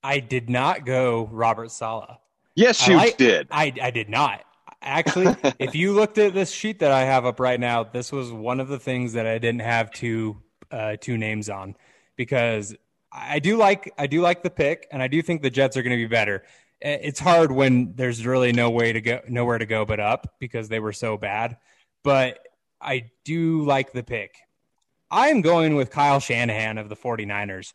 I 0.03 0.19
did 0.19 0.49
not 0.49 0.85
go 0.85 1.27
Robert 1.31 1.71
Saleh. 1.71 2.17
Yes, 2.55 2.87
you 2.87 2.95
like, 2.95 3.17
did. 3.17 3.47
I, 3.51 3.73
I 3.81 3.91
did 3.91 4.07
not. 4.07 4.41
Actually, 4.81 5.35
if 5.59 5.75
you 5.75 5.93
looked 5.93 6.17
at 6.17 6.33
this 6.33 6.51
sheet 6.51 6.79
that 6.79 6.91
I 6.91 7.01
have 7.01 7.25
up 7.25 7.39
right 7.39 7.59
now, 7.59 7.83
this 7.83 8.11
was 8.11 8.31
one 8.31 8.59
of 8.59 8.67
the 8.67 8.79
things 8.79 9.13
that 9.13 9.25
I 9.25 9.39
didn't 9.39 9.61
have 9.61 9.91
two 9.91 10.37
uh, 10.71 10.95
two 10.99 11.17
names 11.17 11.49
on 11.49 11.75
because 12.15 12.75
I 13.11 13.39
do 13.39 13.57
like 13.57 13.93
I 13.97 14.07
do 14.07 14.21
like 14.21 14.43
the 14.43 14.49
pick, 14.49 14.87
and 14.91 15.01
I 15.01 15.07
do 15.07 15.21
think 15.21 15.41
the 15.41 15.49
Jets 15.49 15.75
are 15.75 15.81
going 15.81 15.97
to 15.97 16.01
be 16.01 16.07
better 16.07 16.43
Eh, 16.81 16.97
it's 17.01 17.19
hard 17.19 17.51
when 17.51 17.93
there's 17.95 18.25
really 18.25 18.51
no 18.51 18.69
way 18.69 18.93
to 18.93 19.01
go, 19.01 19.21
nowhere 19.27 19.57
to 19.57 19.65
go 19.65 19.85
but 19.85 19.99
up 19.99 20.35
because 20.39 20.69
they 20.69 20.79
were 20.79 20.93
so 20.93 21.17
bad. 21.17 21.57
But 22.03 22.39
I 22.81 23.11
do 23.23 23.63
like 23.63 23.91
the 23.91 24.03
pick. 24.03 24.35
I 25.09 25.29
am 25.29 25.41
going 25.41 25.75
with 25.75 25.91
Kyle 25.91 26.19
Shanahan 26.19 26.77
of 26.77 26.89
the 26.89 26.95
49ers. 26.95 27.73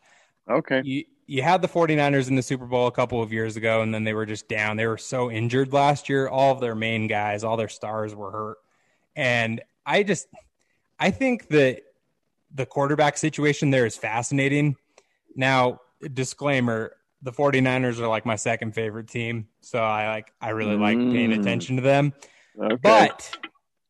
Okay. 0.49 0.83
You, 0.85 1.05
you 1.27 1.43
had 1.43 1.63
the 1.63 1.69
49ers 1.69 2.29
in 2.29 2.35
the 2.35 2.43
Super 2.43 2.67
Bowl 2.67 2.87
a 2.89 2.93
couple 2.93 3.23
of 3.23 3.33
years 3.33 3.57
ago, 3.57 3.83
and 3.83 3.95
then 3.95 4.05
they 4.05 4.15
were 4.15 4.27
just 4.27 4.49
down. 4.49 4.77
They 4.77 4.87
were 4.87 4.99
so 4.99 5.31
injured 5.31 5.73
last 5.73 6.09
year. 6.09 6.29
All 6.29 6.53
of 6.53 6.61
their 6.61 6.75
main 6.75 7.07
guys, 7.07 7.45
all 7.45 7.57
their 7.57 7.69
stars 7.69 8.15
were 8.15 8.31
hurt. 8.31 8.59
And 9.15 9.63
I 9.87 10.03
just, 10.03 10.27
I 10.99 11.11
think 11.11 11.49
that 11.49 11.83
the 12.53 12.67
quarterback 12.67 13.17
situation 13.17 13.71
there 13.71 13.87
is 13.87 13.97
fascinating. 13.97 14.77
Now, 15.37 15.81
disclaimer 16.13 16.93
the 17.23 17.33
49ers 17.33 17.99
are 17.99 18.09
like 18.09 18.25
my 18.25 18.37
second 18.37 18.75
favorite 18.75 19.09
team. 19.09 19.49
So 19.61 19.79
I 19.79 20.09
like 20.09 20.33
I 20.41 20.51
really 20.51 20.77
like 20.77 20.99
paying 20.99 21.31
mm. 21.31 21.41
attention 21.41 21.77
to 21.77 21.83
them. 21.83 22.13
Okay. 22.59 22.77
But 22.83 23.37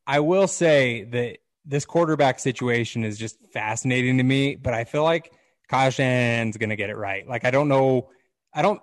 I 0.06 0.20
will 0.20 0.48
say 0.48 1.04
that 1.04 1.38
this 1.64 1.84
quarterback 1.84 2.38
situation 2.38 3.04
is 3.04 3.18
just 3.18 3.38
fascinating 3.52 4.18
to 4.18 4.24
me, 4.24 4.56
but 4.56 4.74
I 4.74 4.84
feel 4.84 5.04
like 5.04 5.32
Kyle 5.68 5.90
Shanahan's 5.90 6.56
going 6.56 6.70
to 6.70 6.76
get 6.76 6.90
it 6.90 6.96
right. 6.96 7.26
Like 7.28 7.44
I 7.44 7.50
don't 7.50 7.68
know 7.68 8.10
I 8.52 8.62
don't 8.62 8.80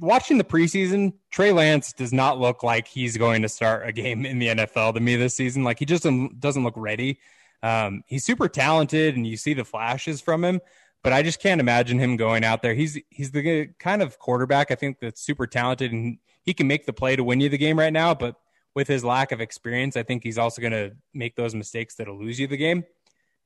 watching 0.00 0.38
the 0.38 0.44
preseason, 0.44 1.14
Trey 1.30 1.52
Lance 1.52 1.92
does 1.92 2.12
not 2.12 2.38
look 2.38 2.62
like 2.62 2.86
he's 2.86 3.16
going 3.16 3.42
to 3.42 3.48
start 3.48 3.86
a 3.86 3.92
game 3.92 4.26
in 4.26 4.38
the 4.38 4.48
NFL 4.48 4.94
to 4.94 5.00
me 5.00 5.16
this 5.16 5.34
season. 5.34 5.64
Like 5.64 5.78
he 5.78 5.84
just 5.84 6.02
doesn't, 6.02 6.40
doesn't 6.40 6.64
look 6.64 6.74
ready. 6.76 7.20
Um, 7.62 8.02
he's 8.06 8.24
super 8.24 8.48
talented 8.48 9.16
and 9.16 9.26
you 9.26 9.36
see 9.36 9.54
the 9.54 9.64
flashes 9.64 10.20
from 10.20 10.44
him, 10.44 10.60
but 11.02 11.12
I 11.12 11.22
just 11.22 11.40
can't 11.40 11.60
imagine 11.60 11.98
him 11.98 12.16
going 12.16 12.44
out 12.44 12.62
there. 12.62 12.74
He's 12.74 12.98
he's 13.10 13.30
the 13.30 13.68
kind 13.78 14.02
of 14.02 14.18
quarterback 14.18 14.70
I 14.70 14.74
think 14.74 14.98
that's 15.00 15.22
super 15.22 15.46
talented 15.46 15.92
and 15.92 16.18
he 16.42 16.54
can 16.54 16.66
make 16.66 16.86
the 16.86 16.92
play 16.92 17.16
to 17.16 17.24
win 17.24 17.40
you 17.40 17.48
the 17.48 17.58
game 17.58 17.78
right 17.78 17.92
now. 17.92 18.14
But 18.14 18.36
with 18.74 18.88
his 18.88 19.04
lack 19.04 19.32
of 19.32 19.40
experience, 19.40 19.96
I 19.96 20.02
think 20.02 20.22
he's 20.22 20.38
also 20.38 20.60
going 20.60 20.72
to 20.72 20.92
make 21.12 21.36
those 21.36 21.54
mistakes 21.54 21.96
that'll 21.96 22.18
lose 22.18 22.38
you 22.38 22.46
the 22.46 22.56
game. 22.56 22.84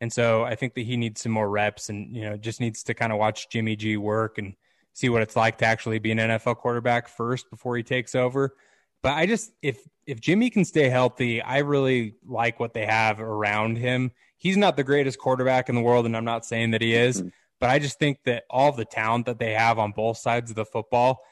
And 0.01 0.12
so 0.12 0.45
I 0.45 0.55
think 0.55 0.75
that 0.75 0.83
he 0.83 0.97
needs 0.97 1.23
some 1.23 1.33
more 1.33 1.49
reps 1.49 1.88
and 1.88 2.14
you 2.14 2.23
know 2.23 2.37
just 2.37 2.61
needs 2.61 2.83
to 2.85 2.95
kind 2.95 3.12
of 3.12 3.19
watch 3.19 3.49
Jimmy 3.49 3.77
G 3.77 3.97
work 3.97 4.38
and 4.38 4.55
see 4.93 5.09
what 5.09 5.23
it's 5.23 5.37
like 5.37 5.59
to 5.59 5.67
actually 5.67 5.99
be 5.99 6.12
an 6.12 6.19
NFL 6.19 6.57
quarterback 6.57 7.09
first 7.09 7.51
before 7.51 7.77
he 7.77 7.83
takes 7.83 8.14
over. 8.14 8.55
But 9.03 9.12
I 9.12 9.27
just 9.27 9.53
if 9.62 9.79
if 10.07 10.21
Jimmy 10.21 10.51
can 10.51 10.64
stay 10.64 10.88
healthy, 10.88 11.40
I 11.40 11.59
really 11.59 12.14
like 12.27 12.61
what 12.61 12.75
they 12.75 12.87
have 12.87 13.21
around 13.21 13.77
him. 13.77 14.12
He's 14.37 14.57
not 14.57 14.77
the 14.77 14.85
greatest 14.85 15.19
quarterback 15.19 15.69
in 15.69 15.75
the 15.75 15.81
world, 15.81 16.07
and 16.07 16.17
I'm 16.17 16.25
not 16.25 16.45
saying 16.45 16.73
that 16.73 16.83
he 16.83 16.95
is, 16.95 17.21
mm-hmm. 17.21 17.29
But 17.61 17.71
I 17.71 17.79
just 17.79 17.99
think 17.99 18.19
that 18.25 18.45
all 18.51 18.73
the 18.73 18.85
talent 18.85 19.27
that 19.27 19.38
they 19.38 19.53
have 19.53 19.79
on 19.79 19.93
both 19.93 20.19
sides 20.19 20.51
of 20.51 20.57
the 20.57 20.64
football, 20.64 21.23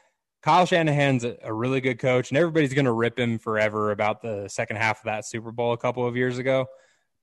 Kyle 0.42 0.66
Shanahan's 0.66 1.24
a, 1.24 1.52
really 1.52 1.80
good 1.80 1.98
coach, 1.98 2.30
and 2.30 2.38
everybody's 2.38 2.74
going 2.74 2.86
to 2.86 2.92
rip 2.92 3.18
him 3.18 3.38
forever 3.38 3.90
about 3.92 4.22
the 4.22 4.48
second 4.48 4.76
half 4.76 5.00
of 5.00 5.04
that 5.04 5.24
Super 5.24 5.52
Bowl 5.52 5.72
a 5.72 5.78
couple 5.78 6.06
of 6.06 6.16
years 6.16 6.38
ago. 6.38 6.66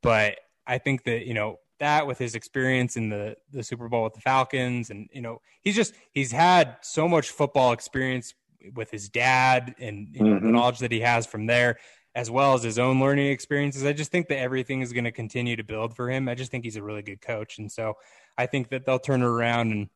But 0.01 0.39
I 0.65 0.77
think 0.77 1.03
that 1.03 1.25
you 1.25 1.33
know 1.33 1.59
that 1.79 2.07
with 2.07 2.17
his 2.17 2.35
experience 2.35 2.95
in 2.95 3.09
the 3.09 3.35
the 3.51 3.63
Super 3.63 3.89
Bowl 3.89 4.05
with 4.05 4.13
the 4.13 4.21
Falcons, 4.21 4.89
and 4.89 5.09
you 5.11 5.21
know 5.21 5.41
he's 5.61 5.75
just 5.75 5.93
he's 6.11 6.31
had 6.31 6.77
so 6.81 7.07
much 7.07 7.29
football 7.29 7.73
experience 7.73 8.33
with 8.73 8.91
his 8.91 9.09
dad 9.09 9.75
and 9.79 10.09
you 10.13 10.23
know, 10.23 10.35
mm-hmm. 10.35 10.45
the 10.45 10.51
knowledge 10.51 10.79
that 10.79 10.91
he 10.91 10.99
has 10.99 11.25
from 11.25 11.45
there 11.45 11.77
as 12.15 12.31
well 12.31 12.53
as 12.53 12.63
his 12.63 12.79
own 12.79 12.99
learning 12.99 13.27
experiences. 13.27 13.85
I 13.85 13.93
just 13.93 14.11
think 14.11 14.27
that 14.29 14.39
everything 14.39 14.81
is 14.81 14.93
going 14.93 15.03
to 15.03 15.11
continue 15.11 15.55
to 15.55 15.63
build 15.63 15.95
for 15.95 16.09
him. 16.09 16.27
I 16.27 16.35
just 16.35 16.51
think 16.51 16.63
he's 16.63 16.75
a 16.75 16.83
really 16.83 17.01
good 17.01 17.21
coach. 17.21 17.59
And 17.59 17.71
so 17.71 17.95
I 18.37 18.45
think 18.45 18.69
that 18.69 18.85
they'll 18.85 18.99
turn 18.99 19.21
around. 19.21 19.71
And 19.71 19.89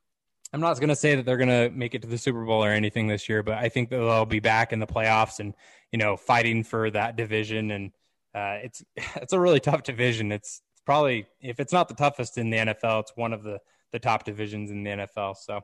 I'm 0.53 0.61
not 0.61 0.77
going 0.79 0.89
to 0.89 0.95
say 0.95 1.15
that 1.15 1.25
they're 1.25 1.37
going 1.37 1.49
to 1.49 1.75
make 1.75 1.95
it 1.95 2.01
to 2.03 2.07
the 2.07 2.17
Super 2.17 2.45
Bowl 2.45 2.63
or 2.63 2.69
anything 2.69 3.07
this 3.07 3.27
year, 3.27 3.41
but 3.41 3.55
I 3.55 3.69
think 3.69 3.89
that 3.89 3.97
they'll 3.97 4.25
be 4.25 4.39
back 4.39 4.71
in 4.71 4.79
the 4.79 4.87
playoffs 4.87 5.39
and, 5.39 5.53
you 5.91 5.97
know, 5.97 6.15
fighting 6.15 6.63
for 6.63 6.91
that 6.91 7.15
division. 7.15 7.71
And 7.71 7.91
uh, 8.35 8.59
it's, 8.63 8.83
it's 9.15 9.33
a 9.33 9.39
really 9.39 9.59
tough 9.59 9.83
division. 9.83 10.31
It's, 10.31 10.61
it's 10.73 10.81
probably, 10.85 11.25
if 11.41 11.59
it's 11.59 11.73
not 11.73 11.87
the 11.87 11.95
toughest 11.95 12.37
in 12.37 12.51
the 12.51 12.57
NFL, 12.57 13.01
it's 13.01 13.13
one 13.15 13.33
of 13.33 13.43
the, 13.43 13.59
the 13.91 13.99
top 13.99 14.23
divisions 14.23 14.69
in 14.69 14.83
the 14.83 14.91
NFL. 14.91 15.37
So, 15.37 15.61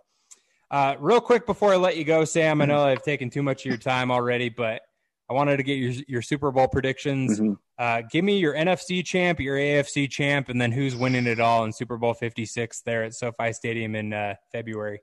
uh, 0.71 0.95
real 0.99 1.19
quick 1.19 1.47
before 1.47 1.73
I 1.73 1.77
let 1.77 1.97
you 1.97 2.03
go, 2.03 2.25
Sam, 2.25 2.62
I 2.62 2.65
know 2.65 2.83
I've 2.83 3.01
taken 3.01 3.31
too 3.31 3.41
much 3.41 3.62
of 3.62 3.65
your 3.65 3.77
time 3.77 4.12
already, 4.12 4.49
but 4.49 4.83
I 5.30 5.34
wanted 5.34 5.58
to 5.58 5.63
get 5.63 5.76
your 5.76 5.92
your 6.08 6.22
Super 6.22 6.52
Bowl 6.52 6.68
predictions. 6.68 7.39
Mm-hmm. 7.39 7.54
Uh, 7.78 8.02
give 8.12 8.26
me 8.26 8.39
your 8.39 8.56
NFC 8.56 9.06
champ, 9.06 9.39
your 9.39 9.58
AFC 9.58 10.10
champ, 10.10 10.50
and 10.50 10.60
then 10.60 10.72
who's 10.72 10.96
winning 10.96 11.28
it 11.28 11.39
all 11.39 11.63
in 11.65 11.72
Super 11.72 11.98
Bowl 11.98 12.13
Fifty 12.13 12.46
Six 12.46 12.82
there 12.82 13.04
at 13.04 13.13
SoFi 13.13 13.54
Stadium 13.54 13.96
in 13.96 14.12
uh, 14.12 14.36
February. 14.52 15.02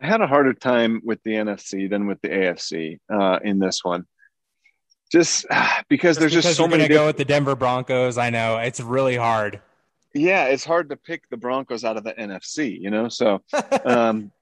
I 0.00 0.06
had 0.06 0.20
a 0.20 0.26
harder 0.26 0.54
time 0.54 1.02
with 1.04 1.22
the 1.24 1.32
NFC 1.32 1.90
than 1.90 2.06
with 2.06 2.20
the 2.22 2.28
AFC 2.28 3.00
uh, 3.12 3.40
in 3.42 3.58
this 3.58 3.84
one, 3.84 4.06
just 5.12 5.44
because 5.88 6.16
just 6.16 6.20
there's 6.20 6.32
because 6.32 6.44
just 6.44 6.56
so 6.56 6.66
many. 6.66 6.88
Going 6.88 6.88
to 6.88 6.94
go 6.94 7.06
with 7.06 7.18
the 7.18 7.24
Denver 7.26 7.54
Broncos. 7.54 8.16
I 8.16 8.30
know 8.30 8.56
it's 8.56 8.80
really 8.80 9.16
hard. 9.16 9.60
Yeah, 10.14 10.46
it's 10.46 10.64
hard 10.64 10.88
to 10.88 10.96
pick 10.96 11.28
the 11.28 11.36
Broncos 11.36 11.84
out 11.84 11.98
of 11.98 12.04
the 12.04 12.14
NFC. 12.14 12.80
You 12.80 12.90
know, 12.90 13.08
so. 13.08 13.42
Um, 13.84 14.32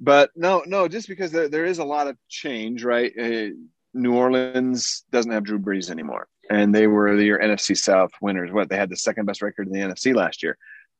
but 0.00 0.30
no, 0.36 0.62
no, 0.66 0.86
just 0.86 1.08
because 1.08 1.32
there, 1.32 1.48
there 1.48 1.64
is 1.64 1.78
a 1.78 1.84
lot 1.84 2.06
of 2.06 2.16
change, 2.28 2.84
right? 2.84 3.12
New 3.94 4.14
Orleans 4.14 5.04
doesn't 5.10 5.32
have 5.32 5.44
Drew 5.44 5.58
Brees 5.58 5.90
anymore, 5.90 6.28
and 6.50 6.74
they 6.74 6.86
were 6.86 7.16
the 7.16 7.28
NFC 7.28 7.76
South 7.76 8.10
winners. 8.20 8.52
What 8.52 8.68
they 8.68 8.76
had 8.76 8.90
the 8.90 8.96
second 8.96 9.26
best 9.26 9.42
record 9.42 9.66
in 9.66 9.72
the 9.72 9.80
NFC 9.80 10.14
last 10.14 10.42
year. 10.42 10.56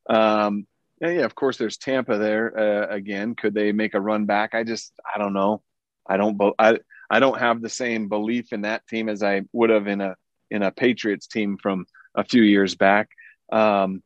Um, 0.09 0.65
yeah, 1.01 1.09
yeah, 1.09 1.25
of 1.25 1.35
course, 1.35 1.57
there's 1.57 1.77
Tampa 1.77 2.17
there 2.17 2.57
uh, 2.57 2.87
again. 2.93 3.35
Could 3.35 3.53
they 3.53 3.71
make 3.71 3.93
a 3.93 4.01
run 4.01 4.25
back? 4.25 4.53
I 4.53 4.63
just, 4.63 4.91
I 5.13 5.17
don't 5.17 5.33
know. 5.33 5.61
I 6.05 6.17
don't, 6.17 6.39
I, 6.57 6.79
I 7.09 7.19
don't 7.19 7.39
have 7.39 7.61
the 7.61 7.69
same 7.69 8.09
belief 8.09 8.51
in 8.51 8.61
that 8.61 8.85
team 8.87 9.07
as 9.07 9.23
I 9.23 9.43
would 9.53 9.69
have 9.69 9.87
in 9.87 10.01
a 10.01 10.15
in 10.51 10.63
a 10.63 10.71
Patriots 10.71 11.27
team 11.27 11.57
from 11.57 11.85
a 12.15 12.23
few 12.23 12.41
years 12.41 12.75
back. 12.75 13.09
Um, 13.51 14.01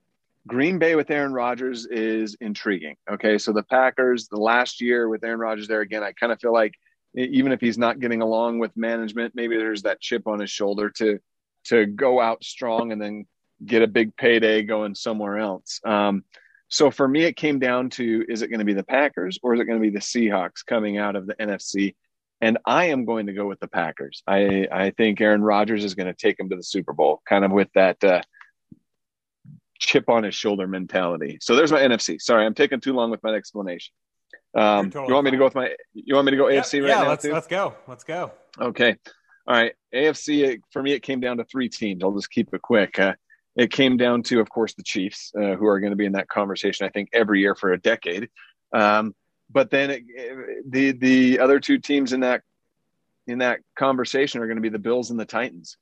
Green 0.46 0.78
Bay 0.78 0.96
with 0.96 1.10
Aaron 1.10 1.34
Rodgers 1.34 1.86
is 1.86 2.36
intriguing. 2.42 2.98
Okay, 3.10 3.38
so 3.38 3.54
the 3.54 3.64
Packers, 3.64 4.28
the 4.28 4.40
last 4.40 4.82
year 4.82 5.08
with 5.08 5.24
Aaron 5.24 5.40
Rodgers 5.40 5.70
there 5.70 5.82
again, 5.82 6.04
I 6.04 6.12
kind 6.12 6.34
of 6.34 6.40
feel 6.40 6.52
like 6.52 6.74
even 7.16 7.52
if 7.52 7.62
he's 7.62 7.78
not 7.78 8.00
getting 8.00 8.22
along 8.22 8.60
with 8.60 8.76
management, 8.76 9.36
maybe 9.36 9.58
there's 9.58 9.84
that 9.84 10.02
chip 10.02 10.28
on 10.28 10.40
his 10.40 10.50
shoulder 10.50 10.90
to 10.98 11.20
to 11.66 11.86
go 11.86 12.20
out 12.20 12.44
strong 12.44 12.92
and 12.92 13.02
then 13.02 13.26
get 13.66 13.82
a 13.82 13.88
big 13.88 14.16
payday 14.18 14.64
going 14.64 14.96
somewhere 14.96 15.38
else. 15.38 15.80
Um, 15.86 16.24
so 16.68 16.92
for 16.92 17.08
me, 17.08 17.24
it 17.24 17.36
came 17.36 17.60
down 17.60 17.90
to 17.92 18.26
is 18.28 18.42
it 18.42 18.48
going 18.48 18.60
to 18.60 18.66
be 18.66 18.74
the 18.74 18.84
Packers 18.84 19.40
or 19.44 19.54
is 19.54 19.60
it 19.60 19.66
going 19.66 19.80
to 19.80 19.82
be 19.82 19.92
the 19.92 20.00
Seahawks 20.00 20.66
coming 20.66 20.98
out 20.98 21.16
of 21.16 21.28
the 21.28 21.36
NFC? 21.36 21.96
And 22.42 22.58
I 22.66 22.86
am 22.86 23.06
going 23.06 23.28
to 23.28 23.34
go 23.34 23.48
with 23.48 23.60
the 23.60 23.68
Packers. 23.68 24.22
I, 24.28 24.68
I 24.72 24.90
think 24.90 25.22
Aaron 25.22 25.44
Rodgers 25.44 25.86
is 25.86 25.96
going 25.96 26.08
to 26.08 26.14
take 26.14 26.38
them 26.38 26.50
to 26.50 26.56
the 26.56 26.64
Super 26.64 26.92
Bowl, 26.92 27.22
kind 27.30 27.46
of 27.46 27.52
with 27.52 27.70
that 27.76 28.04
uh, 28.04 28.22
chip 29.80 30.10
on 30.10 30.24
his 30.24 30.36
shoulder 30.36 30.68
mentality. 30.68 31.38
So 31.42 31.56
there's 31.56 31.72
my 31.72 31.80
NFC. 31.80 32.20
Sorry, 32.20 32.46
I'm 32.46 32.54
taking 32.54 32.82
too 32.82 32.94
long 32.94 33.12
with 33.12 33.24
my 33.24 33.30
explanation. 33.34 33.94
Um, 34.56 34.92
totally 34.92 35.08
you 35.08 35.14
want 35.14 35.26
me 35.26 35.32
to 35.32 35.38
go 35.38 35.44
with 35.46 35.56
my? 35.56 35.76
You 35.94 36.16
want 36.16 36.26
me 36.26 36.32
to 36.32 36.38
go 36.38 36.46
AFC 36.46 36.82
right 36.82 36.90
yeah, 36.90 37.02
now? 37.04 37.10
let's 37.10 37.24
too? 37.24 37.34
let's 37.34 37.48
go. 37.48 37.76
Let's 37.88 38.04
go. 38.04 38.32
Okay. 38.60 38.96
All 39.48 39.56
right. 39.56 39.74
AFC 39.94 40.62
for 40.72 40.82
me, 40.82 40.94
it 40.94 41.02
came 41.02 41.20
down 41.20 41.38
to 41.38 41.44
three 41.44 41.70
teams. 41.70 42.04
I'll 42.04 42.14
just 42.14 42.32
keep 42.32 42.54
it 42.54 42.62
quick. 42.62 43.00
Uh, 43.00 43.14
it 43.56 43.72
came 43.72 43.98
down 43.98 44.24
to, 44.24 44.40
of 44.40 44.50
course, 44.50 44.74
the 44.74 44.84
Chiefs, 44.84 45.32
uh, 45.36 45.56
who 45.56 45.68
are 45.68 45.80
going 45.80 45.92
to 45.92 45.98
be 45.98 46.06
in 46.06 46.14
that 46.14 46.28
conversation. 46.28 46.86
I 46.86 46.90
think 46.90 47.10
every 47.14 47.42
year 47.42 47.56
for 47.56 47.74
a 47.74 47.80
decade. 47.80 48.30
Um, 48.74 49.14
but 49.50 49.70
then 49.70 49.92
it, 49.92 50.04
the 50.70 50.92
the 50.92 51.40
other 51.40 51.60
two 51.60 51.78
teams 51.78 52.14
in 52.14 52.22
that 52.22 52.42
in 53.28 53.40
that 53.40 53.60
conversation 53.78 54.42
are 54.42 54.48
going 54.48 54.58
to 54.58 54.62
be 54.62 54.70
the 54.70 54.80
Bills 54.80 55.12
and 55.12 55.20
the 55.20 55.26
Titans. 55.26 55.78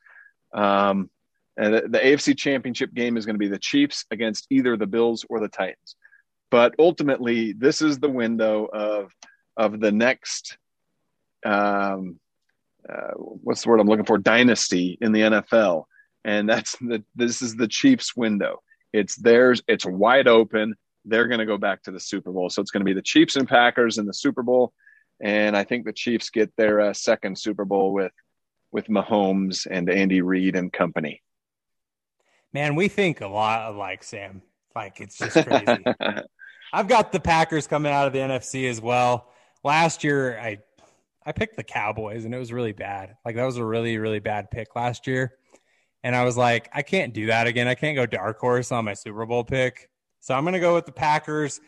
Um, 0.54 1.10
and 1.58 1.74
the, 1.74 1.82
the 1.82 2.00
AFC 2.00 2.38
Championship 2.38 2.94
game 2.94 3.18
is 3.18 3.26
going 3.26 3.36
to 3.36 3.40
be 3.40 3.48
the 3.48 3.60
Chiefs 3.60 4.06
against 4.12 4.48
either 4.50 4.78
the 4.78 4.88
Bills 4.88 5.26
or 5.30 5.40
the 5.40 5.48
Titans. 5.48 5.96
But 6.52 6.76
ultimately, 6.78 7.54
this 7.54 7.82
is 7.82 7.98
the 7.98 8.10
window 8.10 8.66
of 8.72 9.12
of 9.58 9.80
the 9.80 9.92
next 9.92 10.58
um, 11.46 12.20
uh, 12.88 13.14
what's 13.16 13.64
the 13.64 13.70
word 13.70 13.80
I'm 13.80 13.88
looking 13.88 14.06
for? 14.06 14.18
Dynasty 14.18 14.98
in 15.02 15.12
the 15.12 15.22
NFL, 15.22 15.86
and 16.24 16.48
that's 16.48 16.76
the 16.80 17.04
this 17.16 17.42
is 17.42 17.56
the 17.56 17.68
Chiefs' 17.68 18.16
window. 18.16 18.62
It's 18.94 19.16
theirs. 19.16 19.62
It's 19.68 19.86
wide 19.86 20.28
open. 20.28 20.76
They're 21.06 21.28
going 21.28 21.40
to 21.40 21.46
go 21.46 21.58
back 21.58 21.84
to 21.84 21.92
the 21.92 22.00
Super 22.00 22.32
Bowl, 22.32 22.50
so 22.50 22.62
it's 22.62 22.72
going 22.72 22.82
to 22.82 22.86
be 22.86 22.94
the 22.94 23.02
Chiefs 23.02 23.36
and 23.36 23.48
Packers 23.48 23.98
in 23.98 24.06
the 24.06 24.14
Super 24.14 24.44
Bowl, 24.44 24.74
and 25.20 25.56
I 25.56 25.64
think 25.64 25.86
the 25.86 25.94
Chiefs 25.94 26.30
get 26.30 26.52
their 26.58 26.82
uh, 26.82 26.94
second 26.94 27.38
Super 27.38 27.66
Bowl 27.66 27.94
with 27.94 28.14
with 28.72 28.88
Mahomes 28.88 29.68
and 29.70 29.90
Andy 29.90 30.22
Reid 30.22 30.56
and 30.56 30.72
company. 30.72 31.22
Man, 32.54 32.76
we 32.76 32.88
think 32.88 33.22
a 33.22 33.28
lot 33.28 33.74
alike, 33.74 34.04
Sam. 34.04 34.42
Like 34.76 35.00
it's 35.02 35.18
just 35.18 35.46
crazy. 35.46 35.84
I've 36.74 36.88
got 36.88 37.12
the 37.12 37.20
Packers 37.20 37.68
coming 37.68 37.92
out 37.92 38.08
of 38.08 38.14
the 38.14 38.20
NFC 38.20 38.70
as 38.70 38.80
well. 38.80 39.30
Last 39.64 40.04
year, 40.04 40.40
I 40.40 40.60
I 41.26 41.34
picked 41.34 41.56
the 41.56 41.64
Cowboys, 41.64 42.26
and 42.26 42.34
it 42.34 42.40
was 42.40 42.52
really 42.52 42.72
bad. 42.72 43.16
Like 43.26 43.36
that 43.36 43.46
was 43.46 43.58
a 43.58 43.66
really 43.66 43.98
really 43.98 44.20
bad 44.20 44.50
pick 44.52 44.76
last 44.76 45.08
year, 45.08 45.34
and 46.04 46.16
I 46.16 46.24
was 46.24 46.38
like, 46.38 46.70
I 46.74 46.82
can't 46.82 47.14
do 47.14 47.28
that 47.28 47.48
again. 47.48 47.68
I 47.68 47.76
can't 47.76 47.96
go 47.96 48.06
dark 48.06 48.40
horse 48.40 48.72
on 48.72 48.86
my 48.86 48.94
Super 48.94 49.26
Bowl 49.26 49.44
pick, 49.44 49.90
so 50.20 50.34
I'm 50.34 50.44
going 50.44 50.54
to 50.54 50.60
go 50.60 50.76
with 50.76 50.86
the 50.86 50.92
Packers. 50.92 51.60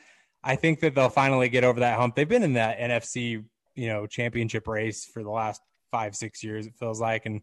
I 0.44 0.56
think 0.56 0.82
that 0.82 0.96
they'll 0.96 1.10
finally 1.10 1.50
get 1.50 1.64
over 1.64 1.82
that 1.82 1.98
hump. 1.98 2.16
They've 2.16 2.28
been 2.28 2.44
in 2.44 2.54
that 2.54 2.78
NFC, 2.80 3.44
you 3.76 3.88
know, 3.88 4.08
championship 4.08 4.68
race 4.68 5.06
for 5.06 5.24
the 5.24 5.30
last 5.30 5.62
five 5.92 6.16
six 6.16 6.44
years. 6.44 6.66
It 6.66 6.76
feels 6.78 7.00
like, 7.00 7.26
and 7.26 7.42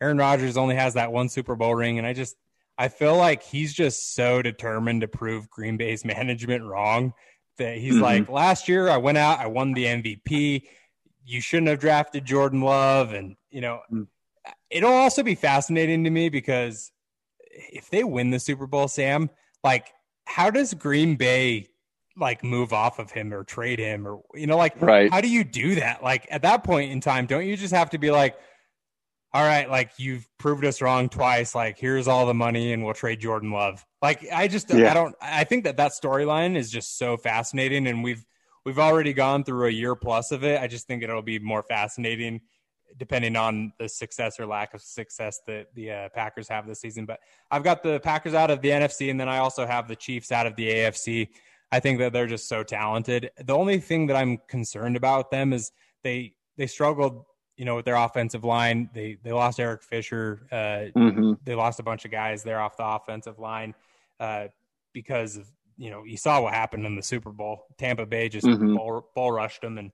Aaron 0.00 0.18
Rodgers 0.18 0.56
only 0.56 0.74
has 0.74 0.94
that 0.94 1.12
one 1.12 1.28
Super 1.28 1.56
Bowl 1.56 1.74
ring, 1.74 1.98
and 1.98 2.06
I 2.06 2.12
just 2.12 2.36
I 2.78 2.88
feel 2.88 3.16
like 3.16 3.42
he's 3.42 3.72
just 3.72 4.14
so 4.14 4.42
determined 4.42 5.02
to 5.02 5.08
prove 5.08 5.50
Green 5.50 5.76
Bay's 5.76 6.04
management 6.04 6.64
wrong 6.64 7.14
that 7.58 7.76
he's 7.76 7.94
mm-hmm. 7.94 8.02
like, 8.02 8.28
last 8.28 8.68
year 8.68 8.88
I 8.88 8.96
went 8.96 9.18
out, 9.18 9.38
I 9.38 9.46
won 9.46 9.72
the 9.72 9.84
MVP. 9.84 10.62
You 11.24 11.40
shouldn't 11.40 11.68
have 11.68 11.78
drafted 11.78 12.24
Jordan 12.24 12.62
Love. 12.62 13.12
And, 13.12 13.36
you 13.50 13.60
know, 13.60 13.80
mm. 13.92 14.06
it'll 14.70 14.92
also 14.92 15.22
be 15.22 15.34
fascinating 15.34 16.04
to 16.04 16.10
me 16.10 16.28
because 16.28 16.90
if 17.50 17.90
they 17.90 18.04
win 18.04 18.30
the 18.30 18.40
Super 18.40 18.66
Bowl, 18.66 18.88
Sam, 18.88 19.30
like, 19.62 19.88
how 20.24 20.50
does 20.50 20.74
Green 20.74 21.16
Bay 21.16 21.68
like 22.16 22.44
move 22.44 22.72
off 22.72 22.98
of 22.98 23.10
him 23.10 23.32
or 23.32 23.44
trade 23.44 23.78
him 23.78 24.06
or, 24.06 24.22
you 24.34 24.46
know, 24.46 24.56
like, 24.56 24.80
right. 24.80 25.10
how 25.10 25.20
do 25.20 25.28
you 25.28 25.44
do 25.44 25.76
that? 25.76 26.02
Like, 26.02 26.26
at 26.30 26.42
that 26.42 26.64
point 26.64 26.90
in 26.90 27.00
time, 27.00 27.26
don't 27.26 27.46
you 27.46 27.56
just 27.56 27.74
have 27.74 27.90
to 27.90 27.98
be 27.98 28.10
like, 28.10 28.36
all 29.34 29.42
right, 29.42 29.68
like 29.70 29.92
you've 29.96 30.28
proved 30.38 30.64
us 30.64 30.82
wrong 30.82 31.08
twice. 31.08 31.54
Like 31.54 31.78
here's 31.78 32.06
all 32.08 32.26
the 32.26 32.34
money, 32.34 32.72
and 32.72 32.84
we'll 32.84 32.94
trade 32.94 33.20
Jordan 33.20 33.50
Love. 33.50 33.84
Like 34.02 34.26
I 34.32 34.48
just 34.48 34.72
yeah. 34.72 34.90
I 34.90 34.94
don't 34.94 35.14
I 35.20 35.44
think 35.44 35.64
that 35.64 35.76
that 35.78 35.92
storyline 35.92 36.56
is 36.56 36.70
just 36.70 36.98
so 36.98 37.16
fascinating, 37.16 37.86
and 37.86 38.02
we've 38.02 38.24
we've 38.64 38.78
already 38.78 39.12
gone 39.12 39.44
through 39.44 39.68
a 39.68 39.70
year 39.70 39.94
plus 39.94 40.32
of 40.32 40.44
it. 40.44 40.60
I 40.60 40.66
just 40.66 40.86
think 40.86 41.02
it'll 41.02 41.22
be 41.22 41.38
more 41.38 41.62
fascinating 41.62 42.40
depending 42.98 43.36
on 43.36 43.72
the 43.78 43.88
success 43.88 44.38
or 44.38 44.46
lack 44.46 44.74
of 44.74 44.82
success 44.82 45.40
that 45.46 45.74
the 45.74 45.90
uh, 45.90 46.08
Packers 46.10 46.48
have 46.48 46.66
this 46.66 46.80
season. 46.80 47.06
But 47.06 47.20
I've 47.50 47.62
got 47.62 47.82
the 47.82 48.00
Packers 48.00 48.34
out 48.34 48.50
of 48.50 48.60
the 48.60 48.68
NFC, 48.68 49.10
and 49.10 49.18
then 49.18 49.28
I 49.28 49.38
also 49.38 49.66
have 49.66 49.88
the 49.88 49.96
Chiefs 49.96 50.32
out 50.32 50.46
of 50.46 50.56
the 50.56 50.68
AFC. 50.68 51.28
I 51.70 51.80
think 51.80 51.98
that 52.00 52.12
they're 52.12 52.26
just 52.26 52.48
so 52.48 52.62
talented. 52.62 53.30
The 53.42 53.54
only 53.54 53.80
thing 53.80 54.06
that 54.08 54.16
I'm 54.16 54.38
concerned 54.48 54.96
about 54.96 55.30
them 55.30 55.52
is 55.52 55.72
they 56.04 56.34
they 56.58 56.66
struggled, 56.66 57.24
you 57.62 57.66
know, 57.66 57.76
with 57.76 57.84
their 57.84 57.94
offensive 57.94 58.42
line. 58.42 58.90
They 58.92 59.18
they 59.22 59.30
lost 59.30 59.60
Eric 59.60 59.84
Fisher. 59.84 60.48
Uh, 60.50 60.90
Mm-hmm. 61.00 61.34
They 61.44 61.54
lost 61.54 61.78
a 61.78 61.84
bunch 61.84 62.04
of 62.04 62.10
guys 62.10 62.42
there 62.42 62.60
off 62.60 62.76
the 62.76 62.84
offensive 62.84 63.38
line 63.38 63.72
uh, 64.18 64.48
because 64.92 65.36
of 65.36 65.46
you 65.78 65.88
know 65.90 66.02
you 66.02 66.16
saw 66.16 66.42
what 66.42 66.54
happened 66.54 66.84
in 66.86 66.96
the 66.96 67.04
Super 67.04 67.30
Bowl. 67.30 67.66
Tampa 67.78 68.04
Bay 68.04 68.28
just 68.28 68.48
Mhm. 68.48 68.74
bull, 68.76 69.06
bull 69.14 69.30
rushed 69.30 69.62
them 69.62 69.78
and. 69.78 69.92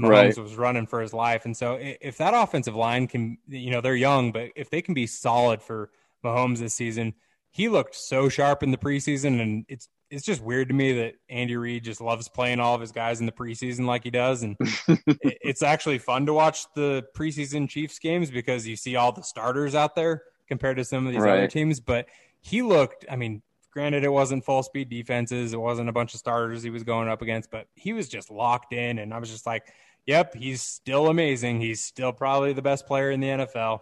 Mahomes 0.00 0.08
Right. 0.08 0.38
was 0.38 0.56
running 0.56 0.86
for 0.86 1.02
his 1.02 1.12
life, 1.12 1.44
and 1.44 1.54
so 1.54 1.76
if 1.78 2.16
that 2.16 2.32
offensive 2.32 2.74
line 2.74 3.06
can, 3.06 3.36
you 3.46 3.70
know, 3.70 3.82
they're 3.82 3.94
young, 3.94 4.32
but 4.32 4.48
if 4.56 4.70
they 4.70 4.80
can 4.80 4.94
be 4.94 5.06
solid 5.06 5.60
for 5.60 5.90
Mahomes 6.24 6.60
this 6.60 6.72
season, 6.72 7.12
he 7.50 7.68
looked 7.68 7.94
so 7.94 8.30
sharp 8.30 8.62
in 8.62 8.70
the 8.70 8.78
preseason, 8.78 9.38
and 9.42 9.66
it's 9.68 9.90
it's 10.12 10.24
just 10.24 10.40
weird 10.42 10.68
to 10.68 10.74
me 10.74 10.92
that 10.92 11.14
Andy 11.28 11.56
Reid 11.56 11.82
just 11.84 12.00
loves 12.00 12.28
playing 12.28 12.60
all 12.60 12.74
of 12.74 12.80
his 12.80 12.92
guys 12.92 13.18
in 13.20 13.26
the 13.26 13.32
preseason 13.32 13.86
like 13.86 14.04
he 14.04 14.10
does, 14.10 14.42
and 14.42 14.56
it- 14.88 15.38
it's 15.40 15.62
actually 15.62 15.98
fun 15.98 16.26
to 16.26 16.32
watch 16.34 16.66
the 16.74 17.02
preseason 17.16 17.68
Chiefs 17.68 17.98
games 17.98 18.30
because 18.30 18.66
you 18.66 18.76
see 18.76 18.94
all 18.94 19.10
the 19.10 19.22
starters 19.22 19.74
out 19.74 19.94
there 19.96 20.22
compared 20.48 20.76
to 20.76 20.84
some 20.84 21.06
of 21.06 21.12
these 21.12 21.22
other 21.32 21.48
teams. 21.48 21.80
But 21.80 22.08
he 22.40 22.62
looked, 22.62 23.04
I 23.10 23.16
mean, 23.16 23.42
granted, 23.72 24.04
it 24.04 24.10
wasn't 24.12 24.44
full 24.44 24.62
speed 24.62 24.88
defenses, 24.90 25.52
it 25.54 25.60
wasn't 25.60 25.88
a 25.88 25.92
bunch 25.92 26.12
of 26.14 26.20
starters 26.20 26.62
he 26.62 26.70
was 26.70 26.82
going 26.84 27.08
up 27.08 27.22
against, 27.22 27.50
but 27.50 27.66
he 27.74 27.92
was 27.92 28.08
just 28.08 28.30
locked 28.30 28.72
in, 28.72 28.98
and 28.98 29.12
I 29.14 29.18
was 29.18 29.30
just 29.30 29.46
like, 29.46 29.72
yep, 30.06 30.34
he's 30.34 30.60
still 30.62 31.08
amazing. 31.08 31.60
He's 31.60 31.82
still 31.82 32.12
probably 32.12 32.52
the 32.52 32.60
best 32.62 32.86
player 32.86 33.10
in 33.10 33.20
the 33.20 33.28
NFL, 33.28 33.80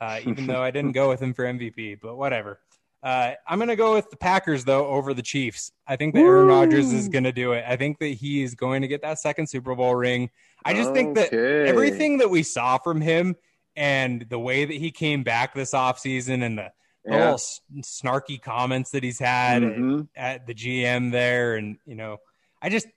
uh, 0.00 0.20
even 0.24 0.46
though 0.46 0.62
I 0.62 0.70
didn't 0.70 0.92
go 0.92 1.08
with 1.08 1.20
him 1.20 1.34
for 1.34 1.44
MVP, 1.44 1.98
but 2.00 2.16
whatever. 2.16 2.60
Uh, 3.06 3.34
I'm 3.46 3.58
going 3.58 3.68
to 3.68 3.76
go 3.76 3.94
with 3.94 4.10
the 4.10 4.16
Packers, 4.16 4.64
though, 4.64 4.88
over 4.88 5.14
the 5.14 5.22
Chiefs. 5.22 5.70
I 5.86 5.94
think 5.94 6.12
that 6.14 6.22
Aaron 6.22 6.48
Rodgers 6.48 6.92
is 6.92 7.08
going 7.08 7.22
to 7.22 7.30
do 7.30 7.52
it. 7.52 7.64
I 7.64 7.76
think 7.76 8.00
that 8.00 8.08
he 8.08 8.42
is 8.42 8.56
going 8.56 8.82
to 8.82 8.88
get 8.88 9.00
that 9.02 9.20
second 9.20 9.46
Super 9.46 9.76
Bowl 9.76 9.94
ring. 9.94 10.28
I 10.64 10.74
just 10.74 10.92
think 10.92 11.14
that 11.14 11.32
everything 11.32 12.18
that 12.18 12.28
we 12.28 12.42
saw 12.42 12.78
from 12.78 13.00
him 13.00 13.36
and 13.76 14.26
the 14.28 14.40
way 14.40 14.64
that 14.64 14.74
he 14.74 14.90
came 14.90 15.22
back 15.22 15.54
this 15.54 15.70
offseason 15.72 16.42
and 16.42 16.58
the 16.58 16.72
Yeah. 17.06 17.12
little 17.30 17.38
snarky 17.82 18.42
comments 18.42 18.90
that 18.90 19.04
he's 19.04 19.20
had 19.20 19.62
Mhm. 19.62 20.08
at, 20.16 20.40
at 20.40 20.46
the 20.48 20.54
GM 20.54 21.12
there, 21.12 21.54
and 21.54 21.78
you 21.86 21.94
know, 21.94 22.16
I 22.60 22.70
just, 22.70 22.88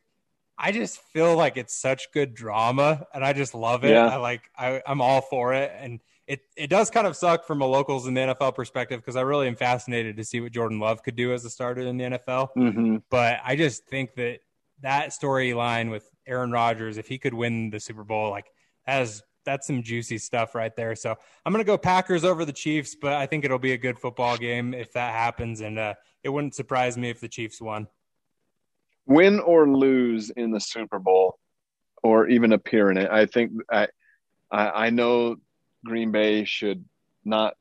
I 0.57 0.71
just 0.71 0.99
feel 1.13 1.35
like 1.35 1.55
it's 1.55 1.75
such 1.75 2.11
good 2.11 2.33
drama, 2.33 3.05
and 3.13 3.23
I 3.23 3.33
just 3.33 3.53
love 3.53 3.85
it. 3.85 3.91
Yeah. 3.91 4.07
I 4.07 4.15
like, 4.15 4.41
I, 4.57 4.81
I'm 4.87 5.01
all 5.01 5.21
for 5.21 5.53
it, 5.53 5.71
and 5.79 5.99
it 6.29 6.41
it 6.55 6.67
does 6.69 6.89
kind 6.91 7.07
of 7.07 7.15
suck 7.17 7.45
from 7.45 7.61
a 7.61 7.65
locals 7.65 8.05
in 8.07 8.13
the 8.13 8.21
NFL 8.21 8.53
perspective 8.55 9.01
because 9.01 9.15
I 9.15 9.21
really 9.21 9.47
am 9.47 9.55
fascinated 9.55 10.15
to 10.17 10.23
see 10.23 10.39
what 10.39 10.51
Jordan 10.51 10.79
Love 10.79 11.01
could 11.03 11.15
do 11.15 11.33
as 11.33 11.43
a 11.43 11.49
starter 11.49 11.81
in 11.81 11.97
the 11.97 12.03
NFL. 12.05 12.49
Mhm. 12.55 13.01
But 13.09 13.39
I 13.43 13.55
just 13.55 13.85
think 13.87 14.13
that 14.15 14.39
that 14.81 15.09
storyline 15.09 15.89
with 15.89 16.07
Aaron 16.27 16.51
Rodgers, 16.51 16.97
if 16.97 17.07
he 17.07 17.17
could 17.17 17.33
win 17.33 17.71
the 17.71 17.79
Super 17.79 18.03
Bowl, 18.03 18.29
like 18.29 18.45
that 18.85 19.01
is 19.01 19.23
that's 19.43 19.65
some 19.65 19.81
juicy 19.81 20.19
stuff 20.19 20.53
right 20.53 20.75
there. 20.75 20.95
So 20.95 21.15
I'm 21.45 21.51
gonna 21.51 21.63
go 21.63 21.77
Packers 21.79 22.23
over 22.23 22.45
the 22.45 22.53
Chiefs, 22.53 22.95
but 22.95 23.13
I 23.13 23.25
think 23.25 23.43
it'll 23.43 23.57
be 23.57 23.71
a 23.73 23.77
good 23.77 23.97
football 23.97 24.37
game 24.37 24.75
if 24.75 24.93
that 24.93 25.13
happens, 25.13 25.61
and 25.61 25.79
uh, 25.79 25.95
it 26.23 26.29
wouldn't 26.29 26.53
surprise 26.53 26.95
me 26.95 27.09
if 27.09 27.19
the 27.19 27.27
Chiefs 27.27 27.59
won. 27.59 27.87
win 29.07 29.39
or 29.39 29.67
lose 29.67 30.29
in 30.29 30.51
the 30.51 30.59
Super 30.59 30.99
Bowl, 30.99 31.39
or 32.03 32.27
even 32.27 32.53
appear 32.53 32.91
in 32.91 32.97
it. 32.97 33.09
I 33.09 33.25
think 33.25 33.51
I, 33.71 33.87
I, 34.51 34.85
I 34.85 34.89
know 34.91 35.37
Green 35.85 36.11
Bay 36.11 36.45
should 36.45 36.83
not 37.25 37.55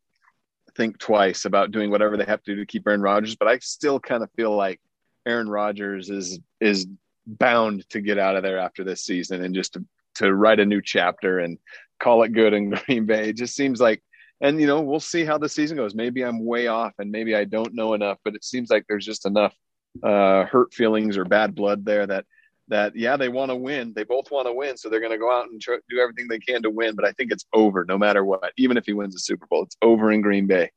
think 0.76 0.98
twice 0.98 1.44
about 1.44 1.70
doing 1.70 1.90
whatever 1.90 2.16
they 2.16 2.24
have 2.24 2.42
to 2.44 2.54
do 2.54 2.60
to 2.60 2.66
keep 2.66 2.86
Aaron 2.86 3.02
Rodgers, 3.02 3.36
but 3.36 3.48
I 3.48 3.58
still 3.58 3.98
kind 3.98 4.22
of 4.22 4.30
feel 4.36 4.54
like 4.54 4.80
Aaron 5.26 5.48
Rodgers 5.48 6.10
is 6.10 6.38
is 6.60 6.86
bound 7.26 7.88
to 7.90 8.00
get 8.00 8.18
out 8.18 8.36
of 8.36 8.42
there 8.42 8.58
after 8.58 8.84
this 8.84 9.02
season 9.02 9.44
and 9.44 9.54
just 9.54 9.74
to, 9.74 9.84
to 10.14 10.34
write 10.34 10.60
a 10.60 10.64
new 10.64 10.80
chapter 10.80 11.40
and 11.40 11.58
call 12.00 12.22
it 12.22 12.32
good 12.32 12.54
in 12.54 12.70
Green 12.86 13.04
Bay. 13.04 13.30
It 13.30 13.36
just 13.36 13.54
seems 13.54 13.80
like 13.80 14.02
and 14.40 14.60
you 14.60 14.66
know, 14.66 14.80
we'll 14.80 15.00
see 15.00 15.24
how 15.24 15.36
the 15.36 15.48
season 15.48 15.76
goes. 15.76 15.94
Maybe 15.94 16.24
I'm 16.24 16.44
way 16.44 16.68
off 16.68 16.92
and 16.98 17.10
maybe 17.10 17.34
I 17.34 17.44
don't 17.44 17.74
know 17.74 17.94
enough, 17.94 18.18
but 18.24 18.34
it 18.36 18.44
seems 18.44 18.70
like 18.70 18.84
there's 18.88 19.04
just 19.04 19.26
enough 19.26 19.54
uh, 20.02 20.44
hurt 20.44 20.72
feelings 20.72 21.16
or 21.16 21.24
bad 21.24 21.54
blood 21.54 21.84
there 21.84 22.06
that 22.06 22.24
that 22.68 22.94
yeah 22.94 23.16
they 23.16 23.28
want 23.28 23.50
to 23.50 23.56
win 23.56 23.92
they 23.94 24.04
both 24.04 24.30
want 24.30 24.46
to 24.46 24.52
win 24.52 24.76
so 24.76 24.88
they're 24.88 25.00
going 25.00 25.12
to 25.12 25.18
go 25.18 25.30
out 25.32 25.50
and 25.50 25.60
try, 25.60 25.78
do 25.88 25.98
everything 25.98 26.26
they 26.28 26.38
can 26.38 26.62
to 26.62 26.70
win 26.70 26.94
but 26.94 27.04
i 27.04 27.12
think 27.12 27.32
it's 27.32 27.46
over 27.52 27.84
no 27.86 27.96
matter 27.98 28.24
what 28.24 28.52
even 28.56 28.76
if 28.76 28.84
he 28.86 28.92
wins 28.92 29.14
the 29.14 29.20
super 29.20 29.46
bowl 29.46 29.62
it's 29.62 29.76
over 29.82 30.12
in 30.12 30.20
green 30.20 30.46
bay 30.46 30.70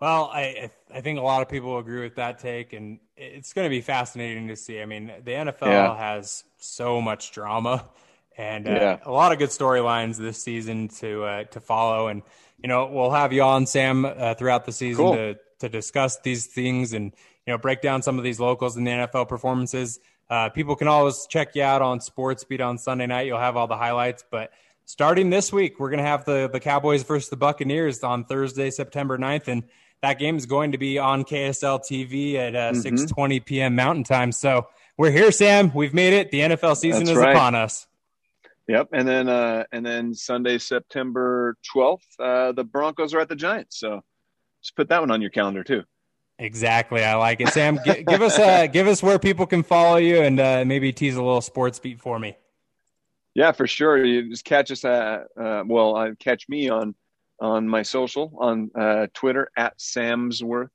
Well, 0.00 0.30
I 0.32 0.70
I 0.92 1.00
think 1.00 1.18
a 1.18 1.22
lot 1.22 1.40
of 1.42 1.48
people 1.48 1.78
agree 1.78 2.02
with 2.02 2.16
that 2.16 2.38
take, 2.38 2.72
and 2.72 2.98
it's 3.16 3.52
going 3.52 3.64
to 3.64 3.70
be 3.70 3.80
fascinating 3.80 4.48
to 4.48 4.56
see. 4.56 4.82
I 4.82 4.86
mean, 4.86 5.06
the 5.24 5.30
NFL 5.30 5.68
Yeah. 5.68 5.96
has 5.96 6.44
so 6.58 7.00
much 7.00 7.32
drama, 7.32 7.88
and 8.36 8.66
uh, 8.66 8.70
Yeah. 8.70 8.98
a 9.04 9.12
lot 9.12 9.32
of 9.32 9.38
good 9.38 9.50
storylines 9.50 10.16
this 10.16 10.42
season 10.42 10.88
to 11.00 11.22
uh, 11.24 11.44
to 11.44 11.60
follow. 11.60 12.08
And 12.08 12.22
you 12.62 12.68
know, 12.68 12.86
we'll 12.86 13.12
have 13.12 13.32
you 13.32 13.42
on 13.42 13.66
Sam 13.66 14.04
uh, 14.04 14.34
throughout 14.34 14.64
the 14.66 14.72
season 14.72 15.04
Cool. 15.04 15.14
to 15.14 15.36
to 15.60 15.68
discuss 15.68 16.18
these 16.20 16.46
things 16.46 16.92
and 16.92 17.12
you 17.46 17.52
know 17.52 17.58
break 17.58 17.80
down 17.80 18.02
some 18.02 18.18
of 18.18 18.24
these 18.24 18.40
locals 18.40 18.76
in 18.76 18.84
the 18.84 18.90
NFL 18.90 19.28
performances. 19.28 20.00
Uh, 20.30 20.48
people 20.48 20.74
can 20.76 20.88
always 20.88 21.26
check 21.28 21.54
you 21.54 21.62
out 21.62 21.82
on 21.82 22.00
Sports 22.00 22.44
Beat 22.44 22.60
on 22.60 22.78
Sunday 22.78 23.06
night. 23.06 23.26
You'll 23.26 23.38
have 23.38 23.56
all 23.56 23.66
the 23.66 23.76
highlights, 23.76 24.24
but 24.30 24.50
starting 24.84 25.30
this 25.30 25.52
week, 25.52 25.78
we're 25.78 25.90
going 25.90 25.98
to 26.02 26.04
have 26.08 26.24
the, 26.24 26.48
the 26.52 26.60
Cowboys 26.60 27.02
versus 27.02 27.28
the 27.30 27.36
Buccaneers 27.36 28.02
on 28.02 28.24
Thursday, 28.24 28.70
September 28.70 29.16
9th. 29.18 29.48
And 29.48 29.64
that 30.02 30.18
game 30.18 30.36
is 30.36 30.46
going 30.46 30.72
to 30.72 30.78
be 30.78 30.98
on 30.98 31.24
KSL 31.24 31.80
TV 31.80 32.34
at 32.36 32.54
uh, 32.54 32.72
Mhm. 32.72 33.06
6.20 33.08 33.44
p.m. 33.44 33.74
Mountain 33.74 34.04
Time. 34.04 34.32
So 34.32 34.66
we're 34.98 35.10
here, 35.10 35.30
Sam. 35.32 35.72
We've 35.74 35.94
made 35.94 36.12
it. 36.12 36.30
The 36.30 36.40
NFL 36.40 36.76
season 36.76 37.04
That's 37.04 37.10
is 37.12 37.16
right. 37.18 37.34
upon 37.34 37.54
us. 37.54 37.86
yep 38.66 38.88
and 38.92 39.06
then 39.06 39.28
uh 39.28 39.62
and 39.72 39.84
then 39.84 40.14
sunday 40.14 40.56
september 40.56 41.54
12th 41.74 42.00
uh 42.18 42.50
the 42.52 42.64
broncos 42.64 43.12
are 43.12 43.20
at 43.20 43.28
the 43.28 43.36
giants 43.36 43.78
so 43.78 44.02
just 44.62 44.74
put 44.74 44.88
that 44.88 45.00
one 45.00 45.10
on 45.10 45.20
your 45.20 45.28
calendar 45.28 45.62
too 45.62 45.82
Exactly. 46.38 47.04
I 47.04 47.14
like 47.14 47.40
it. 47.40 47.48
Sam, 47.48 47.78
gi- 47.84 48.02
give 48.02 48.20
us 48.20 48.38
uh, 48.38 48.66
give 48.66 48.86
us 48.86 49.02
where 49.02 49.18
people 49.18 49.46
can 49.46 49.62
follow 49.62 49.96
you 49.96 50.20
and 50.20 50.40
uh, 50.40 50.64
maybe 50.66 50.92
tease 50.92 51.16
a 51.16 51.22
little 51.22 51.40
sports 51.40 51.78
beat 51.78 52.00
for 52.00 52.18
me. 52.18 52.36
Yeah, 53.34 53.52
for 53.52 53.66
sure. 53.66 54.04
You 54.04 54.28
just 54.30 54.44
catch 54.44 54.70
us 54.70 54.84
at 54.84 55.26
uh, 55.40 55.62
well, 55.66 55.96
uh, 55.96 56.10
catch 56.18 56.48
me 56.48 56.68
on 56.68 56.94
on 57.40 57.68
my 57.68 57.82
social 57.82 58.32
on 58.38 58.70
uh, 58.74 59.06
Twitter 59.14 59.50
at 59.56 59.78
Samsworth 59.78 60.70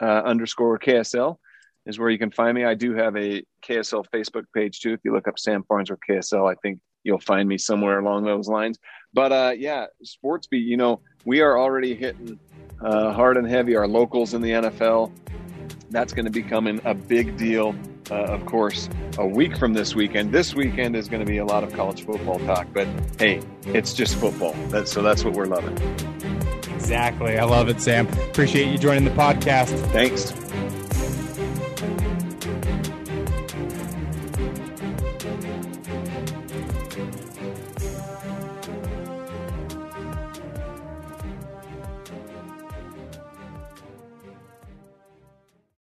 uh, 0.00 0.04
underscore 0.04 0.78
KSL 0.78 1.38
is 1.86 1.98
where 1.98 2.10
you 2.10 2.18
can 2.18 2.30
find 2.30 2.54
me. 2.54 2.64
I 2.64 2.74
do 2.74 2.94
have 2.94 3.16
a 3.16 3.42
KSL 3.66 4.04
Facebook 4.12 4.44
page 4.54 4.80
too. 4.80 4.92
If 4.92 5.00
you 5.04 5.12
look 5.12 5.28
up 5.28 5.38
Sam 5.38 5.64
Farnsworth 5.68 6.00
KSL, 6.08 6.50
I 6.50 6.54
think 6.62 6.80
you'll 7.04 7.20
find 7.20 7.48
me 7.48 7.58
somewhere 7.58 7.98
along 7.98 8.24
those 8.24 8.48
lines. 8.48 8.78
But 9.12 9.32
uh, 9.32 9.52
yeah, 9.56 9.86
sports 10.02 10.46
beat. 10.46 10.66
You 10.66 10.76
know, 10.76 11.00
we 11.24 11.40
are 11.40 11.58
already 11.58 11.94
hitting 11.94 12.38
uh, 12.80 13.12
hard 13.12 13.36
and 13.36 13.46
heavy 13.48 13.76
our 13.76 13.88
locals 13.88 14.34
in 14.34 14.42
the 14.42 14.50
NFL. 14.50 15.12
That's 15.90 16.12
going 16.12 16.24
to 16.24 16.30
be 16.30 16.42
coming 16.42 16.80
a 16.84 16.94
big 16.94 17.36
deal. 17.36 17.74
Uh, 18.10 18.14
of 18.14 18.44
course, 18.44 18.88
a 19.16 19.26
week 19.26 19.56
from 19.56 19.72
this 19.72 19.94
weekend. 19.94 20.30
This 20.30 20.54
weekend 20.54 20.94
is 20.94 21.08
going 21.08 21.24
to 21.24 21.26
be 21.30 21.38
a 21.38 21.44
lot 21.44 21.64
of 21.64 21.72
college 21.72 22.04
football 22.04 22.38
talk, 22.40 22.66
but 22.74 22.86
hey, 23.18 23.40
it's 23.66 23.94
just 23.94 24.16
football. 24.16 24.52
That's, 24.68 24.92
so 24.92 25.00
that's 25.00 25.24
what 25.24 25.32
we're 25.32 25.46
loving. 25.46 25.76
Exactly. 26.74 27.38
I 27.38 27.44
love 27.44 27.70
it, 27.70 27.80
Sam. 27.80 28.06
Appreciate 28.08 28.70
you 28.70 28.76
joining 28.76 29.04
the 29.04 29.10
podcast. 29.10 29.68
Thanks. 29.90 30.32